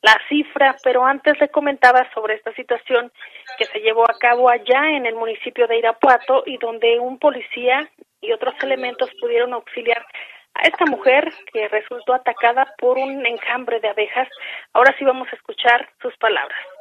la 0.00 0.16
cifra, 0.28 0.76
pero 0.84 1.04
antes 1.04 1.40
le 1.40 1.48
comentaba 1.48 2.08
sobre 2.14 2.36
esta 2.36 2.54
situación 2.54 3.10
que 3.58 3.64
se 3.64 3.80
llevó 3.80 4.04
a 4.08 4.16
cabo 4.16 4.48
allá 4.48 4.88
en 4.92 5.06
el 5.06 5.16
municipio 5.16 5.66
de 5.66 5.78
Irapuato 5.78 6.44
y 6.46 6.56
donde 6.58 7.00
un 7.00 7.18
policía 7.18 7.88
y 8.20 8.30
otros 8.30 8.54
elementos 8.62 9.10
pudieron 9.20 9.54
auxiliar 9.54 10.06
a 10.54 10.68
esta 10.68 10.84
mujer 10.84 11.32
que 11.52 11.66
resultó 11.66 12.14
atacada 12.14 12.72
por 12.78 12.96
un 12.96 13.26
enjambre 13.26 13.80
de 13.80 13.88
abejas. 13.88 14.28
Ahora 14.72 14.94
sí 14.96 15.04
vamos 15.04 15.26
a 15.32 15.34
escuchar 15.34 15.88
sus 16.00 16.16
palabras 16.18 16.73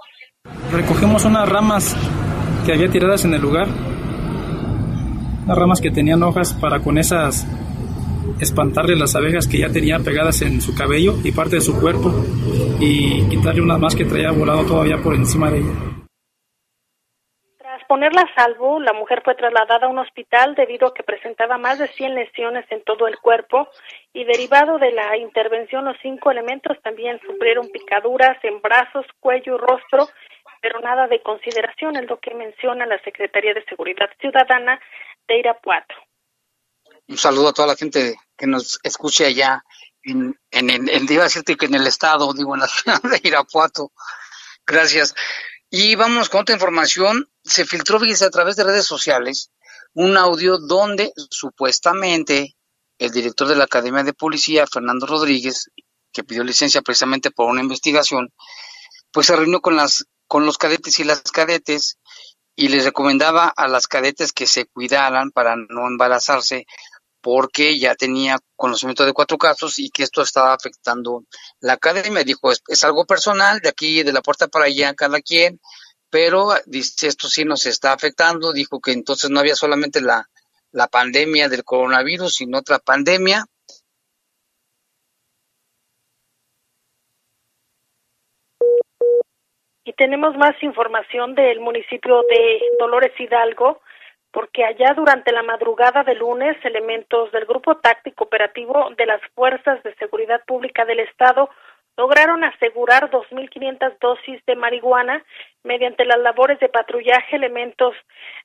Recogemos 0.74 1.24
unas 1.24 1.48
ramas 1.48 1.96
que 2.66 2.74
había 2.74 2.90
tiradas 2.90 3.24
en 3.26 3.36
el 3.36 3.42
lugar, 3.42 3.68
unas 5.46 5.58
ramas 5.58 5.80
que 5.80 5.92
tenían 5.92 6.24
hojas 6.24 6.54
para 6.54 6.80
con 6.80 6.98
esas 6.98 7.48
espantarle 8.42 8.96
las 8.96 9.16
abejas 9.16 9.48
que 9.48 9.60
ya 9.60 9.70
tenía 9.70 10.00
pegadas 10.00 10.42
en 10.42 10.62
su 10.62 10.76
cabello 10.76 11.14
y 11.24 11.32
parte 11.32 11.58
de 11.58 11.62
su 11.62 11.80
cuerpo 11.80 12.12
y 12.80 13.30
quitarle 13.30 13.62
unas 13.62 13.80
más 13.80 13.96
que 13.96 14.04
traía 14.06 14.32
volado 14.32 14.66
todavía 14.66 14.98
por 14.98 15.14
encima 15.14 15.52
de 15.52 15.60
ella. 15.60 15.74
Tras 17.60 17.86
ponerla 17.86 18.22
a 18.22 18.34
salvo, 18.34 18.80
la 18.80 18.94
mujer 18.94 19.22
fue 19.24 19.36
trasladada 19.36 19.86
a 19.86 19.90
un 19.90 20.00
hospital 20.00 20.56
debido 20.56 20.88
a 20.88 20.94
que 20.94 21.04
presentaba 21.04 21.58
más 21.58 21.80
de 21.80 21.88
100 21.88 22.16
lesiones 22.16 22.66
en 22.72 22.84
todo 22.84 23.08
el 23.08 23.18
cuerpo 23.20 23.68
y 24.12 24.24
derivado 24.26 24.80
de 24.80 24.92
la 24.92 25.18
intervención 25.18 25.86
los 25.86 25.98
cinco 26.02 26.32
elementos 26.32 26.78
también 26.82 27.20
sufrieron 27.26 27.70
picaduras 27.70 28.38
en 28.44 28.60
brazos, 28.62 29.06
cuello 29.20 29.56
y 29.56 29.58
rostro, 29.58 30.08
pero 30.64 30.80
nada 30.80 31.08
de 31.08 31.22
consideración 31.22 31.98
en 31.98 32.08
lo 32.08 32.22
que 32.22 32.34
menciona 32.34 32.86
la 32.86 32.98
Secretaría 33.04 33.54
de 33.54 33.66
Seguridad 33.66 34.10
Ciudadana 34.22 34.80
de 35.28 35.40
Irapuato. 35.40 35.94
Un 37.10 37.18
saludo 37.18 37.50
a 37.50 37.54
toda 37.54 37.68
la 37.68 37.76
gente 37.76 38.16
que 38.38 38.48
nos 38.48 38.80
escuche 38.82 39.26
allá 39.26 39.62
en, 40.04 40.40
en, 40.52 40.70
en, 40.70 40.88
en 40.88 41.12
iba 41.12 41.26
a 41.26 41.56
que 41.58 41.66
en 41.66 41.76
el 41.76 41.86
estado, 41.86 42.32
digo, 42.34 42.54
en 42.54 42.62
la 42.62 42.68
ciudad 42.70 43.02
de 43.04 43.20
Irapuato. 43.24 43.92
Gracias. 44.66 45.14
Y 45.70 45.96
vamos 45.96 46.30
con 46.30 46.42
otra 46.42 46.56
información. 46.56 47.28
Se 47.44 47.66
filtró, 47.66 48.00
fíjese, 48.00 48.24
a 48.24 48.30
través 48.30 48.56
de 48.56 48.64
redes 48.64 48.86
sociales 48.86 49.52
un 49.96 50.16
audio 50.16 50.58
donde 50.60 51.12
supuestamente 51.30 52.56
el 52.98 53.12
director 53.12 53.50
de 53.50 53.58
la 53.58 53.66
Academia 53.66 54.04
de 54.04 54.14
Policía, 54.14 54.66
Fernando 54.66 55.08
Rodríguez, 55.08 55.70
que 56.14 56.24
pidió 56.24 56.42
licencia 56.42 56.82
precisamente 56.82 57.32
por 57.32 57.50
una 57.50 57.62
investigación, 57.62 58.32
pues 59.12 59.28
se 59.28 59.36
reunió 59.36 59.60
con 59.62 59.76
las 59.76 60.06
con 60.34 60.48
los 60.48 60.58
cadetes 60.58 61.00
y 61.00 61.04
las 61.04 61.22
cadetes 61.22 62.00
y 62.56 62.70
les 62.70 62.86
recomendaba 62.86 63.54
a 63.56 63.68
las 63.68 63.86
cadetes 63.86 64.34
que 64.34 64.48
se 64.48 64.66
cuidaran 64.66 65.30
para 65.30 65.56
no 65.56 65.86
embarazarse 65.86 66.66
porque 67.22 67.78
ya 67.78 67.94
tenía 67.94 68.40
conocimiento 68.56 69.06
de 69.06 69.14
cuatro 69.14 69.38
casos 69.38 69.78
y 69.78 69.92
que 69.92 70.02
esto 70.02 70.24
estaba 70.24 70.56
afectando 70.56 71.26
la 71.60 71.74
academia. 71.74 72.24
Dijo, 72.24 72.52
es, 72.52 72.64
es, 72.68 72.84
algo 72.84 73.06
personal, 73.06 73.60
de 73.60 73.70
aquí, 73.70 74.02
de 74.02 74.12
la 74.12 74.24
puerta 74.24 74.48
para 74.48 74.66
allá, 74.66 74.96
cada 74.96 75.22
quien, 75.22 75.62
pero 76.10 76.56
dice, 76.66 77.06
esto 77.06 77.30
sí 77.30 77.46
nos 77.46 77.68
está 77.68 77.94
afectando. 77.94 78.54
Dijo 78.54 78.82
que 78.82 78.92
entonces 78.92 79.30
no 79.30 79.40
había 79.40 79.56
solamente 79.56 80.02
la, 80.02 80.32
la 80.72 80.88
pandemia 80.88 81.48
del 81.48 81.64
coronavirus, 81.64 82.38
sino 82.38 82.58
otra 82.58 82.80
pandemia. 82.80 83.46
Y 89.86 89.94
tenemos 89.94 90.36
más 90.38 90.56
información 90.64 91.36
del 91.36 91.60
municipio 91.60 92.22
de 92.30 92.62
Dolores 92.80 93.12
Hidalgo, 93.20 93.82
porque 94.32 94.64
allá 94.64 94.94
durante 94.96 95.32
la 95.32 95.44
madrugada 95.44 96.04
de 96.04 96.16
lunes, 96.16 96.58
elementos 96.64 97.32
del 97.32 97.46
Grupo 97.46 97.76
Táctico 97.78 98.24
Operativo 98.24 98.90
de 98.98 99.06
las 99.06 99.22
Fuerzas 99.36 99.84
de 99.84 99.94
Seguridad 99.96 100.42
Pública 100.46 100.86
del 100.86 101.02
Estado 101.02 101.50
lograron 101.98 102.44
asegurar 102.44 103.10
2.500 103.12 103.98
dosis 104.00 104.44
de 104.46 104.56
marihuana 104.56 105.24
mediante 105.64 106.06
las 106.06 106.20
labores 106.20 106.60
de 106.60 106.70
patrullaje. 106.70 107.36
Elementos 107.36 107.96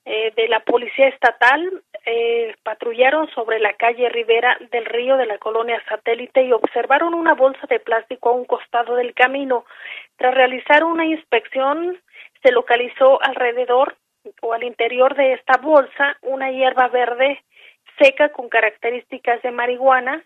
eh, 0.04 0.32
de 0.36 0.48
la 0.48 0.60
Policía 0.60 1.08
Estatal 1.08 1.82
eh, 2.04 2.54
patrullaron 2.62 3.28
sobre 3.30 3.58
la 3.58 3.72
calle 3.74 4.08
Rivera 4.08 4.58
del 4.70 4.84
Río 4.84 5.16
de 5.16 5.26
la 5.26 5.38
colonia 5.38 5.82
Satélite 5.88 6.42
y 6.42 6.52
observaron 6.52 7.14
una 7.14 7.34
bolsa 7.34 7.66
de 7.68 7.80
plástico 7.80 8.30
a 8.30 8.32
un 8.32 8.44
costado 8.44 8.96
del 8.96 9.14
camino. 9.14 9.64
Tras 10.16 10.34
realizar 10.34 10.84
una 10.84 11.06
inspección, 11.06 11.98
se 12.42 12.52
localizó 12.52 13.22
alrededor 13.22 13.96
o 14.42 14.52
al 14.52 14.62
interior 14.62 15.14
de 15.16 15.32
esta 15.32 15.56
bolsa 15.56 16.16
una 16.22 16.50
hierba 16.50 16.88
verde 16.88 17.42
seca 17.98 18.30
con 18.30 18.48
características 18.48 19.42
de 19.42 19.50
marihuana, 19.50 20.22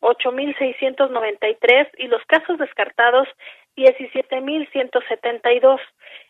8.693 0.00 1.88
y 1.98 2.08
los 2.08 2.24
casos 2.26 2.58
descartados 2.58 3.28
17.172. 3.76 5.80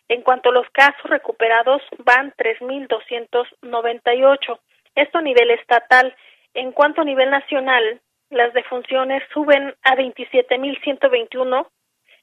En 0.07 0.21
cuanto 0.21 0.49
a 0.49 0.53
los 0.53 0.69
casos 0.71 1.09
recuperados, 1.09 1.81
van 1.99 2.33
3.298. 2.33 4.59
Esto 4.95 5.17
a 5.17 5.21
nivel 5.21 5.51
estatal. 5.51 6.15
En 6.53 6.71
cuanto 6.71 7.01
a 7.01 7.05
nivel 7.05 7.29
nacional, 7.29 8.01
las 8.29 8.53
defunciones 8.53 9.21
suben 9.33 9.75
a 9.83 9.95
27.121 9.95 11.67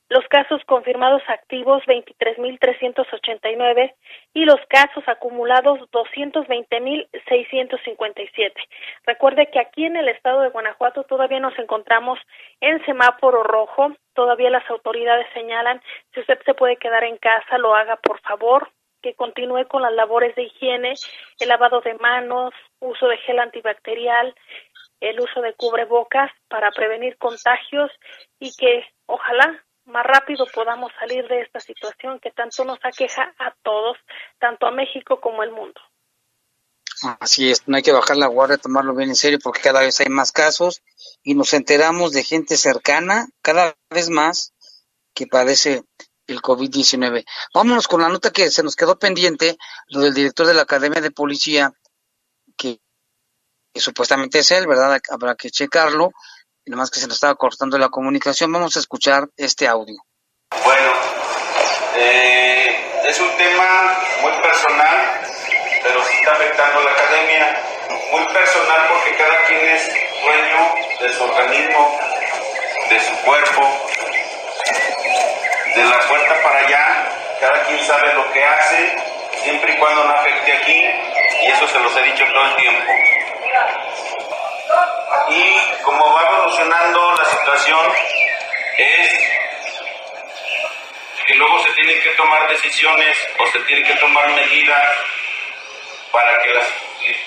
los 0.09 0.24
casos 0.28 0.62
confirmados 0.66 1.20
activos 1.26 1.82
23.389 1.84 3.94
y 4.34 4.44
los 4.44 4.61
casos 4.68 5.02
acumulados 5.07 5.80
220.657. 5.90 8.52
Recuerde 9.04 9.50
que 9.50 9.59
aquí 9.59 9.84
en 9.84 9.96
el 9.96 10.09
estado 10.09 10.42
de 10.42 10.50
Guanajuato 10.50 11.02
todavía 11.04 11.40
nos 11.40 11.59
encontramos 11.59 12.20
en 12.61 12.84
semáforo 12.84 13.42
rojo, 13.42 13.96
todavía 14.14 14.50
las 14.50 14.70
autoridades 14.70 15.26
señalan 15.34 15.82
si 16.14 16.20
usted 16.20 16.38
se 16.44 16.54
puede 16.54 16.76
quedar 16.76 17.02
en 17.04 17.16
casa, 17.18 17.59
lo 17.59 17.74
haga 17.74 17.96
por 17.96 18.20
favor, 18.20 18.70
que 19.02 19.14
continúe 19.14 19.66
con 19.68 19.82
las 19.82 19.92
labores 19.92 20.34
de 20.36 20.44
higiene, 20.44 20.94
el 21.40 21.48
lavado 21.48 21.80
de 21.80 21.94
manos, 21.94 22.54
uso 22.80 23.09
de 23.09 23.18
gel 23.18 23.40
antibacterial, 23.40 24.34
el 25.00 25.20
uso 25.20 25.42
de 25.42 25.52
cubrebocas 25.54 26.30
para 26.48 26.70
prevenir 26.70 27.18
contagios 27.18 27.90
y 28.38 28.54
que 28.57 28.86
ojalá 29.07 29.66
más 29.87 30.05
rápido 30.05 30.47
podamos 30.53 30.93
salir 30.99 31.26
de 31.28 31.41
esta 31.41 31.61
situación 31.61 32.18
que 32.20 32.30
tanto 32.30 32.64
nos 32.64 32.78
aqueja 32.82 33.34
a 33.39 33.55
todos, 33.62 33.97
tanto 34.39 34.66
a 34.66 34.70
México 34.70 35.20
como 35.20 35.43
al 35.43 35.53
mundo. 35.53 35.80
Así 37.20 37.51
es, 37.51 37.68
no 37.68 37.76
hay 37.76 37.82
que 37.82 37.93
bajar 37.93 38.16
la 38.16 38.26
guardia, 38.26 38.57
tomarlo 38.57 38.95
bien 38.95 39.11
en 39.11 39.16
serio 39.16 39.39
porque 39.43 39.61
cada 39.61 39.80
vez 39.80 40.01
hay 40.01 40.09
más 40.09 40.32
casos 40.32 40.82
y 41.22 41.34
nos 41.34 41.53
enteramos 41.53 42.12
de 42.12 42.24
gente 42.24 42.57
cercana 42.57 43.28
cada 43.43 43.76
vez 43.91 44.09
más 44.09 44.55
que 45.12 45.26
padece 45.26 45.84
el 46.26 46.41
COVID-19. 46.41 47.24
Vámonos 47.55 47.87
con 47.87 48.01
la 48.01 48.09
nota 48.09 48.30
que 48.30 48.51
se 48.51 48.62
nos 48.62 48.76
quedó 48.76 48.99
pendiente, 48.99 49.57
lo 49.89 50.01
del 50.01 50.14
director 50.14 50.47
de 50.47 50.55
la 50.55 50.62
Academia 50.62 51.01
de 51.01 51.11
Policía, 51.11 51.72
que, 52.57 52.80
supuestamente 53.74 54.39
es 54.39 54.51
él, 54.51 54.66
¿verdad? 54.66 54.99
Habrá 55.11 55.34
que 55.34 55.51
checarlo, 55.51 56.12
nomás 56.67 56.91
que 56.91 57.01
se 57.01 57.07
nos 57.07 57.17
estaba 57.17 57.35
cortando 57.37 57.79
la 57.79 57.89
comunicación. 57.89 58.53
Vamos 58.53 58.77
a 58.77 58.81
escuchar 58.81 59.29
este 59.37 59.69
audio. 59.69 59.97
Bueno, 60.64 60.91
eh, 61.97 62.77
es 63.05 63.21
un 63.21 63.31
tema 63.37 63.99
muy 64.23 64.33
personal, 64.43 65.21
pero 65.83 66.05
sí 66.05 66.17
está 66.19 66.33
afectando 66.33 66.81
a 66.81 66.85
la 66.85 66.91
academia. 66.91 67.62
Muy 68.11 68.27
personal 68.27 68.89
porque 68.89 69.17
cada 69.17 69.45
quien 69.47 69.61
es 69.61 69.91
dueño 70.23 70.75
de 71.01 71.12
su 71.12 71.23
organismo, 71.25 71.99
de 72.91 73.01
su 73.01 73.17
cuerpo, 73.25 73.89
de 75.75 75.85
la 75.85 76.01
puerta 76.09 76.43
para 76.43 76.59
allá. 76.61 77.12
Cada 77.41 77.62
quien 77.64 77.85
sabe 77.85 78.12
lo 78.14 78.33
que 78.33 78.45
hace, 78.45 78.97
siempre 79.43 79.75
y 79.75 79.79
cuando 79.79 80.05
no 80.05 80.11
afecte 80.11 80.53
aquí, 80.53 80.85
y 81.43 81.47
eso 81.49 81.69
se 81.69 81.79
los 81.79 81.97
he 81.97 82.03
dicho 82.03 82.25
todo 82.33 82.45
el 82.45 82.57
tiempo 82.57 82.93
y 85.28 85.82
como 85.82 86.12
va 86.14 86.22
evolucionando 86.22 87.14
la 87.16 87.24
situación 87.24 87.92
es 88.78 89.36
que 91.26 91.34
luego 91.34 91.64
se 91.64 91.72
tienen 91.72 92.00
que 92.02 92.11
tomar 92.11 92.48
decisiones 92.48 93.16
o 93.38 93.46
se 93.48 93.59
tienen 93.61 93.84
que 93.84 93.94
tomar 93.94 94.28
medidas 94.30 94.96
para 96.12 96.40
que 96.42 96.54
las, 96.54 96.68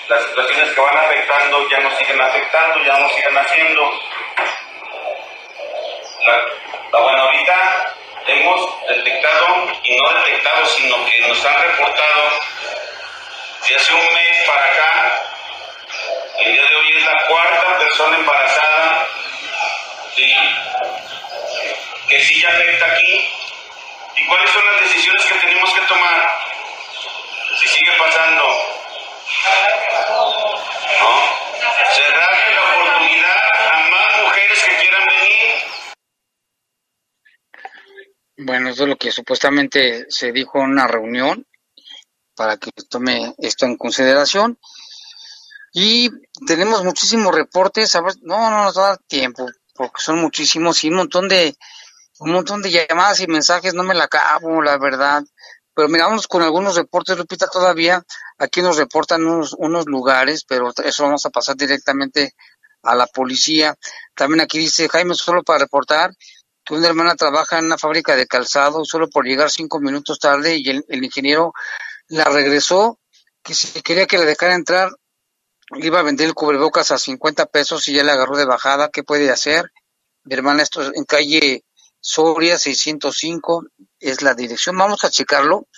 las 0.08 0.24
situaciones 0.26 0.70
que 0.74 0.80
van 0.80 0.96
afectando 0.96 1.68
ya 1.68 1.80
no 1.80 1.98
sigan 1.98 2.20
afectando, 2.20 2.84
ya 2.84 2.98
no 2.98 3.08
sigan 3.10 3.38
haciendo. 3.38 4.00
La, 6.26 6.98
Bueno, 6.98 7.22
ahorita 7.22 7.94
hemos 8.26 8.86
detectado, 8.88 9.72
y 9.84 9.96
no 9.96 10.12
detectado, 10.14 10.66
sino 10.66 11.04
que 11.06 11.20
nos 11.28 11.44
han 11.44 11.62
reportado 11.62 12.40
de 13.68 13.76
hace 13.76 13.94
un 13.94 14.14
mes 14.14 14.46
para 14.46 14.64
acá, 14.64 15.29
el 16.44 16.52
día 16.52 16.62
de 16.62 16.76
hoy 16.76 16.92
es 16.96 17.04
la 17.04 17.26
cuarta 17.26 17.78
persona 17.78 18.16
embarazada, 18.16 19.06
¿sí? 20.14 20.34
que 22.08 22.20
sí 22.20 22.40
ya 22.40 22.48
afecta 22.48 22.86
aquí. 22.86 23.28
¿Y 24.16 24.26
cuáles 24.26 24.50
son 24.50 24.64
las 24.66 24.80
decisiones 24.80 25.24
que 25.24 25.34
tenemos 25.34 25.72
que 25.72 25.80
tomar? 25.82 26.30
Si 27.58 27.68
sigue 27.68 27.92
pasando, 27.98 28.44
¿no? 31.00 31.22
Cerrarle 31.94 32.54
la 32.54 32.62
oportunidad 32.62 33.38
a 33.72 33.90
más 33.90 34.22
mujeres 34.22 34.64
que 34.64 34.76
quieran 34.78 35.06
venir. 35.06 35.54
Bueno, 38.38 38.70
eso 38.70 38.82
es 38.84 38.88
lo 38.88 38.96
que 38.96 39.12
supuestamente 39.12 40.06
se 40.08 40.32
dijo 40.32 40.58
en 40.58 40.70
una 40.70 40.86
reunión 40.86 41.46
para 42.34 42.56
que 42.56 42.70
tome 42.88 43.34
esto 43.38 43.66
en 43.66 43.76
consideración. 43.76 44.58
Y 45.72 46.10
tenemos 46.46 46.82
muchísimos 46.84 47.34
reportes, 47.34 47.94
a 47.94 48.00
ver, 48.00 48.14
no, 48.22 48.50
no 48.50 48.64
nos 48.64 48.76
va 48.76 48.84
a 48.84 48.88
dar 48.88 48.98
tiempo, 49.06 49.46
porque 49.74 50.02
son 50.02 50.20
muchísimos 50.20 50.82
y 50.84 50.88
un 50.88 50.96
montón 50.96 51.28
de 51.28 51.56
un 52.20 52.32
montón 52.32 52.60
de 52.60 52.70
llamadas 52.70 53.20
y 53.20 53.26
mensajes, 53.26 53.72
no 53.72 53.82
me 53.82 53.94
la 53.94 54.04
acabo, 54.04 54.60
la 54.60 54.76
verdad. 54.76 55.22
Pero 55.74 55.88
miramos 55.88 56.28
con 56.28 56.42
algunos 56.42 56.76
reportes, 56.76 57.16
Lupita, 57.16 57.46
todavía 57.46 58.04
aquí 58.36 58.60
nos 58.60 58.76
reportan 58.76 59.24
unos, 59.24 59.54
unos 59.56 59.86
lugares, 59.86 60.44
pero 60.44 60.70
eso 60.84 61.04
vamos 61.04 61.24
a 61.24 61.30
pasar 61.30 61.56
directamente 61.56 62.34
a 62.82 62.94
la 62.94 63.06
policía. 63.06 63.74
También 64.14 64.42
aquí 64.42 64.58
dice 64.58 64.88
Jaime, 64.88 65.14
solo 65.14 65.42
para 65.42 65.60
reportar 65.60 66.10
que 66.64 66.74
una 66.74 66.88
hermana 66.88 67.14
trabaja 67.14 67.58
en 67.58 67.66
una 67.66 67.78
fábrica 67.78 68.14
de 68.16 68.26
calzado, 68.26 68.84
solo 68.84 69.08
por 69.08 69.24
llegar 69.24 69.50
cinco 69.50 69.80
minutos 69.80 70.18
tarde 70.18 70.56
y 70.56 70.68
el, 70.68 70.84
el 70.88 71.02
ingeniero 71.02 71.54
la 72.08 72.24
regresó, 72.24 72.98
que 73.42 73.54
si 73.54 73.80
quería 73.80 74.06
que 74.06 74.18
le 74.18 74.26
dejara 74.26 74.54
entrar, 74.54 74.90
iba 75.76 76.00
a 76.00 76.02
vender 76.02 76.26
el 76.26 76.34
cubrebocas 76.34 76.90
a 76.90 76.98
50 76.98 77.46
pesos 77.46 77.86
y 77.88 77.94
ya 77.94 78.04
le 78.04 78.12
agarró 78.12 78.36
de 78.36 78.44
bajada, 78.44 78.90
¿qué 78.90 79.02
puede 79.02 79.30
hacer? 79.30 79.70
Mi 80.24 80.34
hermana, 80.34 80.62
esto 80.62 80.82
es 80.82 80.90
en 80.94 81.04
calle 81.04 81.64
Soria 82.00 82.58
605 82.58 83.64
es 83.98 84.22
la 84.22 84.34
dirección. 84.34 84.76
Vamos 84.76 85.04
a 85.04 85.10
checarlo. 85.10 85.68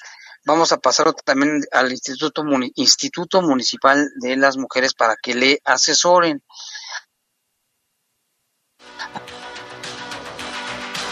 Vamos 0.45 0.73
a 0.73 0.79
pasarlo 0.79 1.13
también 1.13 1.63
al 1.71 1.93
Instituto, 1.93 2.45
Instituto 2.75 3.43
Municipal 3.43 4.09
de 4.21 4.37
las 4.37 4.57
Mujeres 4.57 4.95
para 4.95 5.15
que 5.21 5.35
le 5.35 5.61
asesoren. 5.65 6.43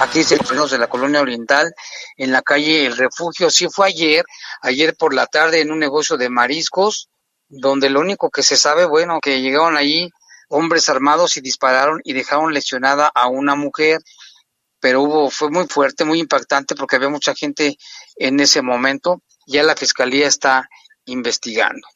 Aquí 0.01 0.20
dice 0.20 0.37
de 0.37 0.78
la 0.78 0.89
colonia 0.89 1.20
oriental, 1.20 1.72
en 2.16 2.33
la 2.33 2.41
calle 2.41 2.87
El 2.87 2.97
Refugio. 2.97 3.51
Sí 3.51 3.68
fue 3.70 3.89
ayer, 3.89 4.24
ayer 4.62 4.97
por 4.97 5.12
la 5.12 5.26
tarde 5.26 5.61
en 5.61 5.70
un 5.70 5.78
negocio 5.78 6.16
de 6.16 6.31
mariscos, 6.31 7.10
donde 7.51 7.91
lo 7.91 8.01
único 8.01 8.31
que 8.31 8.43
se 8.43 8.57
sabe, 8.57 8.87
bueno, 8.87 9.19
que 9.21 9.43
llegaron 9.43 9.77
allí 9.77 10.11
hombres 10.49 10.89
armados 10.89 11.37
y 11.37 11.43
dispararon 11.43 12.01
y 12.03 12.15
dejaron 12.15 12.55
lesionada 12.55 13.11
a 13.15 13.29
una 13.29 13.55
mujer 13.55 14.01
pero 14.81 15.03
hubo, 15.03 15.31
fue 15.31 15.51
muy 15.51 15.67
fuerte, 15.67 16.05
muy 16.05 16.19
impactante 16.19 16.75
porque 16.75 16.97
había 16.97 17.11
mucha 17.11 17.35
gente 17.35 17.77
en 18.17 18.41
ese 18.41 18.63
momento. 18.63 19.23
Ya 19.47 19.63
la 19.63 19.77
fiscalía 19.77 20.27
está 20.27 20.69
investigando. 21.05 21.87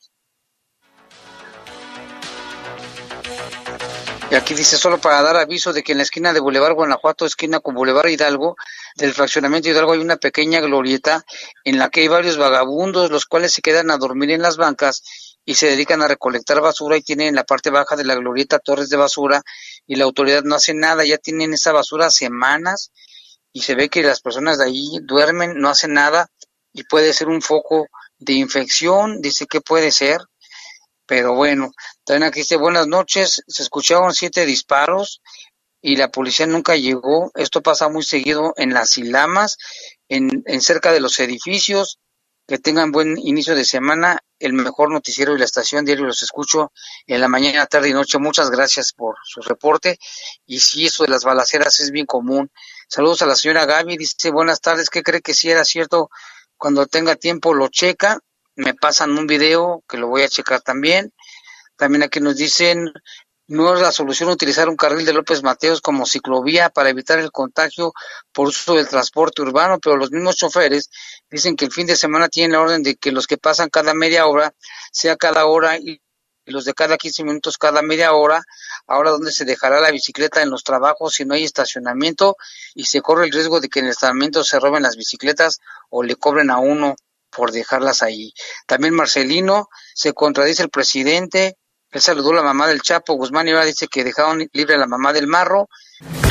Y 4.31 4.35
aquí 4.37 4.55
dice 4.55 4.77
solo 4.77 4.99
para 4.99 5.23
dar 5.23 5.37
aviso 5.37 5.73
de 5.73 5.83
que 5.83 5.93
en 5.93 5.99
la 5.99 6.05
esquina 6.05 6.33
de 6.33 6.41
Boulevard 6.41 6.75
Guanajuato, 6.75 7.27
esquina 7.27 7.61
con 7.61 7.75
Boulevard 7.75 8.09
Hidalgo, 8.09 8.57
del 8.97 9.13
fraccionamiento 9.13 9.69
Hidalgo 9.69 9.93
hay 9.93 10.01
una 10.01 10.17
pequeña 10.17 10.61
glorieta 10.61 11.25
en 11.63 11.79
la 11.79 11.89
que 11.89 12.01
hay 12.01 12.09
varios 12.09 12.37
vagabundos, 12.37 13.11
los 13.11 13.27
cuales 13.27 13.53
se 13.53 13.63
quedan 13.63 13.91
a 13.91 13.99
dormir 13.99 14.31
en 14.31 14.43
las 14.43 14.57
bancas 14.57 15.03
y 15.45 15.55
se 15.57 15.67
dedican 15.67 16.03
a 16.03 16.09
recolectar 16.09 16.61
basura 16.61 16.97
y 16.97 17.03
tienen 17.03 17.29
en 17.29 17.35
la 17.35 17.45
parte 17.45 17.71
baja 17.71 17.97
de 17.97 18.05
la 18.05 18.15
glorieta 18.15 18.59
torres 18.59 18.89
de 18.89 18.97
basura 18.97 19.43
y 19.87 19.97
la 19.97 20.05
autoridad 20.05 20.43
no 20.43 20.55
hace 20.55 20.75
nada, 20.75 21.05
ya 21.05 21.19
tienen 21.19 21.53
esa 21.53 21.73
basura 21.73 22.11
semanas 22.11 22.91
y 23.53 23.63
se 23.63 23.75
ve 23.75 23.89
que 23.89 24.03
las 24.03 24.21
personas 24.21 24.59
de 24.59 24.67
ahí 24.67 24.99
duermen, 25.03 25.61
no 25.61 25.69
hacen 25.69 25.95
nada 25.95 26.29
y 26.73 26.85
puede 26.85 27.13
ser 27.13 27.29
un 27.29 27.43
foco 27.43 27.87
de 28.19 28.35
infección, 28.35 29.21
dice 29.21 29.47
que 29.47 29.61
puede 29.61 29.93
ser, 29.93 30.19
pero 31.07 31.35
bueno, 31.35 31.73
también 32.05 32.29
aquí 32.29 32.41
dice 32.41 32.57
buenas 32.57 32.87
noches, 32.87 33.43
se 33.47 33.63
escucharon 33.63 34.15
siete 34.15 34.47
disparos 34.47 35.21
y 35.83 35.97
la 35.97 36.11
policía 36.11 36.47
nunca 36.47 36.77
llegó, 36.77 37.31
esto 37.35 37.63
pasa 37.63 37.89
muy 37.89 38.03
seguido 38.03 38.55
en 38.57 38.73
las 38.73 38.97
Ilamas, 38.97 39.59
en, 40.09 40.43
en 40.47 40.61
cerca 40.63 40.93
de 40.93 41.01
los 41.01 41.21
edificios, 41.21 41.99
que 42.47 42.59
tengan 42.59 42.93
buen 42.93 43.17
inicio 43.19 43.55
de 43.55 43.65
semana, 43.65 44.23
el 44.39 44.53
mejor 44.53 44.91
noticiero 44.91 45.35
y 45.35 45.39
la 45.39 45.47
estación 45.47 45.85
diario 45.85 46.05
los 46.05 46.23
escucho 46.23 46.73
en 47.07 47.21
la 47.21 47.29
mañana, 47.29 47.67
tarde 47.67 47.89
y 47.89 47.95
noche. 47.95 48.19
Muchas 48.19 48.51
gracias 48.51 48.93
por 48.93 49.17
su 49.25 49.41
reporte. 49.41 49.99
Y 50.47 50.61
si 50.61 50.87
eso 50.87 51.05
de 51.05 51.11
las 51.11 51.25
balaceras 51.25 51.81
es 51.81 51.91
bien 51.91 52.07
común. 52.07 52.51
Saludos 52.89 53.23
a 53.23 53.27
la 53.27 53.37
señora 53.37 53.65
Gaby, 53.65 53.97
dice 53.97 54.31
buenas 54.31 54.61
tardes, 54.61 54.91
¿qué 54.91 55.03
cree 55.03 55.23
que 55.23 55.33
si 55.33 55.51
era 55.51 55.65
cierto? 55.65 56.11
Cuando 56.59 56.87
tenga 56.87 57.17
tiempo 57.17 57.55
lo 57.55 57.69
checa, 57.69 58.19
me 58.57 58.75
pasan 58.75 59.17
un 59.17 59.27
video 59.27 59.83
que 59.89 59.97
lo 59.97 60.09
voy 60.09 60.23
a 60.23 60.29
checar 60.29 60.61
también. 60.61 61.13
También 61.77 62.05
aquí 62.05 62.21
nos 62.21 62.37
dicen, 62.37 62.93
no 63.47 63.75
es 63.75 63.81
la 63.81 63.93
solución 63.93 64.31
utilizar 64.31 64.69
un 64.69 64.77
carril 64.77 65.05
de 65.05 65.13
López 65.13 65.43
Mateos 65.43 65.81
como 65.81 66.07
ciclovía 66.07 66.71
para 66.71 66.89
evitar 66.89 67.19
el 67.19 67.31
contagio 67.31 67.93
por 68.33 68.49
uso 68.49 68.75
del 68.75 68.89
transporte 68.89 69.43
urbano, 69.43 69.79
pero 69.81 69.97
los 69.97 70.11
mismos 70.11 70.37
choferes 70.37 70.91
dicen 71.31 71.57
que 71.57 71.67
el 71.67 71.73
fin 71.73 71.87
de 71.87 71.97
semana 71.97 72.29
tienen 72.29 72.53
la 72.53 72.61
orden 72.61 72.83
de 72.83 72.97
que 72.97 73.13
los 73.13 73.27
que 73.27 73.37
pasan 73.37 73.69
cada 73.69 73.93
media 73.93 74.27
hora 74.27 74.55
sea 74.93 75.17
cada 75.17 75.47
hora 75.47 75.77
y 75.79 76.01
los 76.47 76.65
de 76.65 76.75
cada 76.75 76.97
15 76.97 77.25
minutos 77.25 77.59
cada 77.59 77.83
media 77.83 78.13
hora. 78.13 78.43
Ahora, 78.87 79.11
¿dónde 79.11 79.33
se 79.33 79.45
dejará 79.45 79.81
la 79.81 79.91
bicicleta 79.91 80.43
en 80.43 80.51
los 80.51 80.63
trabajos 80.63 81.15
si 81.15 81.25
no 81.25 81.35
hay 81.35 81.45
estacionamiento? 81.45 82.37
Y 82.75 82.85
se 82.85 83.01
corre 83.01 83.25
el 83.25 83.33
riesgo 83.33 83.61
de 83.61 83.69
que 83.69 83.81
en 83.81 83.87
el 83.87 83.93
estacionamiento 83.93 84.45
se 84.45 84.61
roben 84.61 84.83
las 84.83 84.97
bicicletas 84.97 85.61
o 85.91 86.03
le 86.03 86.17
cobren 86.17 86.51
a 86.51 86.59
uno 86.59 86.97
por 87.31 87.51
dejarlas 87.51 88.03
ahí. 88.03 88.33
También 88.67 88.95
Marcelino 88.95 89.69
se 89.95 90.13
contradice 90.13 90.63
el 90.63 90.71
presidente 90.71 91.57
él 91.95 92.01
saludó 92.01 92.33
la 92.33 92.43
mamá 92.43 92.67
del 92.67 92.83
Chapo. 92.83 93.15
Guzmán 93.15 93.49
ahora 93.49 93.65
dice 93.65 93.87
que 93.87 94.03
dejaron 94.03 94.49
libre 94.53 94.75
a 94.75 94.79
la 94.79 94.89
mamá 94.89 95.13
del 95.13 95.29
Marro. 95.29 95.69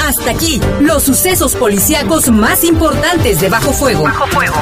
Hasta 0.03 0.31
aquí, 0.31 0.61
los 0.81 1.03
sucesos 1.03 1.55
policíacos 1.55 2.29
más 2.29 2.65
importantes 2.65 3.39
de 3.39 3.47
Bajo 3.47 3.71
Fuego. 3.71 4.03
Bajo 4.03 4.27
Fuego. 4.27 4.55